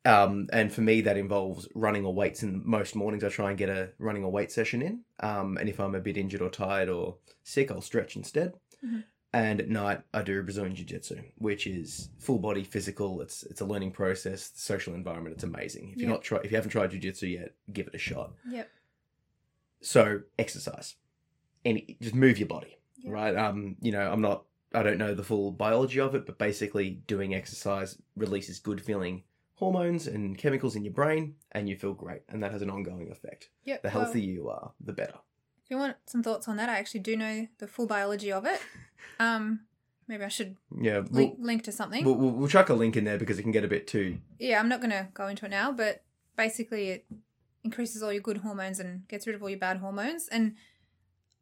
Um, 0.05 0.47
and 0.53 0.71
for 0.71 0.81
me, 0.81 1.01
that 1.01 1.17
involves 1.17 1.67
running 1.73 2.05
or 2.05 2.13
weights. 2.13 2.43
And 2.43 2.63
most 2.63 2.95
mornings, 2.95 3.23
I 3.23 3.29
try 3.29 3.49
and 3.49 3.57
get 3.57 3.69
a 3.69 3.89
running 3.97 4.23
or 4.23 4.31
weight 4.31 4.51
session 4.51 4.81
in. 4.81 4.99
Um, 5.19 5.57
and 5.57 5.67
if 5.67 5.79
I'm 5.79 5.95
a 5.95 5.99
bit 5.99 6.15
injured 6.17 6.41
or 6.41 6.49
tired 6.49 6.89
or 6.89 7.17
sick, 7.43 7.71
I'll 7.71 7.81
stretch 7.81 8.15
instead. 8.15 8.53
Mhm. 8.85 9.03
And 9.33 9.59
at 9.59 9.67
night, 9.67 10.01
I 10.13 10.21
do 10.21 10.41
Brazilian 10.43 10.75
Jiu 10.75 10.85
Jitsu, 10.85 11.21
which 11.39 11.67
is 11.67 12.09
full 12.19 12.37
body 12.39 12.63
physical. 12.63 13.19
It's 13.19 13.43
it's 13.43 13.59
a 13.61 13.65
learning 13.65 13.91
process, 13.91 14.47
the 14.49 14.59
social 14.59 14.93
environment. 14.93 15.33
It's 15.33 15.43
amazing. 15.43 15.89
If 15.89 15.97
you're 15.97 16.07
Yeah. 16.07 16.13
not 16.13 16.21
try, 16.23 16.37
if 16.43 16.51
you 16.51 16.55
haven't 16.55 16.69
tried 16.71 16.91
Jiu 16.91 16.99
Jitsu 16.99 17.27
yet, 17.27 17.53
give 17.73 17.87
it 17.87 17.95
a 17.95 17.97
shot. 17.97 18.33
Yep. 18.49 18.69
So 19.81 20.21
exercise, 20.39 20.95
and 21.65 21.81
just 22.01 22.15
move 22.15 22.37
your 22.37 22.47
body, 22.47 22.77
Yeah. 22.97 23.11
right? 23.11 23.35
Um, 23.35 23.75
you 23.81 23.91
know, 23.91 24.09
I'm 24.09 24.21
not, 24.21 24.45
I 24.73 24.83
don't 24.83 24.97
know 24.97 25.13
the 25.13 25.23
full 25.23 25.51
biology 25.51 25.99
of 25.99 26.15
it, 26.15 26.25
but 26.25 26.37
basically, 26.37 26.91
doing 27.07 27.33
exercise 27.35 27.97
releases 28.15 28.59
good 28.59 28.79
feeling 28.81 29.23
hormones 29.55 30.07
and 30.07 30.37
chemicals 30.37 30.75
in 30.75 30.83
your 30.83 30.93
brain, 30.93 31.35
and 31.51 31.67
you 31.69 31.75
feel 31.75 31.93
great, 31.93 32.21
and 32.29 32.41
that 32.43 32.51
has 32.51 32.61
an 32.61 32.69
ongoing 32.69 33.09
effect. 33.11 33.49
Yep. 33.63 33.81
The 33.83 33.87
well, 33.93 34.03
healthier 34.03 34.23
you 34.23 34.49
are, 34.49 34.71
the 34.79 34.93
better. 34.93 35.15
If 35.63 35.71
you 35.71 35.77
want 35.77 35.97
some 36.05 36.21
thoughts 36.21 36.47
on 36.47 36.57
that, 36.57 36.69
I 36.69 36.77
actually 36.77 36.99
do 36.99 37.15
know 37.17 37.47
the 37.57 37.67
full 37.67 37.87
biology 37.87 38.31
of 38.31 38.45
it. 38.45 38.61
Um, 39.19 39.61
maybe 40.07 40.23
I 40.23 40.27
should 40.27 40.57
Yeah, 40.79 40.99
we'll, 40.99 41.09
link, 41.11 41.35
link 41.39 41.63
to 41.63 41.71
something. 41.71 42.03
we'll, 42.05 42.15
we'll, 42.15 42.31
we'll 42.31 42.47
chuck 42.47 42.69
a 42.69 42.73
link 42.73 42.95
in 42.97 43.03
there 43.05 43.17
because 43.17 43.39
it 43.39 43.43
can 43.43 43.51
get 43.51 43.63
a 43.63 43.67
bit 43.67 43.87
too. 43.87 44.17
yeah, 44.39 44.59
I'm 44.59 44.69
not 44.69 44.79
going 44.81 44.91
to 44.91 45.07
go 45.13 45.27
into 45.27 45.45
it 45.45 45.49
now, 45.49 45.71
but 45.71 46.03
basically 46.35 46.89
it 46.89 47.05
increases 47.63 48.03
all 48.03 48.11
your 48.11 48.21
good 48.21 48.37
hormones 48.39 48.79
and 48.79 49.07
gets 49.07 49.25
rid 49.25 49.35
of 49.35 49.41
all 49.41 49.49
your 49.49 49.57
bad 49.59 49.77
hormones. 49.77 50.27
And 50.27 50.55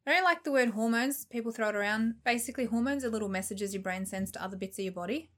I 0.06 0.12
don't 0.14 0.24
like 0.24 0.44
the 0.44 0.52
word 0.52 0.70
hormones. 0.72 1.26
People 1.26 1.52
throw 1.52 1.70
it 1.70 1.76
around. 1.76 2.16
Basically, 2.24 2.66
hormones 2.66 3.04
are 3.04 3.10
little 3.10 3.30
messages 3.30 3.74
your 3.74 3.82
brain 3.84 4.06
sends 4.06 4.32
to 4.32 4.44
other 4.44 4.56
bits 4.58 4.78
of 4.78 4.84
your 4.86 4.94
body. 4.94 5.32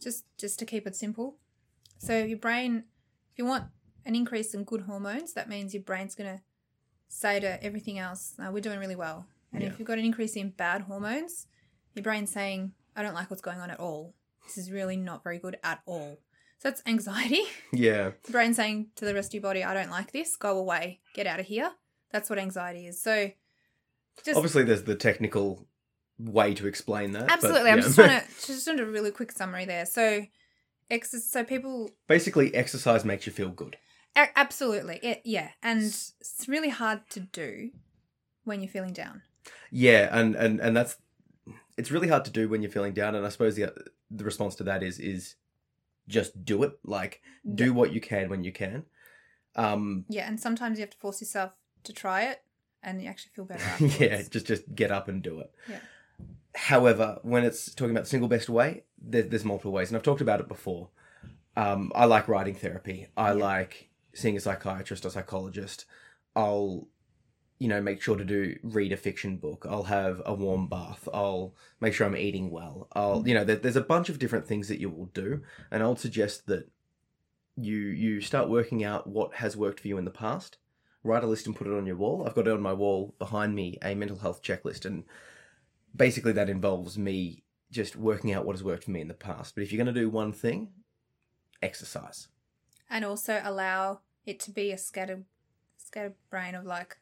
Just 0.00 0.24
just 0.38 0.58
to 0.60 0.64
keep 0.64 0.86
it 0.86 0.96
simple. 0.96 1.36
So 2.00 2.18
your 2.24 2.38
brain, 2.38 2.84
if 3.32 3.38
you 3.38 3.44
want 3.44 3.64
an 4.06 4.14
increase 4.14 4.54
in 4.54 4.64
good 4.64 4.82
hormones, 4.82 5.34
that 5.34 5.48
means 5.48 5.74
your 5.74 5.82
brain's 5.82 6.14
going 6.14 6.36
to 6.38 6.42
say 7.08 7.38
to 7.40 7.62
everything 7.62 7.98
else, 7.98 8.34
no, 8.38 8.50
we're 8.50 8.60
doing 8.60 8.78
really 8.78 8.96
well. 8.96 9.26
And 9.52 9.62
Yeah. 9.62 9.68
if 9.68 9.78
you've 9.78 9.86
got 9.86 9.98
an 9.98 10.04
increase 10.04 10.34
in 10.36 10.50
bad 10.50 10.82
hormones, 10.82 11.46
your 11.94 12.02
brain's 12.02 12.30
saying, 12.32 12.72
I 12.96 13.02
don't 13.02 13.14
like 13.14 13.28
what's 13.30 13.42
going 13.42 13.60
on 13.60 13.70
at 13.70 13.78
all. 13.78 14.14
This 14.46 14.56
is 14.56 14.70
really 14.70 14.96
not 14.96 15.22
very 15.22 15.38
good 15.38 15.58
at 15.62 15.80
all. 15.86 16.18
So 16.58 16.70
that's 16.70 16.82
anxiety. 16.86 17.42
Yeah, 17.72 18.12
The 18.24 18.32
brain 18.32 18.54
saying 18.54 18.88
to 18.96 19.04
the 19.04 19.14
rest 19.14 19.30
of 19.30 19.34
your 19.34 19.42
body, 19.42 19.62
I 19.62 19.74
don't 19.74 19.90
like 19.90 20.12
this, 20.12 20.36
go 20.36 20.58
away, 20.58 21.00
get 21.14 21.26
out 21.26 21.38
of 21.40 21.46
here. 21.46 21.70
That's 22.10 22.28
what 22.30 22.38
anxiety 22.38 22.86
is. 22.86 23.00
So 23.02 23.30
just 24.24 24.36
obviously 24.36 24.64
there's 24.64 24.84
the 24.84 24.96
technical 24.96 25.66
way 26.18 26.54
to 26.54 26.66
explain 26.66 27.12
that. 27.12 27.26
but 27.26 27.32
absolutely. 27.32 27.70
I'm 27.70 27.80
just 27.80 27.94
trying 27.94 28.20
to 28.40 28.46
just 28.46 28.64
doing 28.66 28.80
a 28.80 28.84
really 28.86 29.10
quick 29.10 29.32
summary 29.32 29.64
there. 29.66 29.86
So 29.86 30.22
ex- 30.90 31.24
so 31.30 31.44
people 31.44 31.90
Basically, 32.08 32.54
exercise 32.54 33.04
makes 33.04 33.26
you 33.26 33.32
feel 33.32 33.50
good. 33.50 33.76
a- 34.16 34.36
absolutely. 34.38 34.96
It, 35.02 35.22
yeah. 35.24 35.50
And 35.62 35.78
it's 35.82 36.44
really 36.48 36.70
hard 36.70 37.08
to 37.10 37.20
do 37.20 37.70
when 38.44 38.60
you're 38.60 38.68
feeling 38.70 38.92
down. 38.92 39.22
Yeah, 39.70 40.08
and 40.12 40.34
and 40.34 40.60
and 40.60 40.76
that's 40.76 40.96
it's 41.78 41.90
really 41.90 42.08
hard 42.08 42.24
to 42.26 42.30
do 42.30 42.48
when 42.48 42.62
you're 42.62 42.70
feeling 42.70 42.92
down. 42.92 43.14
And 43.14 43.24
I 43.24 43.28
suppose 43.30 43.56
the 43.56 43.72
the 44.10 44.24
response 44.24 44.54
to 44.56 44.64
that 44.64 44.82
is 44.82 44.98
is 44.98 45.36
just 46.08 46.44
do 46.44 46.62
it. 46.64 46.72
Like 46.84 47.22
do 47.54 47.66
Yeah. 47.66 47.70
what 47.70 47.92
you 47.92 48.00
can 48.00 48.28
when 48.28 48.42
you 48.44 48.52
can. 48.52 48.84
Um, 49.56 50.04
Yeah, 50.08 50.28
and 50.28 50.38
sometimes 50.40 50.78
you 50.78 50.82
have 50.82 50.90
to 50.90 50.98
force 50.98 51.20
yourself 51.20 51.52
to 51.84 51.92
try 51.92 52.22
it 52.24 52.42
and 52.82 53.02
you 53.02 53.08
actually 53.08 53.32
feel 53.34 53.44
better 53.44 53.84
yeah, 54.04 54.22
just 54.30 54.46
just 54.46 54.74
get 54.74 54.90
up 54.90 55.08
and 55.08 55.22
do 55.22 55.40
it. 55.40 55.50
Yeah. 55.68 55.80
However, 56.54 57.18
when 57.22 57.44
it's 57.44 57.74
talking 57.74 57.92
about 57.92 58.04
the 58.04 58.10
single 58.10 58.28
best 58.28 58.48
way, 58.48 58.84
there, 59.00 59.22
there's 59.22 59.44
multiple 59.44 59.72
ways, 59.72 59.88
and 59.88 59.96
I've 59.96 60.02
talked 60.02 60.20
about 60.20 60.40
it 60.40 60.48
before. 60.48 60.88
Um, 61.56 61.92
I 61.94 62.04
like 62.06 62.28
writing 62.28 62.54
therapy. 62.54 63.06
I 63.16 63.28
Yeah. 63.28 63.44
like 63.44 63.90
seeing 64.14 64.36
a 64.36 64.40
psychiatrist 64.40 65.04
or 65.04 65.10
psychologist. 65.10 65.86
I'll, 66.34 66.88
you 67.58 67.68
know, 67.68 67.80
make 67.80 68.00
sure 68.02 68.16
to 68.16 68.24
do 68.24 68.56
read 68.62 68.92
a 68.92 68.96
fiction 68.96 69.36
book. 69.36 69.66
I'll 69.68 69.84
have 69.84 70.22
a 70.26 70.34
warm 70.34 70.66
bath. 70.68 71.08
I'll 71.12 71.54
make 71.80 71.94
sure 71.94 72.06
I'm 72.06 72.16
eating 72.16 72.50
well. 72.50 72.88
I'll, 72.92 73.26
you 73.26 73.34
know, 73.34 73.44
there, 73.44 73.56
there's 73.56 73.76
a 73.76 73.80
bunch 73.82 74.08
of 74.08 74.18
different 74.18 74.46
things 74.46 74.68
that 74.68 74.80
you 74.80 74.88
will 74.90 75.06
do, 75.06 75.42
and 75.70 75.82
I'll 75.82 75.96
suggest 75.96 76.46
that 76.46 76.68
you 77.56 77.76
you 77.76 78.20
start 78.20 78.48
working 78.48 78.82
out 78.82 79.06
what 79.06 79.34
has 79.34 79.56
worked 79.56 79.80
for 79.80 79.88
you 79.88 79.98
in 79.98 80.04
the 80.04 80.10
past. 80.10 80.56
Write 81.02 81.24
a 81.24 81.26
list 81.26 81.46
and 81.46 81.56
put 81.56 81.66
it 81.66 81.72
on 81.76 81.86
your 81.86 81.96
wall. 81.96 82.24
I've 82.26 82.34
got 82.34 82.46
it 82.46 82.52
on 82.52 82.62
my 82.62 82.72
wall 82.72 83.14
behind 83.18 83.54
me, 83.54 83.78
a 83.82 83.94
mental 83.94 84.18
health 84.18 84.42
checklist, 84.42 84.84
and 84.84 85.04
basically 85.94 86.32
that 86.32 86.48
involves 86.48 86.98
me 86.98 87.44
just 87.70 87.96
working 87.96 88.32
out 88.32 88.44
what 88.44 88.56
has 88.56 88.64
worked 88.64 88.84
for 88.84 88.90
me 88.90 89.00
in 89.00 89.08
the 89.08 89.14
past. 89.14 89.54
But 89.54 89.62
if 89.62 89.72
you're 89.72 89.82
going 89.82 89.94
to 89.94 90.00
do 90.00 90.08
one 90.10 90.32
thing, 90.32 90.68
exercise. 91.62 92.28
and 92.88 93.04
also 93.04 93.40
allow 93.44 94.00
it 94.26 94.40
to 94.40 94.50
be 94.50 94.72
a 94.72 94.78
scattered 94.78 95.24
scattered 95.78 96.14
brain 96.30 96.54
of 96.54 96.64
like 96.64 96.98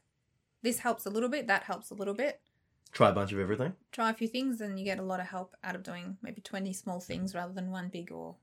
this 0.62 0.80
helps 0.80 1.06
a 1.06 1.10
little 1.10 1.28
bit, 1.28 1.46
that 1.46 1.64
helps 1.64 1.90
a 1.90 1.94
little 1.94 2.14
bit. 2.14 2.40
Try 2.90 3.10
a 3.10 3.12
bunch 3.12 3.32
of 3.32 3.38
everything. 3.38 3.74
Try 3.92 4.10
a 4.10 4.14
few 4.14 4.28
things 4.28 4.60
and 4.60 4.78
you 4.78 4.84
get 4.84 4.98
a 4.98 5.02
lot 5.02 5.20
of 5.20 5.26
help 5.26 5.54
out 5.62 5.74
of 5.74 5.82
doing 5.82 6.16
maybe 6.22 6.40
20 6.40 6.72
small 6.72 7.00
things 7.00 7.34
rather 7.34 7.52
than 7.52 7.70
one 7.70 7.88
big 7.88 8.10
or 8.10 8.36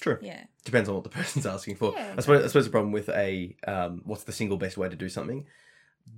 True. 0.00 0.18
yeah. 0.22 0.44
Depends 0.64 0.88
on 0.88 0.94
what 0.94 1.04
the 1.04 1.10
person's 1.20 1.46
asking 1.46 1.76
for. 1.76 1.92
Yeah, 1.94 2.14
I 2.16 2.20
suppose 2.20 2.44
I 2.44 2.46
suppose 2.48 2.64
the 2.64 2.70
problem 2.70 2.92
with 2.92 3.08
a 3.10 3.56
um, 3.66 4.00
what's 4.04 4.24
the 4.24 4.32
single 4.32 4.56
best 4.56 4.76
way 4.78 4.88
to 4.88 4.96
do 4.96 5.08
something. 5.08 5.46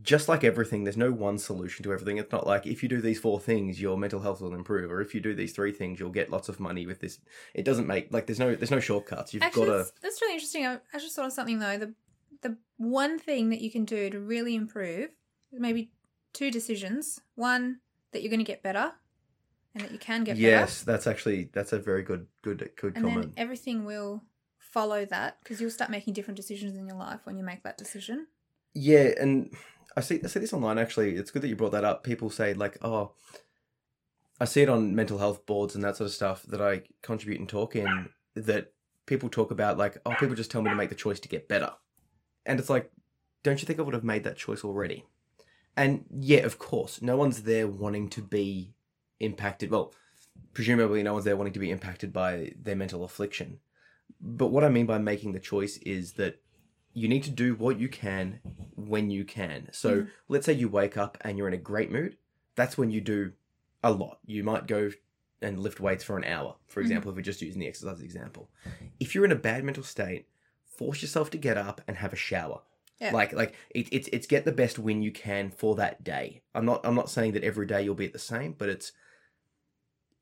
Just 0.03 0.29
like 0.29 0.43
everything, 0.43 0.83
there's 0.83 0.97
no 0.97 1.13
one 1.13 1.39
solution 1.39 1.85
to 1.85 1.93
everything. 1.93 2.17
It's 2.17 2.33
not 2.33 2.47
like 2.47 2.67
if 2.67 2.83
you 2.83 2.89
do 2.89 3.01
these 3.01 3.21
four 3.21 3.39
things, 3.39 3.81
your 3.81 3.97
mental 3.97 4.21
health 4.21 4.41
will 4.41 4.55
improve, 4.55 4.91
or 4.91 5.01
if 5.01 5.15
you 5.15 5.21
do 5.21 5.35
these 5.35 5.53
three 5.53 5.71
things, 5.71 6.01
you'll 6.01 6.11
get 6.11 6.31
lots 6.31 6.49
of 6.49 6.59
money 6.59 6.87
with 6.87 7.01
this. 7.01 7.21
It 7.55 7.65
doesn't 7.65 7.87
make 7.87 8.13
like 8.13 8.27
there's 8.27 8.41
no 8.41 8.55
there's 8.55 8.71
no 8.71 8.81
shortcuts. 8.81 9.33
You've 9.33 9.45
Actually, 9.45 9.67
got 9.67 9.73
to 9.73 9.79
that's, 9.79 9.93
that's 10.03 10.23
really 10.23 10.35
interesting. 10.35 10.67
I, 10.67 10.79
I 10.93 10.99
just 10.99 11.15
thought 11.15 11.27
of 11.27 11.33
something 11.33 11.61
though. 11.61 11.79
The 11.79 11.95
the 12.41 12.57
one 12.79 13.19
thing 13.19 13.51
that 13.51 13.61
you 13.61 13.71
can 13.71 13.85
do 13.85 14.11
to 14.11 14.19
really 14.19 14.57
improve, 14.57 15.11
maybe 15.53 15.93
two 16.33 16.51
decisions. 16.51 17.21
One 17.37 17.79
that 18.11 18.23
you're 18.23 18.31
going 18.31 18.41
to 18.41 18.45
get 18.45 18.63
better, 18.63 18.93
and 19.75 19.85
that 19.85 19.93
you 19.93 19.99
can 19.99 20.25
get 20.25 20.37
yes, 20.37 20.83
that's 20.83 21.07
actually 21.07 21.51
that's 21.53 21.73
a 21.73 21.79
very 21.79 22.03
good 22.03 22.27
good 22.43 22.71
good 22.77 22.95
better, 22.95 23.07
and 23.07 23.07
then 23.07 23.15
comment. 23.15 23.35
everything 23.37 23.85
will 23.85 24.25
follow 24.59 25.05
that 25.05 25.39
because 25.43 25.61
you'll 25.61 25.71
start 25.71 25.91
making 25.91 26.15
different 26.15 26.37
decisions 26.37 26.77
in 26.77 26.87
your 26.87 26.97
life 26.97 27.21
when 27.25 27.37
you 27.37 27.45
make 27.45 27.63
that 27.63 27.77
decision. 27.77 28.27
Yeah, 28.75 29.11
and 29.21 29.55
I 29.97 30.01
see 30.01 30.21
I 30.25 30.27
see 30.29 30.41
this 30.41 30.53
online 30.53 30.79
actually. 30.79 31.17
It's 31.17 31.31
good 31.31 31.43
that 31.43 31.49
you 31.49 31.57
brought 31.57 31.73
that 31.73 31.85
up. 31.85 32.05
People 32.05 32.31
say 32.31 32.55
like, 32.55 32.79
"Oh, 32.83 33.13
I 34.41 34.45
see 34.45 34.63
it 34.63 34.69
on 34.69 34.95
mental 34.95 35.19
health 35.19 35.47
boards 35.47 35.75
and 35.75 35.85
that 35.85 35.97
sort 35.97 36.09
of 36.09 36.15
stuff 36.15 36.43
that 36.45 36.61
I 36.61 36.83
contribute 37.03 37.41
and 37.41 37.49
talk 37.49 37.77
in 37.77 38.09
that 38.35 38.73
people 39.07 39.29
talk 39.29 39.51
about 39.51 39.79
like, 39.79 39.99
"Oh, 40.07 40.15
people 40.19 40.35
just 40.37 40.51
tell 40.51 40.63
me 40.63 40.71
to 40.71 40.77
make 40.77 40.89
the 40.89 40.95
choice 40.95 41.21
to 41.21 41.29
get 41.29 41.49
better." 41.49 41.73
And 42.47 42.59
it's 42.59 42.71
like, 42.71 42.91
don't 43.43 43.61
you 43.61 43.67
think 43.67 43.79
I 43.79 43.83
would 43.83 43.95
have 43.95 44.05
made 44.05 44.25
that 44.25 44.37
choice 44.37 44.65
already? 44.65 45.05
And 45.77 46.05
yeah, 46.11 46.41
of 46.41 46.59
course, 46.59 47.03
no 47.03 47.17
one's 47.17 47.43
there 47.43 47.69
wanting 47.69 48.09
to 48.11 48.23
be 48.23 48.75
impacted. 49.21 49.71
Well, 49.71 49.95
presumably 50.53 51.03
no 51.03 51.15
one's 51.15 51.25
there 51.25 51.37
wanting 51.37 51.53
to 51.55 51.61
be 51.61 51.71
impacted 51.71 52.13
by 52.13 52.53
their 52.61 52.77
mental 52.77 53.05
affliction. 53.05 53.61
But 54.21 54.49
what 54.49 54.65
I 54.65 54.69
mean 54.69 54.87
by 54.87 54.99
making 54.99 55.33
the 55.33 55.41
choice 55.41 55.79
is 55.79 56.13
that 56.15 56.41
you 56.95 57.09
need 57.09 57.23
to 57.25 57.31
do 57.31 57.55
what 57.55 57.79
you 57.79 57.89
can 57.89 58.41
when 58.77 59.11
you 59.11 59.25
can. 59.25 59.69
So 59.73 60.03
Mhm. 60.03 60.11
let's 60.29 60.47
say 60.47 60.53
you 60.53 60.69
wake 60.69 60.97
up 60.97 61.17
and 61.23 61.39
you're 61.39 61.49
in 61.49 61.55
a 61.55 61.59
great 61.59 61.91
mood. 61.91 62.17
That's 62.55 62.77
when 62.77 62.91
you 62.91 63.01
do 63.01 63.33
a 63.83 63.91
lot. 63.93 64.19
You 64.27 64.45
might 64.45 64.67
go 64.67 64.91
and 65.41 65.59
lift 65.59 65.81
weights 65.81 66.05
for 66.05 66.17
an 66.17 66.25
hour, 66.25 66.57
for 66.69 66.81
Mhm. 66.81 66.85
example, 66.85 67.11
if 67.11 67.17
we're 67.17 67.23
just 67.23 67.43
using 67.43 67.61
the 67.61 67.67
exercise 67.67 68.01
example. 68.01 68.51
If 69.01 69.15
you're 69.15 69.25
in 69.25 69.33
a 69.33 69.37
bad 69.37 69.65
mental 69.65 69.83
state, 69.83 70.27
force 70.65 71.03
yourself 71.03 71.31
to 71.31 71.39
get 71.39 71.57
up 71.57 71.81
and 71.89 71.97
have 71.97 72.13
a 72.13 72.17
shower. 72.17 72.63
Yeah. 73.01 73.13
Like 73.13 73.33
like 73.33 73.55
it, 73.71 73.89
it's 73.91 74.09
it's 74.13 74.27
get 74.29 74.45
the 74.45 74.53
best 74.53 74.79
win 74.79 75.03
you 75.03 75.11
can 75.11 75.51
for 75.51 75.75
that 75.77 76.05
day. 76.05 76.43
I'm 76.55 76.65
not 76.65 76.85
I'm 76.87 76.95
not 76.95 77.11
saying 77.11 77.33
that 77.33 77.43
every 77.43 77.67
day 77.67 77.83
you'll 77.83 77.97
be 77.97 78.07
at 78.07 78.13
the 78.13 78.19
same, 78.21 78.53
but 78.53 78.69
it's 78.69 78.93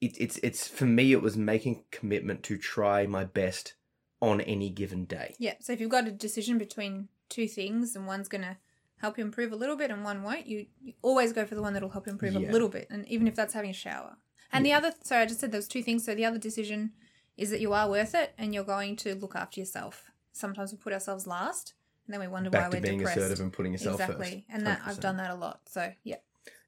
it, 0.00 0.16
it's 0.18 0.38
it's 0.38 0.66
for 0.66 0.86
me 0.86 1.12
it 1.12 1.20
was 1.20 1.36
making 1.36 1.84
commitment 1.90 2.42
to 2.44 2.56
try 2.56 3.06
my 3.06 3.24
best 3.24 3.74
on 4.20 4.40
any 4.42 4.68
given 4.70 5.04
day. 5.04 5.34
Yeah. 5.38 5.54
So 5.60 5.72
if 5.72 5.80
you've 5.80 5.90
got 5.90 6.06
a 6.06 6.10
decision 6.10 6.58
between 6.58 7.08
two 7.28 7.48
things 7.48 7.96
and 7.96 8.06
one's 8.06 8.28
going 8.28 8.42
to 8.42 8.56
help 8.98 9.16
you 9.16 9.24
improve 9.24 9.52
a 9.52 9.56
little 9.56 9.76
bit 9.76 9.90
and 9.90 10.04
one 10.04 10.22
won't, 10.22 10.46
you, 10.46 10.66
you 10.82 10.92
always 11.02 11.32
go 11.32 11.46
for 11.46 11.54
the 11.54 11.62
one 11.62 11.72
that'll 11.72 11.88
help 11.88 12.06
you 12.06 12.12
improve 12.12 12.34
Yeah. 12.34 12.50
a 12.50 12.52
little 12.52 12.68
bit. 12.68 12.86
And 12.90 13.06
even 13.08 13.26
if 13.26 13.34
that's 13.34 13.54
having 13.54 13.70
a 13.70 13.74
shower. 13.74 14.16
And 14.52 14.66
Yeah. 14.66 14.80
the 14.80 14.88
other, 14.88 14.96
sorry, 15.02 15.22
I 15.22 15.26
just 15.26 15.40
said 15.40 15.52
those 15.52 15.68
two 15.68 15.82
things. 15.82 16.04
So 16.04 16.14
the 16.14 16.24
other 16.26 16.38
decision 16.38 16.92
is 17.36 17.50
that 17.50 17.60
you 17.60 17.72
are 17.72 17.88
worth 17.88 18.14
it 18.14 18.34
and 18.36 18.52
you're 18.54 18.64
going 18.64 18.96
to 18.96 19.14
look 19.14 19.34
after 19.34 19.58
yourself. 19.60 20.10
Sometimes 20.32 20.72
we 20.72 20.78
put 20.78 20.92
ourselves 20.92 21.26
last 21.26 21.72
and 22.06 22.12
then 22.12 22.20
we 22.20 22.28
wonder 22.28 22.50
Back 22.50 22.70
why 22.70 22.76
we're 22.76 22.82
being 22.82 22.98
depressed. 22.98 23.16
assertive 23.18 23.40
and 23.40 23.52
putting 23.52 23.72
yourself 23.72 24.00
exactly. 24.00 24.26
first. 24.26 24.44
And 24.50 24.66
that 24.66 24.82
I've 24.84 25.00
done 25.00 25.16
that 25.16 25.30
a 25.30 25.34
lot. 25.34 25.60
So 25.66 25.92
yeah. 26.04 26.16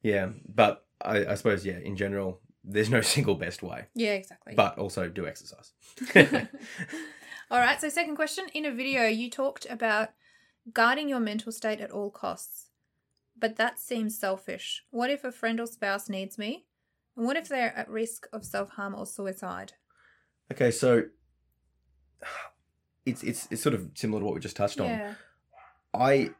Yeah, 0.03 0.31
but 0.49 0.87
I, 1.05 1.27
I 1.27 1.35
suppose 1.35 1.67
yeah, 1.67 1.79
in 1.79 1.97
general, 1.97 2.41
there's 2.65 2.89
no 2.91 3.01
single 3.17 3.35
best 3.35 3.63
way. 3.63 3.85
Yeah, 3.95 4.13
exactly. 4.15 4.55
But 4.55 4.79
also 4.79 5.09
do 5.09 5.27
exercise. 5.27 5.73
All 7.53 7.61
right. 7.61 7.79
So, 7.79 7.91
second 7.91 8.17
question. 8.17 8.47
In 8.55 8.65
a 8.65 8.73
video, 8.73 9.05
you 9.05 9.29
talked 9.29 9.67
about 9.69 10.09
guarding 10.73 11.11
your 11.11 11.21
mental 11.21 11.53
state 11.53 11.83
at 11.83 11.91
all 11.91 12.11
costs, 12.11 12.71
but 13.39 13.57
that 13.57 13.79
seems 13.79 14.19
selfish. 14.19 14.83
What 14.89 15.11
if 15.11 15.23
a 15.23 15.31
friend 15.31 15.61
or 15.61 15.67
spouse 15.67 16.09
needs 16.09 16.39
me? 16.39 16.65
And 17.15 17.27
what 17.27 17.37
if 17.37 17.51
they're 17.51 17.77
at 17.77 17.91
risk 17.91 18.27
of 18.33 18.47
self 18.47 18.71
harm 18.71 18.95
or 18.95 19.05
suicide? 19.05 19.75
okay, 20.51 20.71
so 20.71 21.03
it's 23.05 23.23
it's 23.23 23.49
it's 23.51 23.63
sort 23.63 23.75
of 23.75 23.91
similar 23.93 24.21
to 24.21 24.25
what 24.25 24.35
we 24.35 24.41
just 24.41 24.57
touched 24.57 24.81
on. 24.81 24.89
Yeah. 24.89 25.15
I 25.93 26.31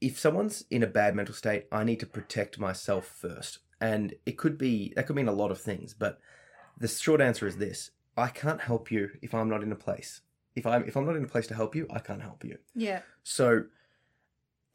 if 0.00 0.18
someone's 0.18 0.64
in 0.68 0.82
a 0.82 0.88
bad 0.88 1.14
mental 1.14 1.34
state, 1.34 1.66
I 1.70 1.84
need 1.84 2.00
to 2.00 2.06
protect 2.06 2.58
myself 2.58 3.06
first. 3.06 3.60
And 3.80 4.14
it 4.26 4.36
could 4.36 4.58
be 4.58 4.92
that 4.96 5.06
could 5.06 5.14
mean 5.14 5.28
a 5.28 5.32
lot 5.32 5.52
of 5.52 5.60
things, 5.60 5.94
but 5.94 6.18
the 6.76 6.88
short 6.88 7.20
answer 7.20 7.46
is 7.46 7.58
this. 7.58 7.92
I 8.16 8.30
can't 8.30 8.62
help 8.62 8.90
you 8.90 9.10
if 9.22 9.32
I'm 9.32 9.48
not 9.48 9.62
in 9.62 9.70
a 9.70 9.76
place. 9.76 10.22
If 10.56 10.66
I'm 10.66 10.84
if 10.84 10.96
I'm 10.96 11.06
not 11.06 11.16
in 11.16 11.24
a 11.24 11.28
place 11.28 11.46
to 11.48 11.54
help 11.54 11.74
you, 11.74 11.86
I 11.90 11.98
can't 12.00 12.22
help 12.22 12.44
you. 12.44 12.58
Yeah. 12.74 13.02
So 13.22 13.64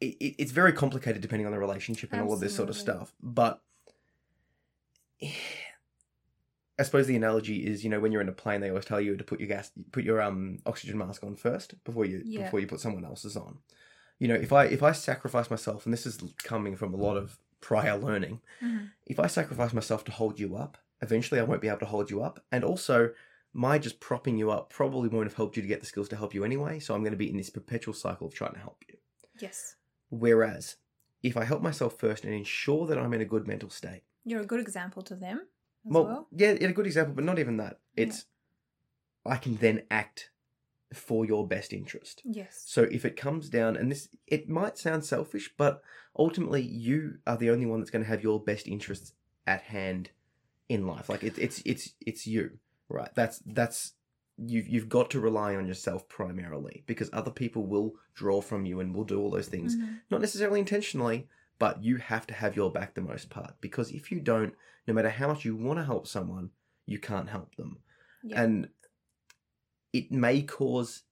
it, 0.00 0.16
it, 0.20 0.34
it's 0.38 0.52
very 0.52 0.72
complicated 0.72 1.22
depending 1.22 1.46
on 1.46 1.52
the 1.52 1.58
relationship 1.58 2.12
and 2.12 2.20
all 2.22 2.32
of 2.32 2.40
this 2.40 2.54
sort 2.56 2.68
of 2.68 2.76
stuff. 2.76 3.12
But 3.22 3.62
I 6.76 6.82
suppose 6.82 7.06
the 7.06 7.14
analogy 7.14 7.64
is, 7.66 7.84
you 7.84 7.90
know, 7.90 8.00
when 8.00 8.10
you're 8.10 8.20
in 8.20 8.28
a 8.28 8.32
plane, 8.32 8.60
they 8.60 8.68
always 8.68 8.84
tell 8.84 9.00
you 9.00 9.16
to 9.16 9.22
put 9.24 9.38
your 9.38 9.48
gas, 9.48 9.70
put 9.92 10.02
your 10.04 10.20
um 10.20 10.58
oxygen 10.66 10.98
mask 10.98 11.22
on 11.22 11.36
first 11.36 11.82
before 11.84 12.04
you 12.04 12.22
Yeah. 12.24 12.44
before 12.44 12.60
you 12.60 12.66
put 12.66 12.80
someone 12.80 13.04
else's 13.04 13.36
on. 13.36 13.58
You 14.18 14.28
know, 14.28 14.34
if 14.34 14.52
I 14.52 14.64
if 14.66 14.82
I 14.82 14.92
sacrifice 14.92 15.50
myself, 15.50 15.84
and 15.86 15.92
this 15.92 16.06
is 16.06 16.18
coming 16.42 16.76
from 16.76 16.92
a 16.92 16.96
lot 16.96 17.16
of 17.16 17.38
prior 17.60 17.96
learning. 17.96 18.40
Mhm. 18.62 18.90
If 19.06 19.18
I 19.20 19.26
sacrifice 19.28 19.72
myself 19.72 20.04
to 20.04 20.12
hold 20.12 20.38
you 20.38 20.56
up, 20.56 20.76
eventually 21.00 21.40
I 21.40 21.44
won't 21.44 21.62
be 21.62 21.68
able 21.68 21.78
to 21.80 21.86
hold 21.86 22.10
you 22.10 22.22
up. 22.22 22.44
And 22.52 22.62
also, 22.64 23.14
my 23.54 23.78
just 23.78 24.00
propping 24.00 24.36
you 24.36 24.50
up 24.50 24.68
probably 24.70 25.08
won't 25.08 25.26
have 25.26 25.34
helped 25.36 25.56
you 25.56 25.62
to 25.62 25.68
get 25.68 25.80
the 25.80 25.86
skills 25.86 26.08
to 26.10 26.16
help 26.16 26.34
you 26.34 26.44
anyway. 26.44 26.78
So 26.80 26.94
I'm 26.94 27.00
going 27.02 27.12
to 27.12 27.16
be 27.16 27.30
in 27.30 27.36
this 27.36 27.50
perpetual 27.50 27.94
cycle 27.94 28.26
of 28.26 28.34
trying 28.34 28.52
to 28.54 28.58
help 28.60 28.84
you. 28.88 28.96
Yes. 29.40 29.76
Whereas, 30.10 30.76
if 31.22 31.36
I 31.36 31.44
help 31.44 31.62
myself 31.62 31.98
first 31.98 32.24
and 32.24 32.34
ensure 32.34 32.86
that 32.86 32.98
I'm 32.98 33.14
in 33.14 33.20
a 33.20 33.24
good 33.24 33.46
mental 33.46 33.70
state, 33.70 34.02
You're 34.24 34.42
a 34.42 34.46
good 34.46 34.60
example 34.60 35.02
to 35.02 35.14
them 35.14 35.38
as 35.86 35.92
well, 35.92 36.04
well. 36.04 36.28
yeah, 36.32 36.50
a 36.50 36.72
good 36.72 36.86
example, 36.86 37.14
but 37.14 37.24
not 37.24 37.38
even 37.38 37.56
that. 37.58 37.78
Yeah. 37.96 38.04
It's 38.04 38.26
I 39.26 39.36
can 39.36 39.56
then 39.56 39.82
act 39.90 40.30
for 40.92 41.24
your 41.24 41.46
best 41.46 41.72
interest. 41.72 42.20
Yes. 42.24 42.62
So 42.66 42.82
if 42.82 43.04
it 43.04 43.16
comes 43.16 43.48
down, 43.48 43.76
and 43.76 43.90
this, 43.90 44.08
it 44.26 44.48
might 44.48 44.78
sound 44.78 45.04
selfish, 45.04 45.50
but 45.56 45.82
ultimately 46.16 46.62
you 46.62 47.18
are 47.26 47.36
the 47.36 47.50
only 47.50 47.66
one 47.66 47.80
that's 47.80 47.90
going 47.90 48.04
to 48.04 48.10
have 48.10 48.22
your 48.22 48.38
best 48.42 48.66
interests 48.68 49.12
at 49.46 49.62
hand 49.62 50.10
in 50.68 50.86
life. 50.86 51.08
Like 51.08 51.22
it's 51.22 51.38
it's 51.38 51.62
it's 51.64 51.94
it's 52.00 52.26
you, 52.26 52.58
right? 52.88 53.10
That's 53.14 53.40
that's 53.46 53.92
you've 54.36 54.66
you've 54.68 54.88
got 54.88 55.10
to 55.10 55.20
rely 55.20 55.54
on 55.54 55.66
yourself 55.66 56.08
primarily 56.08 56.82
because 56.86 57.08
other 57.12 57.30
people 57.30 57.66
will 57.66 57.94
draw 58.14 58.40
from 58.40 58.66
you 58.66 58.80
and 58.80 58.94
will 58.94 59.04
do 59.04 59.20
all 59.20 59.30
those 59.30 59.48
things, 59.48 59.76
Mhm. 59.76 60.00
not 60.10 60.20
necessarily 60.20 60.58
intentionally, 60.60 61.28
but 61.58 61.82
you 61.84 61.96
have 61.96 62.26
to 62.26 62.34
have 62.34 62.56
your 62.56 62.70
back 62.72 62.94
the 62.94 63.00
most 63.00 63.30
part 63.30 63.54
because 63.60 63.92
if 63.92 64.10
you 64.10 64.20
don't, 64.20 64.54
no 64.86 64.94
matter 64.94 65.10
how 65.10 65.28
much 65.28 65.44
you 65.44 65.54
want 65.54 65.78
to 65.78 65.84
help 65.84 66.06
someone, 66.06 66.50
you 66.86 66.98
can't 66.98 67.28
help 67.28 67.54
them 67.56 67.78
Yeah. 68.22 68.42
and 68.42 68.68
it 69.92 70.10
may 70.10 70.42
cause 70.42 71.04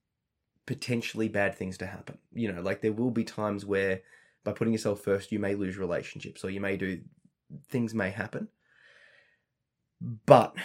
potentially 0.65 1.29
bad 1.29 1.55
things 1.55 1.77
to 1.77 1.85
happen. 1.85 2.17
You 2.33 2.51
know, 2.51 2.61
like 2.61 2.81
there 2.81 2.91
will 2.91 3.11
be 3.11 3.23
times 3.23 3.65
where 3.65 4.01
by 4.43 4.51
putting 4.51 4.73
yourself 4.73 4.99
first, 5.01 5.31
you 5.31 5.39
may 5.39 5.55
lose 5.55 5.77
relationships 5.77 6.43
or 6.43 6.49
you 6.49 6.59
may 6.59 6.75
do 6.75 7.01
things 7.69 7.93
may 7.93 8.09
happen. 8.09 8.49
But 10.25 10.55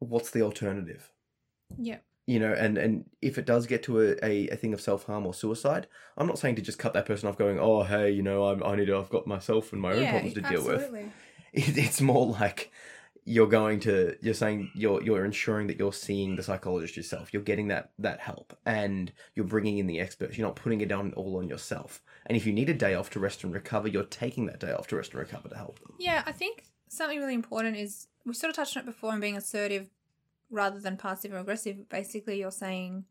what's 0.00 0.30
the 0.30 0.42
alternative? 0.42 1.12
yeah. 1.78 1.98
You 2.26 2.38
know, 2.38 2.52
and 2.52 2.78
and 2.78 3.06
if 3.20 3.38
it 3.38 3.46
does 3.46 3.66
get 3.66 3.82
to 3.84 4.00
a, 4.00 4.14
a, 4.22 4.48
a 4.50 4.56
thing 4.56 4.72
of 4.72 4.80
self 4.80 5.04
harm 5.06 5.26
or 5.26 5.34
suicide, 5.34 5.88
I'm 6.16 6.28
not 6.28 6.38
saying 6.38 6.54
to 6.56 6.62
just 6.62 6.78
cut 6.78 6.92
that 6.92 7.06
person 7.06 7.28
off, 7.28 7.36
going, 7.36 7.58
"Oh, 7.58 7.82
hey, 7.82 8.10
you 8.10 8.22
know, 8.22 8.44
I'm, 8.44 8.62
I 8.62 8.76
need 8.76 8.86
to, 8.86 8.98
I've 8.98 9.10
got 9.10 9.26
myself 9.26 9.72
and 9.72 9.82
my 9.82 9.94
own 9.94 10.02
yeah, 10.02 10.10
problems 10.10 10.34
to 10.34 10.42
deal 10.42 10.64
with." 10.64 10.74
absolutely. 10.82 11.12
it, 11.52 11.76
it's 11.76 12.00
more 12.00 12.26
like 12.26 12.70
you're 13.24 13.48
going 13.48 13.80
to 13.80 14.16
you're 14.20 14.34
saying 14.34 14.70
you're 14.74 15.02
you're 15.02 15.24
ensuring 15.24 15.66
that 15.66 15.78
you're 15.78 15.92
seeing 15.92 16.36
the 16.36 16.42
psychologist 16.42 16.96
yourself 16.96 17.32
you're 17.32 17.42
getting 17.42 17.68
that 17.68 17.90
that 17.98 18.18
help 18.18 18.56
and 18.64 19.12
you're 19.34 19.46
bringing 19.46 19.78
in 19.78 19.86
the 19.86 20.00
experts 20.00 20.38
you're 20.38 20.46
not 20.46 20.56
putting 20.56 20.80
it 20.80 20.88
down 20.88 21.12
all 21.16 21.36
on 21.36 21.48
yourself 21.48 22.02
and 22.26 22.36
if 22.36 22.46
you 22.46 22.52
need 22.52 22.70
a 22.70 22.74
day 22.74 22.94
off 22.94 23.10
to 23.10 23.20
rest 23.20 23.44
and 23.44 23.52
recover 23.52 23.88
you're 23.88 24.04
taking 24.04 24.46
that 24.46 24.58
day 24.58 24.72
off 24.72 24.86
to 24.86 24.96
rest 24.96 25.12
and 25.12 25.20
recover 25.20 25.48
to 25.48 25.56
help 25.56 25.78
them 25.80 25.94
Yeah, 25.98 26.22
I 26.26 26.32
think 26.32 26.64
something 26.90 27.18
really 27.18 27.34
important 27.34 27.76
is 27.76 28.08
we 28.26 28.34
sort 28.34 28.50
of 28.50 28.56
touched 28.56 28.76
on 28.76 28.82
it 28.82 28.86
before 28.86 29.12
and 29.12 29.20
being 29.20 29.36
assertive 29.36 29.88
rather 30.50 30.80
than 30.80 30.96
passive 30.96 31.32
or 31.32 31.38
aggressive. 31.38 31.88
Basically, 31.88 32.40
you're 32.40 32.50
saying, 32.50 33.04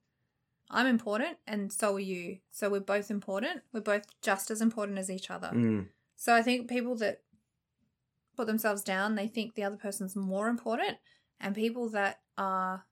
I'm 0.69 0.85
important 0.85 1.37
and 1.47 1.71
so 1.71 1.95
are 1.95 1.99
you. 1.99 2.39
So 2.51 2.69
we're 2.69 2.81
both 2.81 3.09
important. 3.09 3.61
We're 3.73 3.79
both 3.79 4.03
just 4.21 4.51
as 4.51 4.61
important 4.61 4.99
as 4.99 5.09
each 5.09 5.31
other. 5.31 5.47
mm, 5.53 5.87
So 6.15 6.35
I 6.35 6.41
think 6.41 6.69
people 6.69 6.95
that 6.97 7.21
put 8.35 8.47
themselves 8.47 8.83
down, 8.83 9.15
they 9.15 9.27
think 9.27 9.55
the 9.55 9.63
other 9.63 9.77
person's 9.77 10.15
more 10.15 10.49
important. 10.49 10.97
And 11.39 11.55
people 11.55 11.89
that 11.89 12.19
are 12.37 12.85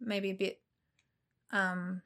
maybe 0.00 0.30
a 0.30 0.34
bit 0.34 0.60
um, 1.52 2.02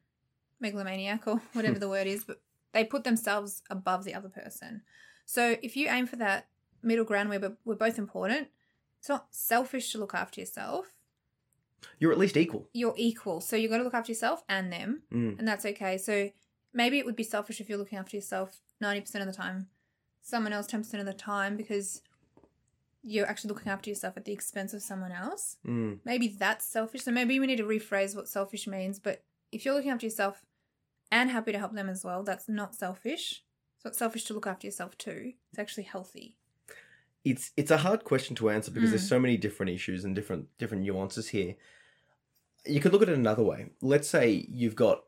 megalomaniac 0.61 1.27
or 1.27 1.41
whatever 1.55 1.79
the 1.81 1.89
word 1.89 2.07
is, 2.07 2.25
but 2.25 2.41
they 2.73 2.85
put 2.85 3.05
themselves 3.05 3.63
above 3.71 4.05
the 4.05 4.15
other 4.15 4.29
person. 4.29 4.83
So 5.25 5.57
if 5.63 5.75
you 5.77 5.89
aim 5.89 6.07
for 6.07 6.17
that 6.17 6.49
middle 6.85 7.05
ground 7.05 7.29
where 7.31 7.57
we're, 7.65 7.75
both 7.75 7.99
important, 7.99 8.49
it's 8.99 9.09
not 9.09 9.27
selfish 9.31 9.93
to 9.93 9.99
look 9.99 10.15
after 10.15 10.41
yourself. 10.41 10.95
you're 11.99 12.13
at 12.13 12.19
least 12.19 12.37
equal 12.37 12.69
You're 12.73 12.95
equal. 12.97 13.41
So 13.41 13.57
you've 13.57 13.71
got 13.71 13.79
to 13.79 13.85
look 13.85 13.95
after 13.95 14.13
yourself 14.13 14.43
and 14.49 14.73
them 14.73 15.03
mm, 15.13 15.39
and 15.39 15.47
that's 15.47 15.67
okay. 15.67 15.99
So 15.99 16.31
maybe 16.73 16.99
it 16.99 17.07
would 17.07 17.17
be 17.17 17.23
selfish 17.23 17.61
if 17.61 17.69
you're 17.69 17.79
looking 17.79 17.99
after 17.99 18.17
yourself 18.17 18.61
90% 18.83 19.15
of 19.21 19.27
the 19.27 19.33
time, 19.33 19.69
someone 20.23 20.53
else 20.53 20.67
10% 20.67 20.99
of 21.01 21.07
the 21.07 21.13
time 21.13 21.57
because 21.57 22.03
you're 23.03 23.27
actually 23.27 23.49
looking 23.49 23.71
after 23.71 23.91
yourself 23.91 24.17
at 24.17 24.25
the 24.25 24.33
expense 24.33 24.73
of 24.73 24.83
someone 24.83 25.13
else. 25.13 25.59
mm. 25.67 25.99
Maybe 26.05 26.29
that's 26.29 26.65
selfish. 26.67 27.03
So 27.03 27.11
maybe 27.11 27.39
we 27.39 27.47
need 27.47 27.57
to 27.59 27.65
rephrase 27.65 28.17
what 28.17 28.29
selfish 28.29 28.67
means. 28.67 28.99
But 28.99 29.23
if 29.53 29.65
you're 29.65 29.75
looking 29.75 29.91
after 29.91 30.07
yourself 30.07 30.43
and 31.13 31.31
happy 31.31 31.53
to 31.53 31.59
help 31.59 31.75
them 31.75 31.91
as 31.91 32.03
well, 32.03 32.23
that's 32.23 32.49
not 32.49 32.75
selfish. 32.75 33.45
So 33.79 33.91
it's 33.91 33.99
selfish 33.99 34.25
to 34.25 34.35
look 34.35 34.47
after 34.47 34.67
yourself 34.67 34.97
too. 34.97 35.35
It's 35.51 35.59
actually 35.59 35.83
healthy. 35.85 36.39
It's 37.25 37.53
it's 37.57 37.71
a 37.71 37.79
hard 37.79 38.05
question 38.05 38.37
to 38.37 38.51
answer 38.51 38.71
because 38.71 38.91
Mm. 38.91 38.93
there's 38.93 39.09
so 39.09 39.19
many 39.19 39.37
different 39.37 39.71
issues 39.73 40.05
and 40.05 40.15
different 40.15 40.47
different 40.59 40.83
nuances 40.83 41.29
here. 41.29 41.57
You 42.67 42.81
could 42.81 42.93
look 42.93 43.03
at 43.03 43.09
it 43.09 43.19
another 43.19 43.43
way. 43.43 43.71
Let's 43.83 44.09
say 44.09 44.47
you've 44.49 44.77
got 44.77 45.05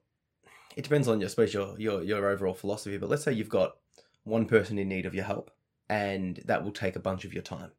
it 0.76 0.82
depends 0.82 1.08
on 1.08 1.20
your 1.20 1.28
suppose 1.28 1.52
your 1.54 1.78
your 1.78 2.02
your 2.02 2.26
overall 2.28 2.54
philosophy, 2.54 2.98
but 2.98 3.08
let's 3.10 3.22
say 3.24 3.32
you've 3.32 3.48
got 3.48 3.76
one 4.24 4.46
person 4.46 4.78
in 4.78 4.88
need 4.88 5.06
of 5.06 5.14
your 5.14 5.24
help 5.24 5.50
and 5.88 6.42
that 6.46 6.64
will 6.64 6.72
take 6.72 6.96
a 6.96 7.00
bunch 7.00 7.24
of 7.24 7.32
your 7.32 7.42
time. 7.42 7.72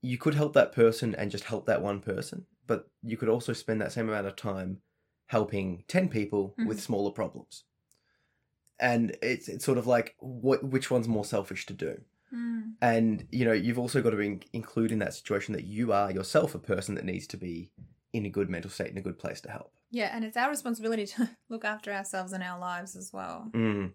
You 0.00 0.16
could 0.16 0.34
help 0.34 0.52
that 0.52 0.72
person 0.72 1.14
and 1.14 1.30
just 1.30 1.44
help 1.44 1.66
that 1.66 1.82
one 1.82 2.00
person, 2.00 2.46
but 2.66 2.88
you 3.02 3.16
could 3.16 3.28
also 3.28 3.52
spend 3.52 3.80
that 3.80 3.92
same 3.92 4.08
amount 4.08 4.26
of 4.28 4.36
time 4.36 4.80
helping 5.26 5.84
10 5.88 6.08
people 6.08 6.54
with 6.56 6.78
Mhm. 6.78 6.82
smaller 6.82 7.10
problems. 7.10 7.64
And 8.80 9.16
it's 9.22 9.48
it's 9.48 9.64
sort 9.64 9.78
of 9.78 9.86
like 9.86 10.14
what 10.20 10.62
which 10.62 10.90
one's 10.90 11.08
more 11.08 11.24
selfish 11.24 11.66
to 11.66 11.72
do? 11.74 12.00
And 12.82 13.26
you 13.32 13.44
know 13.44 13.52
you've 13.52 13.78
also 13.78 14.02
got 14.02 14.10
to 14.10 14.18
in- 14.20 14.42
include 14.52 14.92
in 14.92 14.98
that 14.98 15.14
situation 15.14 15.52
that 15.54 15.64
you 15.64 15.92
are 15.92 16.10
yourself 16.10 16.54
a 16.54 16.58
person 16.58 16.94
that 16.94 17.04
needs 17.04 17.26
to 17.26 17.36
be 17.36 17.70
in 18.12 18.26
a 18.26 18.28
good 18.28 18.48
mental 18.50 18.70
state 18.70 18.90
in 18.90 18.98
a 18.98 19.02
good 19.02 19.18
place 19.18 19.40
to 19.40 19.50
help 19.50 19.72
Yeah, 19.90 20.10
and 20.14 20.24
it's 20.24 20.36
our 20.36 20.48
responsibility 20.50 21.06
to 21.06 21.30
look 21.48 21.64
after 21.64 21.92
ourselves 21.92 22.32
and 22.32 22.42
our 22.42 22.58
lives 22.58 22.96
as 22.96 23.12
well. 23.12 23.50
mm. 23.54 23.92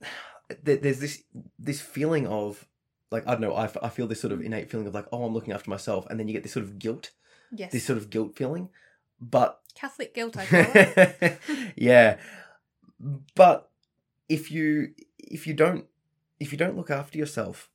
There's 0.62 0.98
this 1.00 1.22
this 1.58 1.80
feeling 1.80 2.26
of 2.26 2.66
like 3.10 3.26
i 3.26 3.30
don't 3.32 3.40
know 3.40 3.54
I, 3.54 3.64
f- 3.64 3.76
I 3.82 3.88
feel 3.88 4.06
this 4.06 4.20
sort 4.20 4.32
of 4.32 4.42
innate 4.42 4.70
feeling 4.70 4.86
of 4.86 4.94
like 4.94 5.06
oh 5.10 5.24
i'm 5.24 5.32
looking 5.32 5.54
after 5.54 5.70
myself 5.70 6.06
and 6.10 6.18
then 6.20 6.28
you 6.28 6.34
get 6.34 6.42
this 6.42 6.52
sort 6.52 6.64
of 6.64 6.78
guilt 6.78 7.10
Yes. 7.50 7.72
this 7.72 7.84
sort 7.84 7.96
of 7.98 8.10
guilt 8.10 8.36
feeling 8.36 8.68
but 9.20 9.60
Catholic 9.74 10.12
guilt, 10.14 10.36
I 10.36 10.44
call 10.46 10.66
it. 10.74 11.38
yeah 11.76 12.18
but 13.34 13.70
if 14.28 14.50
you 14.50 14.88
if 15.18 15.46
you 15.46 15.54
don't 15.54 15.86
if 16.40 16.52
you 16.52 16.58
don't 16.58 16.76
look 16.76 16.90
after 16.90 17.18
yourself 17.18 17.70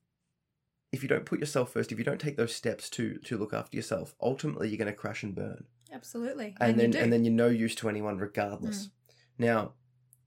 if 0.92 1.04
you 1.04 1.10
don't 1.10 1.26
put 1.26 1.40
yourself 1.40 1.72
first 1.74 1.92
if 1.92 1.98
you 2.00 2.04
don't 2.06 2.20
take 2.20 2.38
those 2.38 2.54
steps 2.56 2.90
to 2.90 3.18
to 3.20 3.38
look 3.38 3.54
after 3.54 3.76
yourself 3.78 4.16
ultimately 4.22 4.68
you're 4.70 4.78
going 4.78 4.88
to 4.88 4.94
crash 4.94 5.24
and 5.24 5.36
burn 5.36 5.64
Absolutely. 5.94 6.56
and, 6.60 6.76
you 6.78 6.88
then 6.92 7.02
and 7.04 7.14
then 7.14 7.24
you're 7.26 7.34
no 7.34 7.48
use 7.48 7.76
to 7.76 7.90
anyone 7.90 8.18
regardless 8.18 8.90
now 9.38 9.74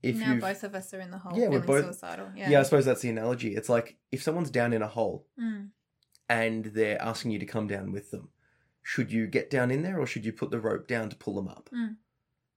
if 0.01 0.17
now 0.17 0.35
both 0.35 0.63
of 0.63 0.75
us 0.75 0.93
are 0.93 0.99
in 0.99 1.11
the 1.11 1.17
hole 1.17 1.37
Yeah, 1.39 1.47
we're 1.47 1.59
both- 1.61 1.85
suicidal. 1.85 2.29
yeah. 2.35 2.49
Yeah. 2.49 2.59
i 2.59 2.63
suppose 2.63 2.85
that's 2.85 3.01
the 3.01 3.09
analogy 3.09 3.55
it's 3.55 3.69
like 3.69 3.97
if 4.11 4.21
someone's 4.23 4.51
down 4.51 4.73
in 4.73 4.81
a 4.81 4.87
hole 4.87 5.27
Mm. 5.39 5.69
and 6.29 6.65
they're 6.65 7.01
asking 7.01 7.31
you 7.31 7.39
to 7.39 7.45
come 7.45 7.67
down 7.67 7.91
with 7.91 8.11
them 8.11 8.29
should 8.81 9.11
you 9.11 9.27
get 9.27 9.49
down 9.49 9.71
in 9.71 9.81
there 9.83 9.99
or 9.99 10.05
should 10.05 10.25
you 10.25 10.33
put 10.33 10.51
the 10.51 10.59
rope 10.59 10.87
down 10.87 11.09
to 11.09 11.15
pull 11.15 11.35
them 11.35 11.47
up 11.47 11.69
Mm. 11.73 11.95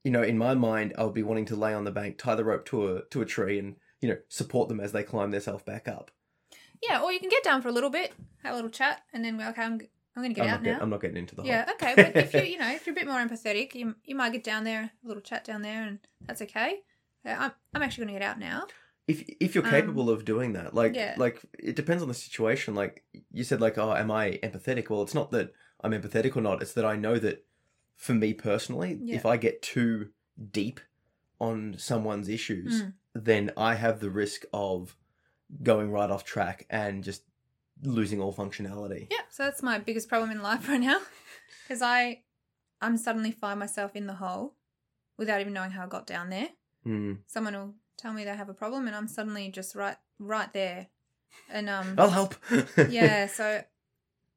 you 0.04 0.10
know 0.10 0.22
in 0.22 0.38
my 0.38 0.54
mind 0.54 0.94
i 0.98 1.04
would 1.04 1.14
be 1.14 1.22
wanting 1.22 1.46
to 1.46 1.56
lay 1.56 1.74
on 1.74 1.84
the 1.84 1.92
bank 1.92 2.18
tie 2.18 2.34
the 2.34 2.44
rope 2.44 2.64
to 2.66 2.96
a 2.96 3.02
to 3.10 3.20
a 3.22 3.26
tree 3.26 3.58
and 3.58 3.76
you 4.00 4.08
know 4.08 4.16
support 4.28 4.68
them 4.68 4.80
as 4.80 4.92
they 4.92 5.02
climb 5.02 5.30
themselves 5.30 5.62
back 5.64 5.88
up 5.88 6.10
Yeah, 6.82 7.00
or 7.02 7.12
you 7.12 7.20
can 7.20 7.28
get 7.30 7.42
down 7.44 7.62
for 7.62 7.68
a 7.68 7.72
little 7.72 7.90
bit, 7.90 8.12
have 8.42 8.52
a 8.52 8.56
little 8.56 8.70
chat, 8.70 9.02
and 9.12 9.24
then 9.24 9.38
we're 9.38 9.48
okay. 9.50 9.62
I'm, 9.62 9.80
I'm 10.14 10.22
going 10.22 10.34
to 10.34 10.40
get 10.40 10.46
I'm 10.48 10.54
out 10.54 10.62
get- 10.62 10.72
now. 10.76 10.78
I'm 10.82 10.90
not 10.90 11.00
getting 11.00 11.16
into 11.16 11.34
the 11.34 11.42
hole. 11.42 11.48
yeah, 11.50 11.70
okay. 11.74 11.92
But 11.96 12.16
if 12.16 12.34
you 12.34 12.40
you 12.52 12.58
know 12.58 12.70
if 12.70 12.86
you're 12.86 12.92
a 12.94 13.00
bit 13.00 13.06
more 13.06 13.18
empathetic, 13.26 13.74
you 13.74 13.94
you 14.04 14.14
might 14.14 14.32
get 14.32 14.44
down 14.44 14.64
there, 14.64 14.90
a 15.04 15.06
little 15.08 15.22
chat 15.22 15.44
down 15.44 15.62
there, 15.62 15.82
and 15.84 15.98
that's 16.26 16.42
okay. 16.42 16.80
Uh, 17.24 17.30
I'm 17.38 17.52
I'm 17.74 17.82
actually 17.82 18.04
going 18.06 18.14
to 18.14 18.20
get 18.20 18.28
out 18.30 18.38
now. 18.38 18.66
if 19.08 19.22
if 19.40 19.54
you're 19.54 19.64
Um, 19.64 19.70
capable 19.70 20.10
of 20.10 20.24
doing 20.24 20.52
that 20.54 20.74
like 20.74 20.94
yeah. 20.94 21.14
like 21.16 21.40
it 21.58 21.76
depends 21.76 22.02
on 22.02 22.08
the 22.08 22.14
situation 22.14 22.74
like 22.74 23.04
you 23.32 23.44
said 23.44 23.60
like 23.60 23.78
oh 23.78 23.94
am 23.94 24.10
i 24.10 24.24
empathetic 24.42 24.90
well 24.90 25.02
it's 25.02 25.14
not 25.14 25.30
that 25.30 25.52
i'm 25.82 25.92
empathetic 25.92 26.36
or 26.36 26.40
not 26.40 26.60
it's 26.62 26.72
that 26.72 26.84
i 26.84 26.96
know 26.96 27.16
that 27.26 27.44
for 27.94 28.14
me 28.14 28.34
personally 28.34 28.98
Yeah. 29.00 29.14
if 29.16 29.24
i 29.24 29.36
get 29.36 29.62
too 29.62 30.08
deep 30.60 30.80
on 31.40 31.76
someone's 31.78 32.28
issues 32.28 32.82
Mm. 32.82 32.92
Then 33.24 33.50
i 33.56 33.74
have 33.74 34.00
the 34.00 34.10
risk 34.10 34.42
of 34.52 34.96
going 35.62 35.90
right 35.90 36.10
off 36.10 36.24
track 36.24 36.66
and 36.70 37.04
just 37.04 37.22
losing 37.82 38.20
all 38.20 38.32
functionality 38.32 39.06
Yeah, 39.10 39.18
so 39.30 39.44
that's 39.44 39.62
my 39.62 39.78
biggest 39.78 40.08
problem 40.08 40.30
in 40.30 40.42
life 40.42 40.68
right 40.72 40.80
now, 40.80 40.98
because 41.62 41.82
I 41.82 42.22
I'm 42.80 42.96
suddenly 42.96 43.30
find 43.32 43.58
myself 43.60 43.94
in 43.94 44.06
the 44.06 44.14
hole 44.14 44.54
without 45.18 45.40
even 45.40 45.52
knowing 45.52 45.70
how 45.70 45.84
I 45.84 45.86
got 45.86 46.06
down 46.06 46.30
there. 46.30 46.48
Mm. 46.86 47.18
Someone 47.26 47.54
will 47.54 47.74
tell 47.96 48.12
me 48.12 48.24
they 48.24 48.34
have 48.36 48.48
a 48.48 48.54
problem, 48.54 48.86
and 48.86 48.96
I'm 48.96 49.08
suddenly 49.08 49.50
just 49.50 49.74
right 49.74 49.96
right 50.18 50.52
there, 50.52 50.88
and 51.50 51.68
um 51.68 51.94
i'll 51.98 52.10
help 52.10 52.34
yeah. 52.88 53.26
So 53.26 53.62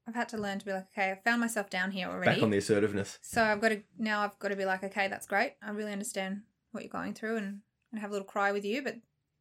I've 0.07 0.15
had 0.15 0.29
to 0.29 0.37
learn 0.37 0.59
to 0.59 0.65
be 0.65 0.73
like, 0.73 0.87
okay, 0.91 1.11
I 1.11 1.15
found 1.23 1.39
myself 1.41 1.69
down 1.69 1.91
here 1.91 2.07
already. 2.07 2.31
back 2.35 2.43
on 2.43 2.49
the 2.49 2.57
assertiveness 2.57 3.19
So 3.21 3.43
I've 3.43 3.61
got 3.61 3.69
to 3.69 3.81
now 3.97 4.21
I've 4.21 4.37
got 4.39 4.49
to 4.49 4.55
be 4.55 4.65
like, 4.65 4.83
okay, 4.83 5.07
that's 5.07 5.27
great. 5.27 5.53
I 5.61 5.69
really 5.71 5.93
understand 5.93 6.41
what 6.71 6.83
you're 6.83 6.91
going 6.91 7.13
through 7.13 7.37
and, 7.37 7.61
and 7.91 8.01
have 8.01 8.09
a 8.11 8.13
little 8.13 8.27
cry 8.27 8.51
with 8.51 8.65
you, 8.65 8.81
but 8.83 8.95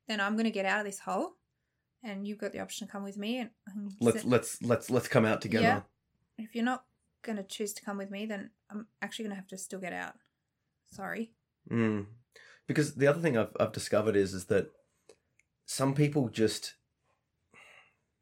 then 0.07 0.20
I'm 0.20 0.34
going 0.34 0.44
to 0.44 0.51
get 0.51 0.66
out 0.66 0.80
of 0.80 0.86
this 0.86 1.01
hole 1.01 1.34
and 2.03 2.26
you've 2.26 2.38
got 2.38 2.53
the 2.53 2.61
option 2.61 2.86
to 2.86 2.92
come 2.92 3.03
with 3.05 3.16
me, 3.16 3.38
and, 3.38 3.51
Let's 4.01 4.18
sit- 4.18 4.28
let's 4.28 4.62
let's 4.62 4.90
let's 4.90 5.09
come 5.09 5.24
out 5.24 5.40
together. 5.40 5.84
Yeah. 6.38 6.44
if 6.44 6.55
you're 6.55 6.64
not 6.64 6.84
going 7.22 7.36
to 7.36 7.42
choose 7.42 7.72
to 7.74 7.82
come 7.84 7.99
with 7.99 8.11
me, 8.11 8.24
then 8.26 8.51
I'm 8.70 8.86
actually 9.03 9.24
going 9.24 9.32
to 9.32 9.36
have 9.36 9.49
to 9.49 9.59
still 9.59 9.80
get 9.80 9.92
out. 9.92 10.14
Sorry. 10.86 11.32
Mm. 11.70 12.07
Because 12.68 12.94
the 12.94 13.07
other 13.09 13.20
thing 13.20 13.36
I've 13.36 13.55
I've 13.59 13.72
discovered 13.72 14.14
is 14.16 14.32
is 14.34 14.44
that 14.46 14.70
some 15.66 15.94
people 15.94 16.28
just 16.28 16.74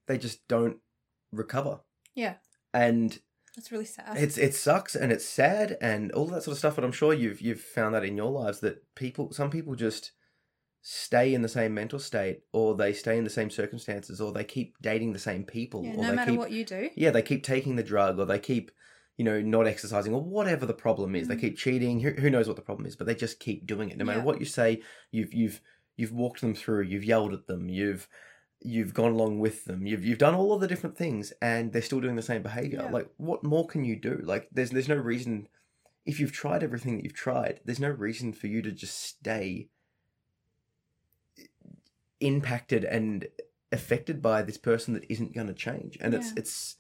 they 0.06 0.16
just 0.18 0.46
don't 0.48 0.78
recover, 1.32 1.80
Yeah, 2.14 2.34
and 2.72 3.18
that's 3.56 3.72
really 3.72 3.84
sad. 3.86 4.16
it's 4.18 4.38
it 4.38 4.54
sucks 4.54 4.94
and 4.94 5.10
it's 5.10 5.24
sad 5.26 5.76
and 5.80 6.12
all 6.12 6.26
that 6.26 6.42
sort 6.42 6.52
of 6.54 6.58
stuff. 6.58 6.76
But 6.76 6.84
I'm 6.84 6.92
sure 6.92 7.12
you've 7.14 7.40
you've 7.40 7.60
found 7.60 7.94
that 7.94 8.04
in 8.04 8.16
your 8.16 8.30
lives 8.30 8.60
that 8.60 8.94
people 8.94 9.32
some 9.32 9.50
people 9.50 9.74
just 9.74 10.12
stay 10.82 11.34
in 11.34 11.42
the 11.42 11.48
same 11.48 11.74
mental 11.74 11.98
state, 11.98 12.42
or 12.52 12.74
they 12.76 12.92
stay 12.92 13.18
in 13.18 13.24
the 13.24 13.30
same 13.30 13.50
circumstances, 13.50 14.20
or 14.20 14.30
they 14.32 14.44
keep 14.44 14.76
dating 14.80 15.12
the 15.12 15.18
same 15.18 15.42
people, 15.44 15.82
yeah, 15.84 15.92
or 15.92 16.02
no 16.02 16.10
they 16.10 16.14
matter 16.16 16.30
keep 16.30 16.38
what 16.38 16.50
you 16.52 16.64
do. 16.64 16.90
yeah 16.96 17.10
they 17.10 17.22
keep 17.22 17.42
taking 17.42 17.76
the 17.76 17.82
drug, 17.82 18.18
or 18.20 18.24
they 18.26 18.38
keep 18.38 18.70
you 19.16 19.24
know 19.24 19.40
not 19.40 19.66
exercising, 19.66 20.12
or 20.14 20.22
whatever 20.22 20.64
the 20.66 20.74
problem 20.74 21.16
is. 21.16 21.26
They 21.26 21.36
Mhm. 21.36 21.40
keep 21.40 21.56
cheating. 21.58 22.00
Who, 22.00 22.10
who 22.10 22.30
knows 22.30 22.46
what 22.46 22.56
the 22.56 22.62
problem 22.62 22.86
is? 22.86 22.94
But 22.94 23.06
they 23.06 23.14
just 23.14 23.40
keep 23.40 23.66
doing 23.66 23.90
it. 23.90 23.96
No 23.96 24.04
matter 24.04 24.18
Yeah. 24.20 24.24
what 24.26 24.38
you 24.38 24.46
say, 24.46 24.82
you've 25.10 25.32
you've 25.34 25.60
you've 25.96 26.12
walked 26.12 26.40
them 26.42 26.54
through. 26.54 26.82
You've 26.82 27.04
yelled 27.04 27.32
at 27.32 27.46
them. 27.46 27.68
You've 27.68 28.06
you've 28.60 28.94
gone 28.94 29.12
along 29.12 29.40
with 29.40 29.64
them. 29.64 29.86
You've 29.86 30.04
you've 30.04 30.18
done 30.18 30.34
all 30.34 30.52
of 30.52 30.60
the 30.60 30.68
different 30.68 30.96
things, 30.96 31.32
and 31.40 31.72
they're 31.72 31.82
still 31.82 32.00
doing 32.00 32.16
the 32.16 32.22
same 32.22 32.42
behavior. 32.42 32.82
Yeah. 32.82 32.90
Like, 32.90 33.08
what 33.16 33.44
more 33.44 33.66
can 33.66 33.84
you 33.84 33.96
do? 33.96 34.20
Like, 34.22 34.48
there's 34.52 34.70
there's 34.70 34.88
no 34.88 34.96
reason. 34.96 35.48
If 36.04 36.20
you've 36.20 36.32
tried 36.32 36.62
everything 36.62 36.96
that 36.96 37.04
you've 37.04 37.14
tried, 37.14 37.60
there's 37.64 37.80
no 37.80 37.90
reason 37.90 38.32
for 38.32 38.46
you 38.46 38.62
to 38.62 38.70
just 38.70 39.02
stay 39.02 39.68
impacted 42.20 42.84
and 42.84 43.26
affected 43.72 44.22
by 44.22 44.42
this 44.42 44.56
person 44.56 44.94
that 44.94 45.04
isn't 45.10 45.34
going 45.34 45.48
to 45.48 45.54
change. 45.54 45.98
And 46.00 46.14
it's 46.14 46.32
it's 46.36 46.76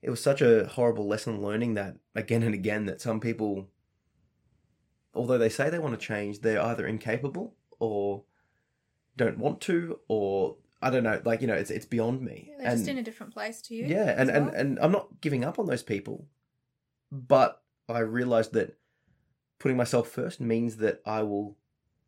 it 0.00 0.10
was 0.10 0.22
such 0.22 0.40
a 0.40 0.66
horrible 0.66 1.06
lesson 1.06 1.42
learning 1.42 1.74
that 1.74 1.96
again 2.14 2.42
and 2.42 2.54
again 2.54 2.86
that 2.86 3.00
some 3.00 3.20
people 3.20 3.68
although 5.14 5.38
they 5.38 5.48
say 5.48 5.68
they 5.70 5.78
want 5.78 5.98
to 5.98 6.06
change, 6.06 6.40
they're 6.40 6.62
either 6.62 6.86
incapable 6.86 7.54
or 7.78 8.24
don't 9.16 9.38
want 9.38 9.60
to 9.60 9.98
or 10.08 10.56
I 10.82 10.90
don't 10.90 11.04
know, 11.04 11.20
like 11.24 11.40
you 11.40 11.46
know, 11.46 11.54
it's 11.54 11.70
it's 11.70 11.86
beyond 11.86 12.20
me. 12.22 12.50
Yeah, 12.50 12.64
they're 12.64 12.76
just 12.76 12.88
in 12.88 12.98
a 12.98 13.02
different 13.02 13.32
place 13.32 13.62
to 13.62 13.74
you. 13.74 13.86
Yeah, 13.86 14.14
and, 14.16 14.30
as 14.30 14.36
and, 14.36 14.48
and 14.54 14.78
I'm 14.80 14.92
not 14.92 15.20
giving 15.20 15.44
up 15.44 15.58
on 15.58 15.66
those 15.66 15.82
people, 15.82 16.26
but 17.10 17.62
I 17.88 18.00
realized 18.00 18.52
that 18.54 18.78
putting 19.58 19.76
myself 19.76 20.08
first 20.08 20.40
means 20.40 20.76
that 20.78 21.00
I 21.06 21.22
will 21.22 21.56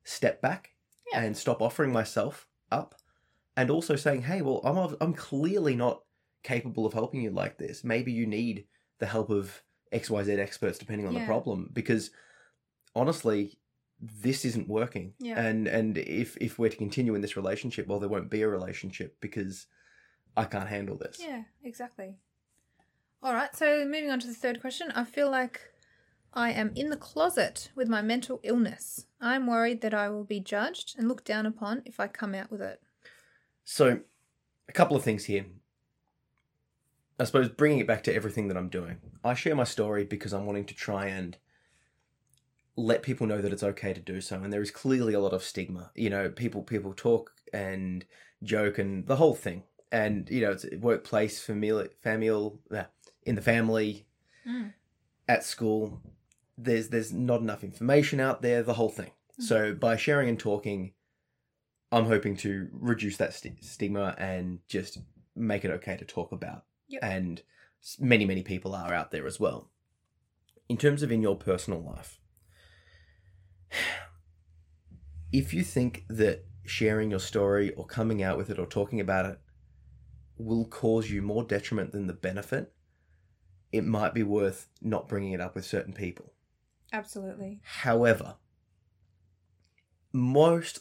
step 0.03 0.43
back 0.43 0.75
Yeah. 1.13 1.21
and 1.23 1.37
stop 1.37 1.63
offering 1.63 1.93
myself 1.93 2.49
up, 2.73 2.95
and 3.57 3.71
also 3.71 3.97
saying, 3.97 4.23
"Hey, 4.23 4.43
well, 4.43 4.61
I'm 4.65 4.97
I'm 5.01 5.15
clearly 5.15 5.77
not 5.77 6.03
capable 6.43 6.85
of 6.85 6.93
helping 6.93 7.23
you 7.23 7.31
like 7.31 7.59
this. 7.59 7.85
Maybe 7.85 8.13
you 8.13 8.27
need 8.27 8.67
the 8.99 9.07
help 9.07 9.31
of 9.31 9.63
X 9.93 10.11
Y 10.11 10.23
Z 10.25 10.33
experts, 10.33 10.79
depending 10.79 11.07
on 11.07 11.15
the 11.15 11.25
problem, 11.25 11.71
because 11.73 12.11
honestly." 12.95 13.59
This 14.01 14.45
isn't 14.45 14.69
working, 14.69 15.15
Yeah. 15.19 15.41
and 15.41 15.67
and 15.67 15.97
if 15.97 16.37
if 16.39 16.59
we're 16.59 16.69
to 16.69 16.77
continue 16.77 17.15
in 17.15 17.21
this 17.23 17.37
relationship, 17.37 17.87
well, 17.87 18.01
there 18.01 18.09
won't 18.09 18.31
be 18.31 18.43
a 18.43 18.49
relationship 18.49 19.17
because 19.21 19.67
I 20.37 20.45
can't 20.45 20.69
handle 20.69 20.97
this. 20.97 21.19
Yeah, 21.21 21.45
exactly. 21.63 22.17
All 23.23 23.33
right, 23.33 23.55
so 23.57 23.85
moving 23.85 24.11
on 24.11 24.21
to 24.21 24.27
the 24.27 24.35
third 24.35 24.61
question. 24.61 24.91
I 24.95 25.05
feel 25.05 25.31
like 25.31 25.61
I 26.35 26.51
am 26.51 26.73
in 26.75 26.91
the 26.91 26.97
closet 26.97 27.71
with 27.75 27.89
my 27.89 28.03
mental 28.03 28.41
illness. 28.43 29.07
I'm 29.21 29.47
worried 29.47 29.81
that 29.83 29.95
I 29.95 30.11
will 30.11 30.25
be 30.25 30.41
judged 30.41 30.97
and 30.99 31.09
looked 31.09 31.25
down 31.25 31.47
upon 31.47 31.83
if 31.87 31.99
I 32.01 32.09
come 32.09 32.35
out 32.35 32.51
with 32.51 32.61
it. 32.61 32.83
So, 33.65 34.01
a 34.69 34.73
couple 34.73 34.97
of 34.97 35.03
things 35.05 35.25
here. 35.25 35.47
I 37.19 37.25
suppose 37.25 37.49
bringing 37.49 37.79
it 37.79 37.87
back 37.87 38.03
to 38.05 38.15
everything 38.15 38.49
that 38.49 38.57
I'm 38.57 38.69
doing. 38.69 38.99
I 39.23 39.35
share 39.35 39.55
my 39.55 39.65
story 39.65 40.05
because 40.05 40.33
I'm 40.35 40.47
wanting 40.47 40.65
to 40.67 40.75
try 40.75 41.07
and 41.07 41.39
let 42.77 43.03
people 43.03 43.27
know 43.27 43.41
that 43.41 43.53
it's 43.53 43.63
okay 43.63 43.93
to 43.93 44.01
do 44.01 44.21
so. 44.21 44.43
And 44.43 44.53
there 44.53 44.63
is 44.63 44.71
clearly 44.71 45.15
a 45.15 45.21
lot 45.21 45.33
of 45.33 45.43
stigma. 45.45 45.91
You 45.95 46.11
know, 46.11 46.29
people 46.29 46.63
people 46.63 46.93
talk 46.95 47.33
and 47.53 48.05
joke 48.43 48.79
and 48.79 49.07
the 49.07 49.17
whole 49.17 49.35
thing. 49.35 49.63
And 49.93 50.29
you 50.29 50.41
know, 50.41 50.53
it's 50.53 50.67
workplace, 50.81 51.41
familial, 51.41 51.87
familial, 52.03 52.61
uh, 52.71 52.85
in 53.25 53.35
the 53.37 53.43
family, 53.43 54.07
Mm. 54.47 54.75
at 55.27 55.43
school. 55.45 56.03
There's 56.59 56.89
there's 56.91 57.13
not 57.13 57.41
enough 57.41 57.65
information 57.65 58.21
out 58.21 58.43
there. 58.43 58.63
The 58.63 58.75
whole 58.75 58.91
thing. 58.91 59.13
So 59.39 59.75
by 59.75 59.97
sharing 59.97 60.29
and 60.29 60.39
talking, 60.39 60.93
I'm 61.91 62.05
hoping 62.07 62.37
to 62.39 62.69
reduce 62.73 63.17
that 63.17 63.35
st- 63.35 63.65
stigma 63.65 64.15
and 64.19 64.61
just 64.69 64.99
make 65.35 65.65
it 65.65 65.71
okay 65.71 65.97
to 65.97 66.05
talk 66.05 66.31
about. 66.31 66.65
Yep. 66.89 67.03
And 67.03 67.43
many, 67.99 68.25
many 68.27 68.43
people 68.43 68.75
are 68.75 68.93
out 68.95 69.11
there 69.11 69.27
as 69.27 69.41
well. 69.41 69.71
In 70.69 70.77
terms 70.77 71.03
of 71.03 71.11
in 71.11 71.23
your 71.23 71.37
personal 71.37 71.81
life, 71.83 72.21
if 75.33 75.53
you 75.53 75.63
think 75.65 76.05
that 76.09 76.45
sharing 76.65 77.11
your 77.11 77.21
story 77.21 77.73
or 77.75 77.85
coming 77.87 78.23
out 78.23 78.39
with 78.39 78.51
it 78.51 78.59
or 78.59 78.67
talking 78.67 79.01
about 79.01 79.27
it 79.27 79.39
will 80.39 80.65
cause 80.65 81.11
you 81.11 81.23
more 81.23 81.45
detriment 81.45 81.93
than 81.93 82.07
the 82.07 82.13
benefit, 82.13 82.73
it 83.73 83.85
might 83.85 84.15
be 84.15 84.23
worth 84.23 84.69
not 84.81 85.09
bringing 85.09 85.33
it 85.33 85.41
up 85.41 85.55
with 85.55 85.65
certain 85.65 85.93
people. 85.93 86.33
Absolutely. 86.93 87.61
However, 87.63 88.37
most 90.13 90.81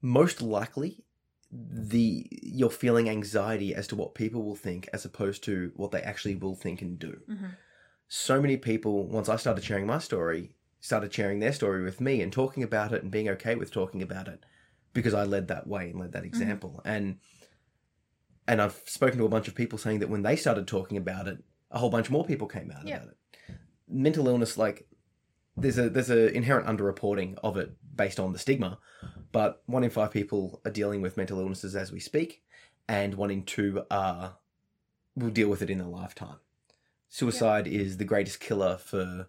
most 0.00 0.40
likely 0.40 1.04
the 1.50 2.26
you're 2.42 2.70
feeling 2.70 3.08
anxiety 3.08 3.74
as 3.74 3.86
to 3.88 3.96
what 3.96 4.14
people 4.14 4.42
will 4.42 4.54
think 4.54 4.88
as 4.92 5.04
opposed 5.04 5.42
to 5.44 5.72
what 5.74 5.90
they 5.90 6.00
actually 6.02 6.36
will 6.36 6.54
think 6.54 6.82
and 6.82 6.98
do. 6.98 7.20
hmm 7.26 7.46
So 8.06 8.40
many 8.40 8.56
people 8.56 9.08
once 9.08 9.28
I 9.28 9.36
started 9.36 9.64
sharing 9.64 9.86
my 9.86 9.98
story 9.98 10.53
started 10.84 11.14
sharing 11.14 11.38
their 11.38 11.52
story 11.52 11.82
with 11.82 11.98
me 11.98 12.20
and 12.20 12.30
talking 12.30 12.62
about 12.62 12.92
it 12.92 13.02
and 13.02 13.10
being 13.10 13.26
okay 13.26 13.54
with 13.54 13.70
talking 13.70 14.02
about 14.02 14.28
it 14.28 14.44
because 14.92 15.14
I 15.14 15.24
led 15.24 15.48
that 15.48 15.66
way 15.66 15.88
and 15.88 15.98
led 15.98 16.12
that 16.12 16.18
mm-hmm. 16.18 16.26
example. 16.26 16.82
And 16.84 17.20
and 18.46 18.60
I've 18.60 18.78
spoken 18.84 19.16
to 19.16 19.24
a 19.24 19.30
bunch 19.30 19.48
of 19.48 19.54
people 19.54 19.78
saying 19.78 20.00
that 20.00 20.10
when 20.10 20.20
they 20.20 20.36
started 20.36 20.68
talking 20.68 20.98
about 20.98 21.26
it, 21.26 21.42
a 21.70 21.78
whole 21.78 21.88
bunch 21.88 22.10
more 22.10 22.22
people 22.26 22.46
came 22.46 22.70
out 22.70 22.86
Yeah. 22.86 22.96
about 22.96 23.08
it. 23.08 23.54
Mental 23.88 24.28
illness, 24.28 24.58
like 24.58 24.86
there's 25.56 25.78
a 25.78 25.88
there's 25.88 26.10
a 26.10 26.30
inherent 26.36 26.66
underreporting 26.66 27.38
of 27.42 27.56
it 27.56 27.72
based 27.96 28.20
on 28.20 28.34
the 28.34 28.38
stigma, 28.38 28.78
but 29.32 29.62
one 29.64 29.84
in 29.84 29.90
five 29.90 30.10
people 30.10 30.60
are 30.66 30.70
dealing 30.70 31.00
with 31.00 31.16
mental 31.16 31.40
illnesses 31.40 31.74
as 31.74 31.92
we 31.92 32.00
speak, 32.00 32.42
and 32.88 33.14
one 33.14 33.30
in 33.30 33.44
two 33.44 33.86
are 33.90 34.36
will 35.16 35.30
deal 35.30 35.48
with 35.48 35.62
it 35.62 35.70
in 35.70 35.78
their 35.78 35.86
lifetime. 35.86 36.40
Suicide 37.08 37.66
is 37.66 37.96
the 37.96 38.04
greatest 38.04 38.38
killer 38.38 38.76
for 38.76 39.28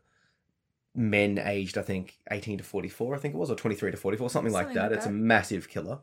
men 0.96 1.38
aged, 1.38 1.78
I 1.78 1.82
think, 1.82 2.20
18 2.32 2.60
to 2.60 2.64
44, 2.64 3.16
I 3.16 3.18
think 3.20 3.34
it 3.34 3.38
was, 3.38 3.52
or 3.52 3.56
23 3.56 3.92
to 3.92 3.98
44, 3.98 4.30
something, 4.30 4.54
like 4.54 4.68
Something 4.68 4.76
that. 4.82 4.90
like 4.92 4.98
It's 4.98 5.06
a 5.06 5.12
massive 5.12 5.68
killer. 5.70 6.00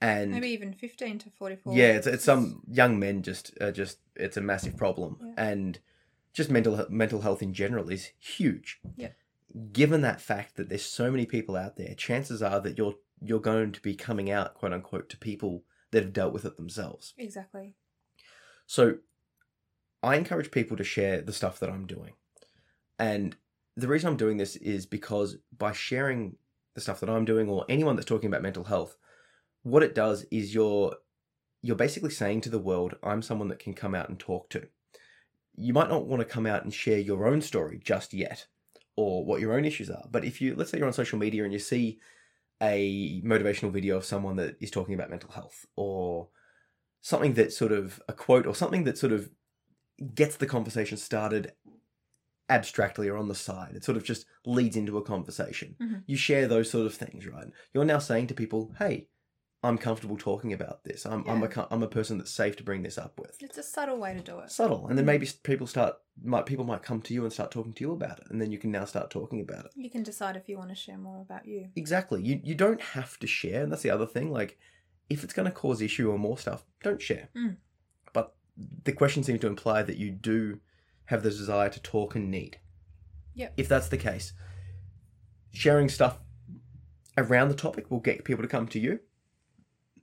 And 0.00 0.32
Maybe 0.32 0.48
even 0.48 0.72
15 0.72 1.18
to 1.20 1.30
44. 1.30 1.76
yeah, 1.76 1.88
it's, 1.92 2.06
it's 2.08 2.24
some 2.24 2.62
young 2.68 2.98
men 2.98 3.22
just 3.22 3.52
uh, 3.60 3.70
just 3.70 3.98
it's 4.16 4.36
a 4.36 4.40
massive 4.40 4.76
problem, 4.76 5.16
Yeah. 5.22 5.34
and 5.36 5.78
just 6.32 6.50
mental 6.50 6.84
mental 6.90 7.20
health 7.20 7.40
in 7.42 7.54
general 7.54 7.88
is 7.88 8.10
huge. 8.18 8.80
Yeah. 8.96 9.10
Given 9.72 10.00
that 10.00 10.20
fact 10.20 10.56
that 10.56 10.68
there's 10.70 10.84
so 10.84 11.10
many 11.12 11.24
people 11.26 11.54
out 11.56 11.76
there, 11.76 11.94
chances 11.94 12.42
are 12.42 12.58
that 12.60 12.76
you're 12.78 12.96
you're 13.20 13.38
going 13.38 13.70
to 13.70 13.80
be 13.80 13.94
coming 13.94 14.28
out, 14.28 14.54
quote 14.54 14.72
unquote, 14.72 15.08
to 15.10 15.16
people 15.16 15.62
that 15.92 16.02
have 16.02 16.12
dealt 16.12 16.32
with 16.32 16.44
it 16.44 16.56
themselves. 16.56 17.14
Exactly. 17.16 17.74
So 18.66 18.96
I 20.02 20.16
encourage 20.16 20.50
people 20.50 20.76
to 20.78 20.84
share 20.84 21.20
the 21.20 21.32
stuff 21.32 21.60
that 21.60 21.70
I'm 21.70 21.86
doing. 21.86 22.14
And 22.98 23.36
the 23.76 23.88
reason 23.88 24.08
I'm 24.08 24.16
doing 24.16 24.36
this 24.36 24.56
is 24.56 24.86
because 24.86 25.36
by 25.56 25.72
sharing 25.72 26.36
the 26.74 26.80
stuff 26.80 27.00
that 27.00 27.10
I'm 27.10 27.24
doing 27.24 27.48
or 27.48 27.64
anyone 27.68 27.96
that's 27.96 28.06
talking 28.06 28.28
about 28.28 28.42
mental 28.42 28.64
health, 28.64 28.96
what 29.62 29.82
it 29.82 29.94
does 29.94 30.24
is 30.30 30.54
you're 30.54 30.94
you're 31.64 31.76
basically 31.76 32.10
saying 32.10 32.40
to 32.40 32.50
the 32.50 32.58
world, 32.58 32.96
I'm 33.04 33.22
someone 33.22 33.48
that 33.48 33.60
can 33.60 33.72
come 33.72 33.94
out 33.94 34.08
and 34.08 34.18
talk 34.18 34.50
to. 34.50 34.66
You 35.54 35.72
might 35.72 35.88
not 35.88 36.06
want 36.06 36.20
to 36.20 36.26
come 36.26 36.44
out 36.44 36.64
and 36.64 36.74
share 36.74 36.98
your 36.98 37.28
own 37.28 37.40
story 37.40 37.80
just 37.84 38.12
yet 38.12 38.46
or 38.96 39.24
what 39.24 39.40
your 39.40 39.54
own 39.54 39.64
issues 39.64 39.88
are. 39.88 40.04
But 40.10 40.24
if 40.24 40.40
you 40.40 40.54
let's 40.54 40.70
say 40.70 40.78
you're 40.78 40.86
on 40.86 40.92
social 40.92 41.18
media 41.18 41.44
and 41.44 41.52
you 41.52 41.58
see 41.58 42.00
a 42.60 43.20
motivational 43.24 43.72
video 43.72 43.96
of 43.96 44.04
someone 44.04 44.36
that 44.36 44.56
is 44.60 44.70
talking 44.70 44.94
about 44.94 45.10
mental 45.10 45.30
health 45.30 45.66
or 45.76 46.28
something 47.00 47.34
that 47.34 47.52
sort 47.52 47.72
of 47.72 48.00
a 48.08 48.12
quote 48.12 48.46
or 48.46 48.54
something 48.54 48.84
that 48.84 48.98
sort 48.98 49.12
of 49.12 49.30
gets 50.14 50.36
the 50.36 50.46
conversation 50.46 50.96
started 50.96 51.52
abstractly 52.54 53.08
or 53.08 53.16
on 53.16 53.28
the 53.28 53.34
side. 53.34 53.74
It 53.74 53.84
sort 53.84 53.96
of 53.96 54.04
just 54.04 54.26
leads 54.46 54.76
into 54.76 54.98
a 54.98 55.02
conversation. 55.02 55.76
Mhm. 55.80 56.02
You 56.06 56.16
share 56.16 56.46
those 56.46 56.70
sort 56.70 56.86
of 56.86 56.94
things, 56.94 57.26
right? 57.26 57.50
You're 57.72 57.84
now 57.84 57.98
saying 57.98 58.26
to 58.28 58.34
people, 58.34 58.74
"Hey, 58.78 59.08
I'm 59.64 59.78
comfortable 59.78 60.16
talking 60.16 60.52
about 60.52 60.82
this. 60.84 61.06
I'm 61.06 61.26
I'm 61.28 61.42
a 61.42 61.48
Yeah. 61.48 61.66
I'm 61.70 61.82
a 61.82 61.88
person 61.88 62.18
that's 62.18 62.32
safe 62.32 62.56
to 62.56 62.64
bring 62.64 62.82
this 62.82 62.98
up 62.98 63.18
with." 63.20 63.36
It's 63.42 63.58
a 63.58 63.62
subtle 63.62 63.98
way 63.98 64.12
to 64.14 64.20
do 64.20 64.38
it. 64.40 64.50
Subtle, 64.50 64.88
and 64.88 64.98
then 64.98 65.04
Mhm. 65.04 65.12
maybe 65.14 65.28
people 65.44 65.66
start 65.66 65.96
might 66.22 66.44
people 66.46 66.64
might 66.64 66.82
come 66.82 67.00
to 67.02 67.14
you 67.14 67.22
and 67.24 67.32
start 67.32 67.50
talking 67.50 67.72
to 67.72 67.84
you 67.84 67.92
about 67.92 68.18
it, 68.20 68.26
and 68.30 68.40
then 68.40 68.52
you 68.52 68.58
can 68.58 68.70
now 68.70 68.84
start 68.84 69.10
talking 69.10 69.40
about 69.40 69.64
it. 69.66 69.72
You 69.74 69.88
can 69.90 70.02
decide 70.02 70.36
if 70.36 70.48
you 70.48 70.58
want 70.58 70.68
to 70.70 70.74
share 70.74 70.98
more 70.98 71.20
about 71.22 71.46
you. 71.46 71.70
Exactly. 71.76 72.22
You 72.22 72.40
you 72.42 72.54
don't 72.54 72.80
have 72.80 73.18
to 73.20 73.26
share, 73.26 73.62
and 73.62 73.70
that's 73.72 73.82
the 73.82 73.90
other 73.90 74.06
thing. 74.06 74.30
Like 74.30 74.58
if 75.08 75.24
it's 75.24 75.32
going 75.34 75.46
to 75.46 75.52
cause 75.52 75.80
issue 75.80 76.10
or 76.10 76.18
more 76.18 76.38
stuff, 76.38 76.66
don't 76.82 77.00
share. 77.00 77.28
Mm. 77.36 77.56
But 78.12 78.34
the 78.84 78.92
question 78.92 79.22
seems 79.22 79.40
to 79.40 79.46
imply 79.46 79.82
that 79.82 79.96
you 79.96 80.10
do 80.10 80.60
have 81.06 81.22
the 81.22 81.30
desire 81.30 81.68
to 81.68 81.80
talk 81.80 82.14
and 82.14 82.30
need. 82.30 82.58
Yep. 83.34 83.54
If 83.56 83.68
that's 83.68 83.88
the 83.88 83.96
case, 83.96 84.32
sharing 85.52 85.88
stuff 85.88 86.18
around 87.16 87.48
the 87.48 87.54
topic 87.54 87.90
will 87.90 88.00
get 88.00 88.24
people 88.24 88.42
to 88.42 88.48
come 88.48 88.66
to 88.68 88.78
you. 88.78 89.00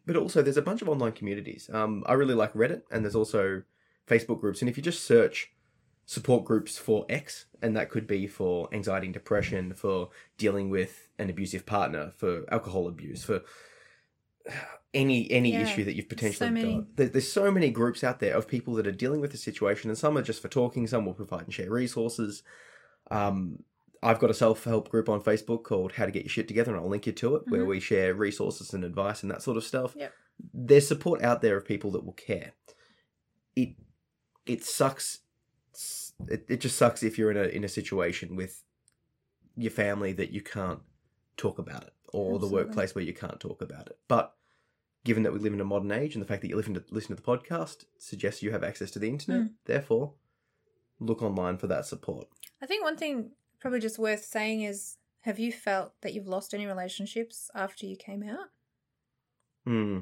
But 0.06 0.16
also, 0.16 0.42
there's 0.42 0.58
a 0.58 0.62
bunch 0.64 0.82
of 0.82 0.90
online 0.90 1.12
communities. 1.12 1.70
Um, 1.72 2.04
I 2.08 2.14
really 2.14 2.34
like 2.34 2.54
Reddit, 2.54 2.82
and 2.90 3.04
there's 3.04 3.16
also 3.16 3.64
Facebook 4.08 4.40
groups. 4.40 4.62
And 4.62 4.70
if 4.70 4.76
you 4.76 4.82
just 4.82 5.04
search 5.04 5.52
support 6.06 6.46
groups 6.46 6.78
for 6.80 7.06
X, 7.08 7.46
and 7.62 7.78
that 7.78 7.92
could 7.92 8.08
be 8.08 8.26
for 8.26 8.68
anxiety 8.74 9.06
and 9.06 9.14
depression, 9.14 9.74
for 9.74 10.10
dealing 10.38 10.72
with 10.72 11.10
an 11.20 11.30
abusive 11.30 11.68
partner, 11.68 12.12
for 12.18 12.52
alcohol 12.52 12.88
abuse, 12.88 13.24
for 13.24 13.44
any 14.94 15.30
any 15.32 15.54
Yeah, 15.54 15.62
issue 15.62 15.84
that 15.86 15.96
you've 15.96 16.10
potentially 16.10 16.48
so 16.48 16.52
many. 16.52 16.76
got. 16.76 16.96
There, 16.96 17.08
there's 17.10 17.32
so 17.32 17.52
many 17.52 17.70
groups 17.70 18.04
out 18.04 18.20
there 18.20 18.36
of 18.36 18.48
people 18.48 18.74
that 18.76 18.88
are 18.88 18.92
dealing 18.92 19.22
with 19.22 19.32
the 19.32 19.38
situation, 19.38 19.90
and 19.90 19.98
some 19.98 20.18
are 20.18 20.22
just 20.22 20.42
for 20.42 20.48
talking. 20.48 20.88
Some 20.88 21.06
will 21.06 21.14
provide 21.14 21.44
and 21.44 21.54
share 21.54 21.70
resources. 21.70 22.44
Um, 23.12 23.64
I've 24.02 24.20
got 24.20 24.30
a 24.30 24.34
self 24.34 24.64
help 24.64 24.90
group 24.90 25.10
on 25.10 25.22
Facebook 25.22 25.64
called 25.64 25.94
How 25.94 26.06
to 26.06 26.12
Get 26.12 26.24
Your 26.24 26.30
Shit 26.30 26.48
Together, 26.48 26.72
and 26.74 26.80
I'll 26.82 26.90
link 26.90 27.06
you 27.06 27.14
to 27.14 27.36
it, 27.36 27.44
where 27.50 27.64
Mhm. 27.64 27.68
we 27.68 27.80
share 27.80 28.14
resources 28.14 28.74
and 28.74 28.84
advice 28.84 29.22
and 29.24 29.32
that 29.32 29.42
sort 29.42 29.58
of 29.58 29.64
stuff. 29.64 29.94
Yep. 29.98 30.14
There's 30.54 30.88
support 30.88 31.22
out 31.22 31.42
there 31.42 31.58
of 31.58 31.66
people 31.66 31.92
that 31.92 32.06
will 32.06 32.14
care. 32.14 32.54
It 33.56 33.76
it 34.46 34.64
sucks. 34.64 35.20
It, 36.28 36.46
it 36.50 36.62
just 36.62 36.78
sucks 36.78 37.04
if 37.04 37.18
you're 37.18 37.32
in 37.32 37.38
a 37.38 37.44
in 37.44 37.64
a 37.64 37.70
situation 37.70 38.36
with 38.36 38.64
your 39.56 39.72
family 39.72 40.14
that 40.14 40.32
you 40.32 40.42
can't 40.42 40.80
talk 41.38 41.60
about 41.60 41.84
it, 41.84 41.94
or 42.14 42.40
the 42.40 42.48
workplace 42.48 42.96
where 42.96 43.04
you 43.04 43.14
can't 43.14 43.40
talk 43.40 43.62
about 43.62 43.88
it. 43.88 43.98
But 44.08 44.34
given 45.04 45.24
that 45.24 45.34
we 45.34 45.40
live 45.40 45.54
in 45.54 45.62
a 45.62 45.66
modern 45.66 45.92
age, 45.92 46.16
and 46.16 46.22
the 46.22 46.28
fact 46.28 46.42
that 46.42 46.50
you 46.50 46.56
listen 46.56 46.74
to 46.74 46.84
listen 46.92 47.16
to 47.16 47.22
the 47.22 47.28
podcast 47.28 47.86
suggests 47.98 48.42
you 48.44 48.52
have 48.52 48.64
access 48.64 48.92
to 48.92 49.00
the 49.00 49.08
internet, 49.10 49.42
Mm. 49.44 49.54
therefore, 49.66 50.14
look 51.00 51.22
online 51.22 51.58
for 51.58 51.68
that 51.68 51.86
support. 51.86 52.28
I 52.62 52.66
think 52.66 52.84
one 52.84 52.98
thing 52.98 53.32
probably 53.60 53.80
just 53.80 53.98
worth 54.00 54.24
saying 54.26 54.62
is 54.64 54.98
have 55.22 55.40
you 55.40 55.52
felt 55.52 55.94
that 56.02 56.14
you've 56.14 56.28
lost 56.28 56.54
any 56.54 56.66
relationships 56.66 57.50
after 57.56 57.86
you 57.86 57.96
came 57.96 58.24
out? 58.24 58.50
Hmm. 59.66 60.00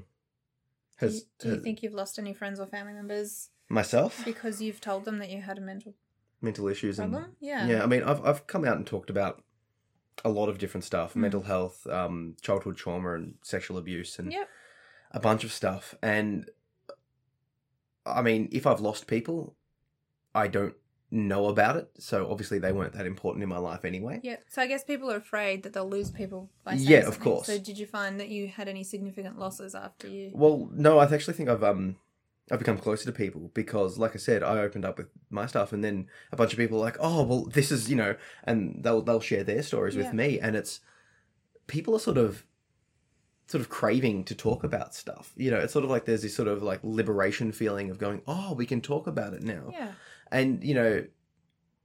Do 0.99 1.07
you, 1.07 1.21
do 1.39 1.49
you 1.49 1.59
think 1.61 1.83
you've 1.83 1.93
lost 1.93 2.17
any 2.17 2.33
friends 2.33 2.59
or 2.59 2.65
family 2.65 2.93
members 2.93 3.49
myself 3.69 4.23
because 4.25 4.61
you've 4.61 4.81
told 4.81 5.05
them 5.05 5.19
that 5.19 5.29
you 5.29 5.41
had 5.41 5.57
a 5.59 5.61
mental 5.61 5.93
mental 6.41 6.67
issues 6.67 6.97
and 6.99 7.11
problem? 7.11 7.35
Yeah. 7.39 7.67
yeah. 7.67 7.83
I 7.83 7.85
mean, 7.85 8.03
I've 8.03 8.23
I've 8.25 8.47
come 8.47 8.65
out 8.65 8.77
and 8.77 8.85
talked 8.87 9.09
about 9.11 9.43
a 10.25 10.29
lot 10.29 10.49
of 10.49 10.57
different 10.57 10.83
stuff: 10.83 11.13
Mm. 11.13 11.17
mental 11.17 11.43
health, 11.43 11.85
um, 11.87 12.35
childhood 12.41 12.77
trauma, 12.77 13.13
and 13.13 13.35
sexual 13.43 13.77
abuse, 13.77 14.17
and 14.17 14.31
Yep. 14.31 14.49
A 15.11 15.19
bunch 15.19 15.43
of 15.43 15.51
stuff. 15.51 15.95
And 16.01 16.49
I 18.05 18.21
mean, 18.21 18.49
if 18.51 18.65
I've 18.65 18.79
lost 18.79 19.07
people, 19.07 19.55
I 20.33 20.47
don't 20.47 20.75
know 21.11 21.47
about 21.47 21.77
it. 21.77 21.89
So 21.99 22.29
obviously, 22.29 22.59
they 22.59 22.71
weren't 22.71 22.93
that 22.93 23.05
important 23.05 23.43
in 23.43 23.49
my 23.49 23.57
life 23.57 23.85
anyway. 23.85 24.19
Yeah. 24.23 24.37
So 24.47 24.61
I 24.61 24.67
guess 24.67 24.83
people 24.83 25.11
are 25.11 25.17
afraid 25.17 25.63
that 25.63 25.73
they'll 25.73 25.89
lose 25.89 26.11
people 26.11 26.49
by 26.63 26.75
saying 26.77 26.89
Yeah, 26.89 27.07
of 27.07 27.19
course. 27.19 27.47
So 27.47 27.57
did 27.57 27.77
you 27.77 27.85
find 27.85 28.19
that 28.19 28.29
you 28.29 28.47
had 28.47 28.67
any 28.67 28.83
significant 28.83 29.39
losses 29.39 29.75
after 29.75 30.07
you? 30.07 30.31
Well, 30.33 30.69
no, 30.73 30.99
I 30.99 31.05
actually 31.05 31.33
think 31.35 31.49
I've 31.49 31.63
um 31.63 31.97
I've 32.49 32.59
become 32.59 32.77
closer 32.77 33.05
to 33.05 33.11
people 33.11 33.51
because, 33.53 33.97
like 33.97 34.15
I 34.15 34.19
said, 34.19 34.41
I 34.41 34.59
opened 34.59 34.85
up 34.85 34.97
with 34.97 35.07
my 35.29 35.47
stuff, 35.47 35.73
and 35.73 35.83
then 35.83 36.07
a 36.31 36.37
bunch 36.37 36.53
of 36.53 36.57
people 36.57 36.77
are 36.77 36.81
like, 36.85 36.95
"Oh, 36.99 37.23
well, 37.23 37.43
this 37.45 37.71
is 37.73 37.89
you 37.89 37.97
know," 37.97 38.15
and 38.45 38.79
they'll 38.83 39.01
they'll 39.01 39.19
share 39.19 39.43
their 39.43 39.61
stories 39.63 39.95
Yeah. 39.95 40.03
with 40.03 40.13
me, 40.13 40.39
and 40.39 40.55
it's 40.55 40.79
people 41.67 41.93
are 41.93 41.99
sort 41.99 42.17
of 42.17 42.45
sort 43.47 43.61
of 43.61 43.69
craving 43.69 44.23
to 44.25 44.35
talk 44.35 44.63
about 44.63 44.93
stuff. 44.93 45.31
You 45.35 45.49
know, 45.51 45.57
it's 45.57 45.73
sort 45.73 45.85
of 45.85 45.89
like 45.91 46.05
there's 46.05 46.21
this 46.21 46.35
sort 46.35 46.47
of 46.47 46.61
like 46.61 46.79
liberation 46.83 47.51
feeling 47.51 47.89
of 47.89 47.97
going, 47.97 48.21
"Oh, 48.27 48.53
we 48.53 48.65
can 48.65 48.81
talk 48.81 49.07
about 49.07 49.33
it 49.33 49.41
now," 49.43 49.69
Yeah. 49.71 49.91
and 50.31 50.63
you 50.63 50.73
know. 50.73 51.05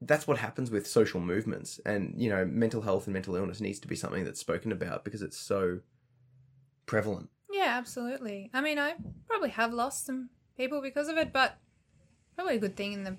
That's 0.05 0.27
what 0.27 0.39
happens 0.39 0.69
with 0.69 0.85
social 0.89 1.21
movements, 1.21 1.79
and 1.87 2.15
you 2.21 2.29
know, 2.29 2.45
mental 2.45 2.83
health 2.83 3.07
and 3.07 3.15
mental 3.15 3.37
illness 3.37 3.61
needs 3.61 3.79
to 3.79 3.87
be 3.87 3.95
something 3.95 4.25
that's 4.25 4.41
spoken 4.41 4.73
about 4.73 5.05
because 5.05 5.23
it's 5.23 5.39
so 5.39 5.79
prevalent. 6.87 7.31
Yeah, 7.53 7.75
absolutely. 7.79 8.51
I 8.53 8.61
mean, 8.63 8.81
I 8.81 8.95
probably 9.29 9.51
have 9.51 9.73
lost 9.73 10.07
some 10.07 10.31
people 10.57 10.81
because 10.83 11.09
of 11.09 11.17
it, 11.19 11.33
but 11.33 11.57
probably 12.35 12.57
a 12.57 12.59
good 12.59 12.77
thing 12.77 12.93
in 12.95 13.05
the 13.05 13.17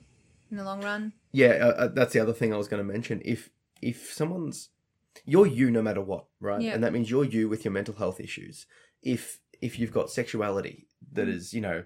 in 0.52 0.58
the 0.58 0.66
long 0.66 0.82
run. 0.84 1.14
Yeah, 1.32 1.52
uh, 1.52 1.68
uh, 1.84 1.88
that's 1.88 2.12
the 2.12 2.20
other 2.20 2.34
thing 2.34 2.54
I 2.54 2.58
was 2.58 2.68
going 2.68 2.86
to 2.86 2.94
mention. 2.94 3.22
If 3.24 3.50
if 3.82 4.12
someone's 4.12 4.68
you're 5.26 5.48
you 5.48 5.70
no 5.72 5.82
matter 5.82 6.02
what, 6.02 6.26
right? 6.40 6.62
Yeah. 6.62 6.74
And 6.74 6.84
that 6.84 6.94
means 6.94 7.10
you're 7.10 7.24
you 7.26 7.48
with 7.50 7.64
your 7.66 7.72
mental 7.72 7.96
health 7.96 8.20
issues. 8.20 8.66
If 9.02 9.40
if 9.62 9.80
you've 9.80 9.94
got 9.94 10.10
sexuality 10.10 10.88
that 11.12 11.28
Mm. 11.28 11.54
you 11.54 11.62
know, 11.62 11.86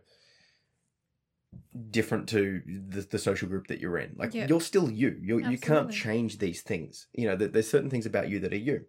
different 1.90 2.28
to 2.30 2.62
the, 2.66 3.02
the 3.02 3.20
social 3.20 3.48
group 3.48 3.68
that 3.68 3.80
you're 3.80 3.98
in, 3.98 4.16
like 4.18 4.34
Yeah. 4.34 4.48
you're 4.48 4.62
still 4.62 4.90
you. 4.92 5.18
You 5.22 5.40
you 5.50 5.58
can't 5.58 5.92
change 5.92 6.38
these 6.40 6.62
things. 6.62 7.08
You 7.14 7.28
know, 7.28 7.36
there- 7.36 7.48
there's 7.48 7.70
certain 7.70 7.90
things 7.90 8.06
about 8.06 8.30
you 8.30 8.40
that 8.40 8.54
are 8.54 8.58
you. 8.58 8.86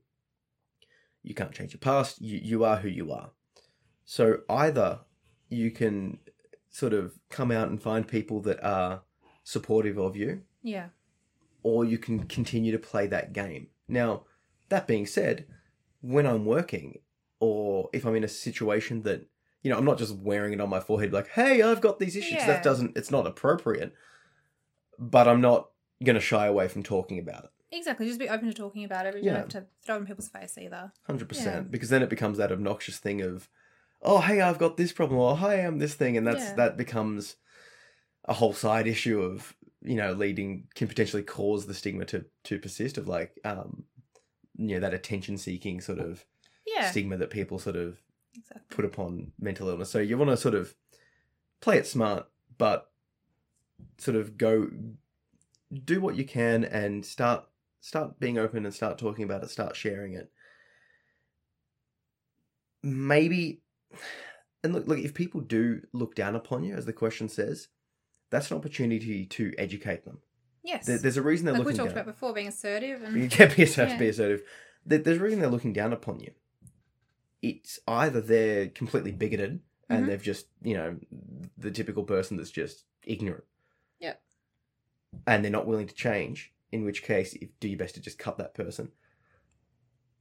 You 1.23 1.35
can't 1.35 1.53
change 1.53 1.73
your 1.73 1.81
past. 1.81 2.21
You 2.21 2.39
you 2.39 2.65
are 2.65 2.79
who 2.79 2.89
you 2.89 3.13
are. 3.13 3.33
So 4.05 4.43
either 4.49 5.01
you 5.49 5.71
can 5.71 6.21
sort 6.71 6.93
of 6.93 7.19
come 7.31 7.51
out 7.51 7.69
and 7.69 7.83
find 7.83 8.07
people 8.07 8.41
that 8.43 8.63
are 8.63 9.03
supportive 9.43 9.99
of 9.99 10.17
you 10.17 10.45
Yeah. 10.63 10.91
or 11.63 11.85
you 11.85 11.99
can 11.99 12.27
continue 12.27 12.73
to 12.73 12.79
play 12.79 13.07
that 13.09 13.33
game. 13.33 13.71
Now, 13.89 14.25
that 14.69 14.87
being 14.87 15.07
said, 15.07 15.47
when 16.01 16.27
I'm 16.27 16.45
working 16.45 17.01
or 17.41 17.89
if 17.93 18.05
I'm 18.05 18.15
in 18.15 18.25
a 18.25 18.29
situation 18.29 19.03
that, 19.03 19.27
you 19.63 19.71
know, 19.71 19.79
I'm 19.79 19.85
not 19.85 19.99
just 19.99 20.15
wearing 20.17 20.53
it 20.53 20.61
on 20.61 20.69
my 20.69 20.81
forehead 20.81 21.13
like, 21.13 21.29
hey, 21.31 21.63
I've 21.63 21.81
got 21.81 21.99
these 21.99 22.17
issues. 22.17 22.35
Yeah. 22.35 22.47
That 22.47 22.63
doesn't, 22.63 22.97
it's 22.97 23.11
not 23.11 23.27
appropriate. 23.27 23.95
But 24.99 25.27
I'm 25.29 25.41
not 25.41 25.71
going 26.05 26.15
to 26.15 26.21
shy 26.21 26.47
away 26.47 26.69
from 26.69 26.83
talking 26.83 27.19
about 27.19 27.45
it. 27.45 27.51
Exactly. 27.71 28.07
Just 28.07 28.19
be 28.19 28.29
open 28.29 28.49
to 28.49 28.55
talking 28.55 28.85
about 28.85 29.07
it. 29.07 29.17
You 29.17 29.23
Yeah. 29.25 29.33
don't 29.33 29.53
have 29.53 29.63
to 29.65 29.69
throw 29.85 29.97
it 29.97 30.01
in 30.01 30.07
people's 30.07 30.29
face 30.29 30.57
either. 30.59 30.93
100%. 31.09 31.45
Yeah. 31.45 31.61
Because 31.61 31.89
then 31.91 32.03
it 32.03 32.09
becomes 32.09 32.39
that 32.39 32.53
obnoxious 32.53 32.99
thing 32.99 33.21
of, 33.21 33.49
oh, 34.03 34.21
hey, 34.21 34.41
I've 34.41 34.59
got 34.59 34.77
this 34.77 34.93
problem. 34.93 35.19
Or, 35.21 35.37
hi, 35.37 35.57
I'm 35.57 35.79
this 35.79 35.95
thing. 35.95 36.17
And 36.17 36.27
that's, 36.27 36.53
that 36.53 36.77
becomes 36.77 37.37
a 38.25 38.35
whole 38.35 38.53
side 38.53 38.87
issue 38.87 39.21
of, 39.21 39.55
you 39.83 39.97
know, 39.97 40.13
leading, 40.13 40.69
can 40.75 40.89
potentially 40.89 41.23
cause 41.23 41.67
the 41.67 41.75
stigma 41.75 42.05
to, 42.07 42.27
to 42.45 42.59
persist 42.59 42.99
of 42.99 43.09
like, 43.09 43.39
um, 43.45 43.85
you 44.57 44.69
know, 44.75 44.81
that 44.81 44.95
attention 44.95 45.39
seeking 45.39 45.81
sort 45.81 45.99
of 46.01 46.27
Yeah. 46.67 46.91
stigma 46.91 47.17
that 47.19 47.31
people 47.31 47.59
sort 47.59 47.77
of 47.77 48.03
Exactly. 48.35 48.77
put 48.77 48.85
upon 48.85 49.33
mental 49.39 49.69
illness. 49.69 49.91
So 49.91 50.01
you 50.01 50.19
want 50.19 50.31
to 50.31 50.37
sort 50.39 50.55
of 50.55 50.75
play 51.61 51.79
it 51.79 51.87
smart, 51.87 52.29
but 52.59 52.93
sort 53.99 54.17
of 54.17 54.37
go 54.39 54.71
do 55.85 56.01
what 56.01 56.17
you 56.17 56.25
can 56.25 56.65
and 56.65 57.05
start 57.05 57.49
start 57.81 58.19
being 58.19 58.39
open 58.39 58.65
and 58.65 58.75
start 58.75 58.99
talking 58.99 59.25
about 59.25 59.43
it, 59.43 59.51
start 59.51 59.77
sharing 59.77 60.15
it. 60.15 60.33
Maybe 62.83 63.63
and 64.63 64.73
look 64.73 64.87
look 64.87 64.99
if 64.99 65.15
people 65.15 65.41
do 65.41 65.83
look 65.93 66.15
down 66.15 66.35
upon 66.37 66.65
you 66.65 66.75
as 66.75 66.87
the 66.87 66.93
question 66.93 67.29
says, 67.29 67.69
that's 68.31 68.51
an 68.51 68.57
opportunity 68.57 69.25
to 69.27 69.53
educate 69.59 70.05
them. 70.05 70.19
Yes. 70.63 70.87
There, 70.87 70.99
there's 70.99 71.17
a 71.17 71.23
reason 71.23 71.47
they're 71.47 71.55
like 71.55 71.61
we 71.61 71.65
looking 71.73 71.79
talked 71.79 71.95
down. 71.95 72.03
about 72.03 72.13
before, 72.13 72.33
being 72.35 72.49
assertive 72.49 73.01
You 73.01 73.23
and 73.23 73.31
can 73.31 73.53
be 73.57 73.63
assertive, 73.63 73.93
Yeah. 73.95 73.99
be 73.99 74.09
assertive. 74.09 74.43
There- 74.85 74.99
There's 74.99 75.19
a 75.19 75.23
reason 75.23 75.41
they're 75.41 75.49
looking 75.51 75.73
down 75.73 75.93
upon 75.93 76.21
you. 76.21 76.33
It's 77.41 77.79
either 77.87 78.21
they're 78.21 78.69
completely 78.69 79.13
bigoted 79.13 79.61
and 79.89 80.05
Mhm. 80.05 80.07
they've 80.09 80.23
just, 80.23 80.47
you 80.63 80.75
know, 80.75 80.99
the 81.57 81.71
typical 81.71 82.05
person 82.05 82.37
that's 82.37 82.51
just 82.51 82.85
ignorant. 83.05 83.45
Yep. 84.01 84.21
And 85.27 85.43
they're 85.45 85.53
not 85.53 85.67
willing 85.67 85.87
to 85.87 85.95
change, 85.95 86.53
in 86.73 86.85
which 86.85 87.03
case, 87.03 87.33
if, 87.35 87.49
do 87.61 87.69
your 87.69 87.79
best 87.79 87.95
to 87.95 88.01
just 88.01 88.19
cut 88.19 88.37
that 88.39 88.55
person. 88.55 88.91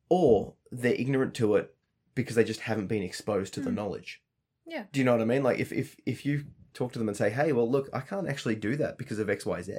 Or 0.10 0.54
they're 0.72 0.94
ignorant 0.94 1.34
to 1.36 1.56
it 1.56 1.76
because 2.16 2.36
they 2.36 2.44
just 2.46 2.62
haven't 2.62 2.88
been 2.88 3.04
exposed 3.04 3.54
to 3.56 3.60
the 3.60 3.70
Mm. 3.72 3.76
knowledge. 3.76 4.24
Yeah. 4.66 4.86
Do 4.92 5.00
you 5.00 5.04
know 5.06 5.12
what 5.14 5.22
I 5.22 5.26
mean? 5.26 5.44
Like 5.44 5.60
if, 5.60 5.72
if 5.74 5.98
if 6.06 6.26
you 6.26 6.46
talk 6.78 6.94
to 6.94 7.00
them 7.00 7.08
and 7.08 7.18
say, 7.18 7.30
"Hey, 7.30 7.52
well, 7.52 7.70
look, 7.70 7.90
I 7.94 8.02
can't 8.02 8.28
actually 8.30 8.56
do 8.56 8.76
that 8.78 8.98
because 8.98 9.20
of 9.20 9.30
X, 9.30 9.46
Y, 9.46 9.62
Z," 9.62 9.74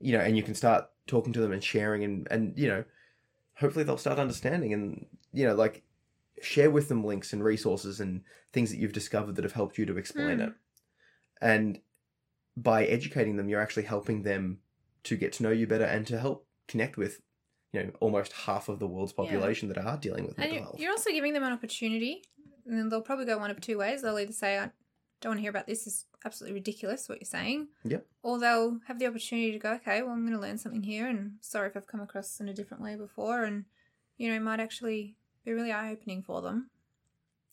you 0.00 0.12
know, 0.12 0.20
and 0.20 0.36
you 0.36 0.42
can 0.42 0.54
start 0.54 0.88
talking 1.06 1.32
to 1.32 1.40
them 1.40 1.52
and 1.52 1.62
sharing 1.62 2.04
and 2.04 2.28
and 2.30 2.56
you 2.58 2.68
know, 2.68 2.84
hopefully 3.54 3.84
they'll 3.84 3.96
start 3.98 4.18
understanding 4.18 4.72
and 4.72 5.06
you 5.32 5.44
know, 5.46 5.54
like 5.54 5.82
share 6.40 6.70
with 6.70 6.88
them 6.88 7.04
links 7.04 7.32
and 7.32 7.42
resources 7.44 8.00
and 8.00 8.22
things 8.52 8.70
that 8.70 8.78
you've 8.78 8.92
discovered 8.92 9.34
that 9.36 9.44
have 9.44 9.52
helped 9.52 9.78
you 9.78 9.86
to 9.86 9.96
explain 9.96 10.38
Mm. 10.38 10.48
it. 10.48 10.52
And 11.40 11.80
by 12.56 12.84
educating 12.84 13.36
them, 13.36 13.48
you're 13.48 13.60
actually 13.60 13.84
helping 13.84 14.22
them 14.22 14.58
to 15.04 15.16
get 15.16 15.32
to 15.34 15.42
know 15.42 15.50
you 15.50 15.66
better 15.66 15.84
and 15.84 16.06
to 16.08 16.18
help 16.18 16.46
connect 16.68 16.96
with, 16.96 17.20
you 17.72 17.82
know, 17.82 17.90
almost 18.00 18.32
half 18.32 18.68
of 18.68 18.78
the 18.78 18.86
world's 18.86 19.12
Yeah. 19.12 19.24
population 19.24 19.68
that 19.68 19.78
are 19.78 19.96
dealing 19.96 20.24
with 20.26 20.38
and 20.38 20.50
mental 20.50 20.62
health. 20.64 20.78
you're 20.80 20.90
also 20.90 21.10
giving 21.10 21.32
them 21.32 21.42
an 21.42 21.52
opportunity. 21.52 22.22
And 22.66 22.90
they'll 22.92 23.02
probably 23.02 23.24
go 23.24 23.38
one 23.38 23.50
of 23.50 23.60
two 23.60 23.78
ways. 23.78 24.02
They'll 24.02 24.18
either 24.18 24.32
say, 24.32 24.58
"I 24.58 24.70
don't 25.22 25.30
want 25.30 25.38
to 25.38 25.42
hear 25.42 25.50
about 25.50 25.66
this. 25.66 25.86
It's 25.86 26.04
absolutely 26.24 26.54
ridiculous 26.54 27.08
what 27.08 27.20
you're 27.20 27.26
saying." 27.26 27.68
Yep. 27.84 28.06
Or 28.22 28.38
they'll 28.38 28.80
have 28.86 28.98
the 28.98 29.06
opportunity 29.06 29.52
to 29.52 29.58
go, 29.58 29.72
"Okay, 29.74 30.02
well, 30.02 30.12
I'm 30.12 30.26
going 30.26 30.36
to 30.36 30.40
learn 30.40 30.58
something 30.58 30.82
here, 30.82 31.08
and 31.08 31.38
sorry 31.40 31.68
if 31.68 31.76
I've 31.76 31.86
come 31.86 32.00
across 32.00 32.38
in 32.40 32.48
a 32.48 32.54
different 32.54 32.82
way 32.82 32.96
before." 32.96 33.44
And 33.44 33.64
you 34.18 34.28
know, 34.28 34.36
it 34.36 34.40
might 34.42 34.60
actually 34.60 35.16
be 35.44 35.52
really 35.52 35.72
eye 35.72 35.90
opening 35.90 36.22
for 36.22 36.42
them. 36.42 36.70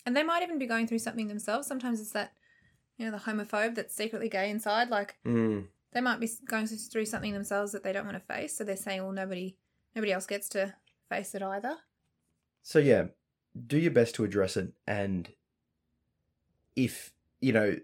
And 0.06 0.16
they 0.16 0.24
might 0.24 0.44
even 0.44 0.60
be 0.60 0.68
going 0.68 0.88
through 0.88 1.00
something 1.00 1.28
themselves. 1.28 1.68
Sometimes 1.68 2.00
it's 2.00 2.12
that, 2.12 2.34
you 2.98 3.06
know, 3.06 3.12
the 3.12 3.24
homophobe 3.24 3.76
that's 3.76 3.96
secretly 3.96 4.30
gay 4.30 4.50
inside. 4.50 4.90
Like 4.90 5.18
Mm. 5.26 5.68
they 5.92 6.02
might 6.02 6.20
be 6.20 6.30
going 6.46 6.68
through 6.68 7.06
something 7.06 7.34
themselves 7.34 7.72
that 7.72 7.84
they 7.84 7.94
don't 7.94 8.06
want 8.06 8.18
to 8.18 8.34
face. 8.34 8.56
So 8.56 8.64
they're 8.64 8.76
saying, 8.76 9.02
well, 9.02 9.12
nobody, 9.12 9.58
nobody 9.96 10.12
else 10.12 10.28
gets 10.28 10.48
to 10.50 10.76
face 11.08 11.34
it 11.34 11.42
either. 11.42 11.78
So 12.62 12.78
yeah, 12.80 13.08
do 13.68 13.78
your 13.78 13.92
best 13.92 14.16
to 14.16 14.24
address 14.24 14.56
it, 14.58 14.74
and 14.86 15.34
if 16.76 17.14
you 17.42 17.54
know, 17.54 17.76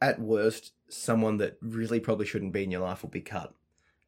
at 0.00 0.20
worst, 0.20 0.72
someone 0.88 1.36
that 1.38 1.56
really 1.60 2.00
probably 2.00 2.26
shouldn't 2.26 2.52
be 2.52 2.64
in 2.64 2.70
your 2.70 2.80
life 2.80 3.02
will 3.02 3.10
be 3.10 3.20
cut. 3.20 3.54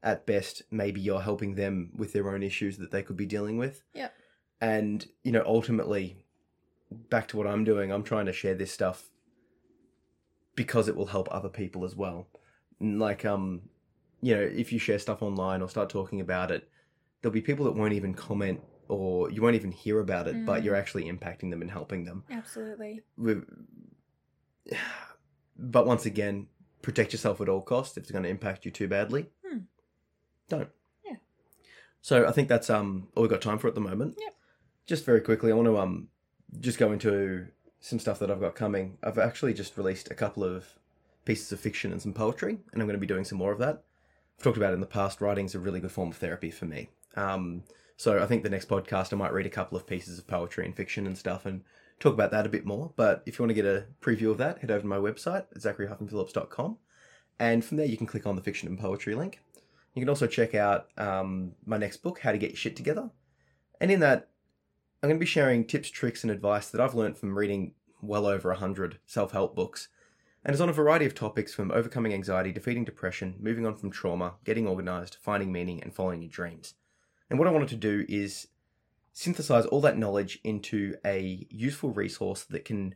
At 0.03 0.27
best, 0.27 0.63
maybe 0.71 1.01
you're 1.01 1.21
helping 1.21 1.55
them 1.55 1.91
with 1.95 2.13
their 2.13 2.29
own 2.35 2.43
issues 2.43 2.79
that 2.79 2.91
they 2.91 3.03
could 3.03 3.17
be 3.17 3.27
dealing 3.27 3.57
with. 3.57 3.83
Yep. 3.95 4.13
And 4.61 5.07
you 5.23 5.33
know, 5.33 5.43
ultimately, 5.47 6.25
back 6.91 7.29
to 7.29 7.37
what 7.37 7.47
I'm 7.47 7.65
doing, 7.65 7.93
I'm 7.93 8.03
trying 8.03 8.27
to 8.27 8.33
share 8.33 8.55
this 8.55 8.73
stuff 8.73 9.09
because 10.55 10.89
it 10.89 10.97
will 10.97 11.07
help 11.07 11.29
other 11.31 11.49
people 11.49 11.85
as 11.85 11.97
well. 11.97 12.29
Like 12.81 13.25
um, 13.25 13.63
you 14.21 14.35
know, 14.35 14.43
if 14.43 14.73
you 14.73 14.79
share 14.79 14.99
stuff 14.99 15.23
online 15.23 15.63
or 15.63 15.69
start 15.69 15.89
talking 15.89 16.21
about 16.21 16.51
it, 16.51 16.69
there'll 17.21 17.33
be 17.33 17.41
people 17.41 17.65
that 17.67 17.75
won't 17.77 17.93
even 17.93 18.15
comment 18.15 18.61
or 18.89 19.31
you 19.31 19.41
won't 19.41 19.55
even 19.57 19.73
hear 19.73 20.01
about 20.01 20.27
it, 20.29 20.45
but 20.45 20.61
Mm. 20.61 20.65
you're 20.65 20.75
actually 20.75 21.05
impacting 21.11 21.51
them 21.51 21.63
and 21.63 21.71
helping 21.71 22.05
them. 22.05 22.25
Absolutely. 22.31 23.01
But 25.59 25.87
once 25.87 26.07
again, 26.07 26.47
protect 26.81 27.13
yourself 27.13 27.41
at 27.41 27.49
all 27.49 27.61
costs. 27.61 27.97
If 27.97 28.05
it's 28.05 28.11
going 28.11 28.25
to 28.25 28.29
impact 28.31 28.65
you 28.65 28.71
too 28.71 28.89
badly, 28.89 29.27
Hmm. 29.47 29.59
don't. 30.49 30.71
Yeah. 31.05 31.17
So 32.01 32.27
I 32.27 32.33
think 32.33 32.49
that's 32.49 32.71
um 32.71 33.09
all 33.15 33.23
we've 33.23 33.31
got 33.31 33.43
time 33.43 33.59
for 33.59 33.69
at 33.69 33.75
the 33.75 33.81
moment. 33.81 34.17
Yep. 34.19 34.35
Just 34.87 35.05
very 35.05 35.21
quickly, 35.21 35.53
I 35.53 35.55
want 35.55 35.67
to 35.69 35.79
um 35.79 36.09
just 36.59 36.79
go 36.79 36.91
into 36.91 37.47
some 37.81 37.99
stuff 37.99 38.19
that 38.21 38.31
I've 38.31 38.41
got 38.41 38.55
coming. 38.55 38.99
I've 39.03 39.19
actually 39.19 39.55
just 39.55 39.77
released 39.77 40.11
a 40.11 40.15
couple 40.15 40.43
of 40.43 40.67
pieces 41.25 41.53
of 41.53 41.61
fiction 41.61 41.93
and 41.93 42.01
some 42.03 42.13
poetry, 42.15 42.59
and 42.73 42.81
I'm 42.83 42.89
going 42.89 42.99
to 42.99 43.07
be 43.07 43.07
doing 43.07 43.25
some 43.25 43.39
more 43.39 43.53
of 43.53 43.59
that. 43.59 43.85
I've 44.39 44.43
talked 44.45 44.57
about 44.57 44.71
it 44.73 44.75
in 44.75 44.81
the 44.81 44.87
past. 44.87 45.21
Writing's 45.21 45.55
a 45.55 45.61
really 45.61 45.81
good 45.81 45.93
form 45.93 46.11
of 46.11 46.17
therapy 46.17 46.51
for 46.51 46.65
me. 46.65 46.89
Um, 47.15 47.63
so 47.97 48.21
I 48.21 48.27
think 48.27 48.43
the 48.43 48.51
next 48.51 48.69
podcast 48.69 49.13
I 49.13 49.17
might 49.17 49.33
read 49.33 49.47
a 49.47 49.51
couple 49.51 49.77
of 49.77 49.87
pieces 49.87 50.19
of 50.19 50.27
poetry 50.27 50.65
and 50.65 50.75
fiction 50.75 51.07
and 51.07 51.17
stuff 51.17 51.47
and 51.47 51.63
talk 52.03 52.15
about 52.15 52.33
that 52.33 52.47
a 52.47 52.51
bit 52.51 52.67
more. 52.67 52.93
But 52.97 53.23
if 53.27 53.39
you 53.39 53.43
want 53.43 53.51
to 53.51 53.55
get 53.55 53.65
a 53.65 53.87
preview 54.01 54.31
of 54.31 54.39
that, 54.39 54.59
head 54.59 54.71
over 54.71 54.81
to 54.81 54.87
my 54.87 54.97
website, 54.97 55.47
zachary-phillips.com. 55.59 56.79
And 57.39 57.65
from 57.65 57.77
there, 57.77 57.87
you 57.87 57.97
can 57.97 58.07
click 58.07 58.27
on 58.27 58.37
the 58.37 58.43
fiction 58.43 58.69
and 58.69 58.79
poetry 58.79 59.15
link. 59.15 59.41
You 59.95 60.03
can 60.03 60.09
also 60.09 60.27
check 60.27 60.55
out 60.55 60.89
um, 60.97 61.53
my 61.67 61.77
next 61.77 61.99
book, 61.99 62.21
How 62.21 62.33
to 62.33 62.39
Get 62.39 62.51
Your 62.51 62.57
Shit 62.57 62.77
Together. 62.77 63.11
And 63.81 63.91
in 63.91 64.01
that, 64.01 64.29
I'm 65.03 65.09
going 65.09 65.19
to 65.19 65.21
be 65.21 65.27
sharing 65.27 65.67
tips, 65.67 65.91
tricks, 65.91 66.23
and 66.23 66.31
advice 66.31 66.71
that 66.71 66.81
I've 66.81 66.95
learned 66.95 67.19
from 67.19 67.37
reading 67.37 67.75
well 68.01 68.27
over 68.27 68.51
100 68.51 68.99
self 69.07 69.33
help 69.33 69.55
books. 69.55 69.89
And 70.45 70.53
it's 70.53 70.61
on 70.61 70.69
a 70.69 70.73
variety 70.73 71.05
of 71.05 71.15
topics 71.15 71.55
from 71.55 71.71
overcoming 71.71 72.13
anxiety, 72.13 72.53
defeating 72.53 72.85
depression, 72.85 73.37
moving 73.39 73.65
on 73.65 73.77
from 73.77 73.91
trauma, 73.91 74.35
getting 74.45 74.67
organized, 74.67 75.17
finding 75.21 75.53
meaning, 75.53 75.83
and 75.83 75.95
following 75.95 76.23
your 76.23 76.31
dreams. 76.31 76.75
And 77.31 77.39
what 77.39 77.49
I 77.49 77.53
wanted 77.53 77.69
to 77.69 77.77
do 77.77 78.05
is 78.09 78.49
synthesize 79.13 79.67
all 79.67 79.81
that 79.83 79.99
knowledge 79.99 80.39
into 80.43 80.97
a 81.05 81.47
useful 81.51 81.91
resource 81.91 82.45
that 82.45 82.65
can 82.65 82.95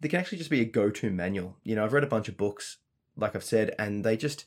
that 0.00 0.08
can 0.08 0.18
actually 0.18 0.38
just 0.38 0.50
be 0.50 0.60
a 0.60 0.64
go-to 0.64 1.10
manual. 1.10 1.56
You 1.62 1.76
know, 1.76 1.84
I've 1.84 1.92
read 1.92 2.02
a 2.02 2.08
bunch 2.08 2.28
of 2.28 2.36
books, 2.36 2.78
like 3.16 3.36
I've 3.36 3.44
said, 3.44 3.74
and 3.78 4.04
they 4.04 4.16
just 4.16 4.46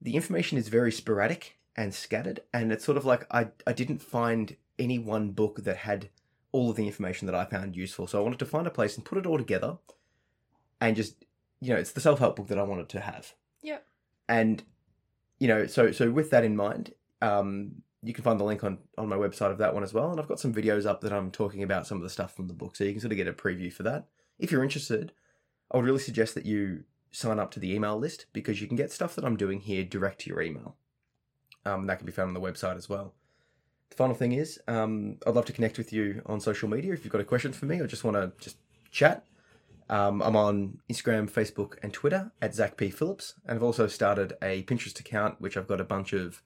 the 0.00 0.16
information 0.16 0.58
is 0.58 0.68
very 0.68 0.92
sporadic 0.92 1.58
and 1.76 1.94
scattered, 1.94 2.40
and 2.52 2.72
it's 2.72 2.84
sort 2.84 2.98
of 2.98 3.04
like 3.04 3.26
I 3.30 3.48
I 3.66 3.72
didn't 3.72 4.02
find 4.02 4.56
any 4.78 4.98
one 4.98 5.30
book 5.30 5.64
that 5.64 5.78
had 5.78 6.10
all 6.52 6.70
of 6.70 6.76
the 6.76 6.86
information 6.86 7.26
that 7.26 7.34
I 7.34 7.44
found 7.44 7.76
useful. 7.76 8.06
So 8.06 8.18
I 8.18 8.22
wanted 8.22 8.38
to 8.38 8.46
find 8.46 8.66
a 8.66 8.70
place 8.70 8.96
and 8.96 9.04
put 9.04 9.18
it 9.18 9.26
all 9.26 9.38
together 9.38 9.78
and 10.80 10.96
just 10.96 11.24
you 11.60 11.72
know, 11.72 11.80
it's 11.80 11.92
the 11.92 12.00
self-help 12.00 12.36
book 12.36 12.48
that 12.48 12.58
I 12.58 12.62
wanted 12.62 12.90
to 12.90 13.00
have. 13.00 13.34
Yep. 13.62 13.86
And 14.28 14.62
you 15.38 15.48
know, 15.48 15.66
so 15.66 15.92
so 15.92 16.10
with 16.10 16.30
that 16.30 16.44
in 16.44 16.56
mind, 16.56 16.94
um 17.22 17.82
you 18.04 18.12
can 18.12 18.24
find 18.24 18.38
the 18.38 18.44
link 18.44 18.62
on 18.62 18.78
on 18.98 19.08
my 19.08 19.16
website 19.16 19.50
of 19.50 19.58
that 19.58 19.74
one 19.74 19.82
as 19.82 19.94
well 19.94 20.10
and 20.10 20.20
I've 20.20 20.28
got 20.28 20.40
some 20.40 20.52
videos 20.52 20.86
up 20.86 21.00
that 21.00 21.12
I'm 21.12 21.30
talking 21.30 21.62
about 21.62 21.86
some 21.86 21.96
of 21.96 22.02
the 22.02 22.10
stuff 22.10 22.34
from 22.34 22.48
the 22.48 22.54
book 22.54 22.76
so 22.76 22.84
you 22.84 22.92
can 22.92 23.00
sort 23.00 23.12
of 23.12 23.16
get 23.16 23.28
a 23.28 23.32
preview 23.32 23.72
for 23.72 23.82
that. 23.84 24.06
If 24.38 24.50
you're 24.50 24.62
interested, 24.62 25.12
I 25.70 25.76
would 25.76 25.86
really 25.86 25.98
suggest 25.98 26.34
that 26.34 26.46
you 26.46 26.84
sign 27.10 27.38
up 27.38 27.50
to 27.52 27.60
the 27.60 27.72
email 27.72 27.98
list 27.98 28.26
because 28.32 28.60
you 28.60 28.66
can 28.66 28.76
get 28.76 28.92
stuff 28.92 29.14
that 29.14 29.24
I'm 29.24 29.36
doing 29.36 29.60
here 29.60 29.84
direct 29.84 30.20
to 30.22 30.30
your 30.30 30.42
email. 30.42 30.76
Um, 31.64 31.86
that 31.86 31.98
can 31.98 32.06
be 32.06 32.12
found 32.12 32.28
on 32.28 32.34
the 32.34 32.40
website 32.40 32.76
as 32.76 32.88
well. 32.88 33.14
The 33.90 33.96
final 33.96 34.14
thing 34.14 34.32
is, 34.32 34.60
um, 34.66 35.18
I'd 35.26 35.34
love 35.34 35.46
to 35.46 35.52
connect 35.52 35.78
with 35.78 35.92
you 35.92 36.22
on 36.26 36.40
social 36.40 36.68
media 36.68 36.92
if 36.92 37.04
you've 37.04 37.12
got 37.12 37.20
a 37.20 37.24
question 37.24 37.52
for 37.52 37.66
me 37.66 37.78
or 37.78 37.86
just 37.86 38.04
want 38.04 38.16
to 38.16 38.32
just 38.42 38.56
chat. 38.90 39.24
Um, 39.88 40.22
I'm 40.22 40.36
on 40.36 40.78
Instagram, 40.90 41.30
Facebook, 41.30 41.74
and 41.82 41.92
Twitter 41.92 42.32
at 42.40 42.54
Zach 42.54 42.76
P 42.76 42.90
Phillips, 42.90 43.34
and 43.46 43.56
I've 43.56 43.62
also 43.62 43.86
started 43.86 44.32
a 44.42 44.62
Pinterest 44.64 44.98
account 44.98 45.40
which 45.40 45.56
I've 45.56 45.68
got 45.68 45.80
a 45.80 45.84
bunch 45.84 46.12
of 46.12 46.42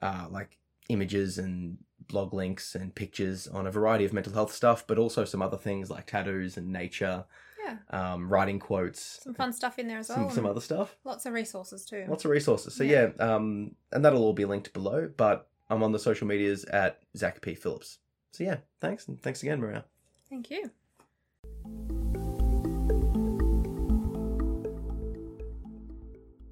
uh, 0.00 0.26
like 0.30 0.58
images 0.88 1.38
and 1.38 1.78
blog 2.08 2.34
links 2.34 2.74
and 2.74 2.94
pictures 2.94 3.48
on 3.48 3.66
a 3.66 3.70
variety 3.70 4.04
of 4.04 4.12
mental 4.12 4.32
health 4.32 4.52
stuff, 4.52 4.86
but 4.86 4.98
also 4.98 5.24
some 5.24 5.40
other 5.42 5.56
things 5.56 5.90
like 5.90 6.06
tattoos 6.06 6.56
and 6.58 6.70
nature, 6.72 7.24
Yeah. 7.64 7.78
um, 7.90 8.28
writing 8.30 8.58
quotes, 8.58 9.20
Some 9.22 9.34
fun 9.34 9.52
stuff 9.52 9.78
in 9.78 9.88
there 9.88 9.98
as 9.98 10.08
well. 10.10 10.18
some, 10.28 10.30
some 10.30 10.46
other 10.46 10.60
stuff. 10.60 10.96
Lots 11.04 11.24
of 11.24 11.32
resources 11.32 11.84
too. 11.86 12.04
Lots 12.08 12.24
of 12.26 12.30
resources. 12.30 12.74
So 12.74 12.84
yeah, 12.84 13.10
Yeah. 13.16 13.34
um, 13.34 13.74
and 13.92 14.04
that'll 14.04 14.22
all 14.22 14.34
be 14.34 14.44
linked 14.44 14.72
below. 14.74 15.10
But 15.16 15.48
I'm 15.70 15.82
on 15.82 15.92
the 15.92 15.98
social 15.98 16.26
medias 16.26 16.64
at 16.66 17.00
Zach 17.16 17.40
P 17.40 17.54
Phillips. 17.54 17.98
So 18.32 18.44
yeah, 18.44 18.58
thanks 18.80 19.08
and 19.08 19.20
thanks 19.22 19.42
again, 19.42 19.60
Maria. 19.60 19.84
Thank 20.28 20.50
you. 20.50 22.03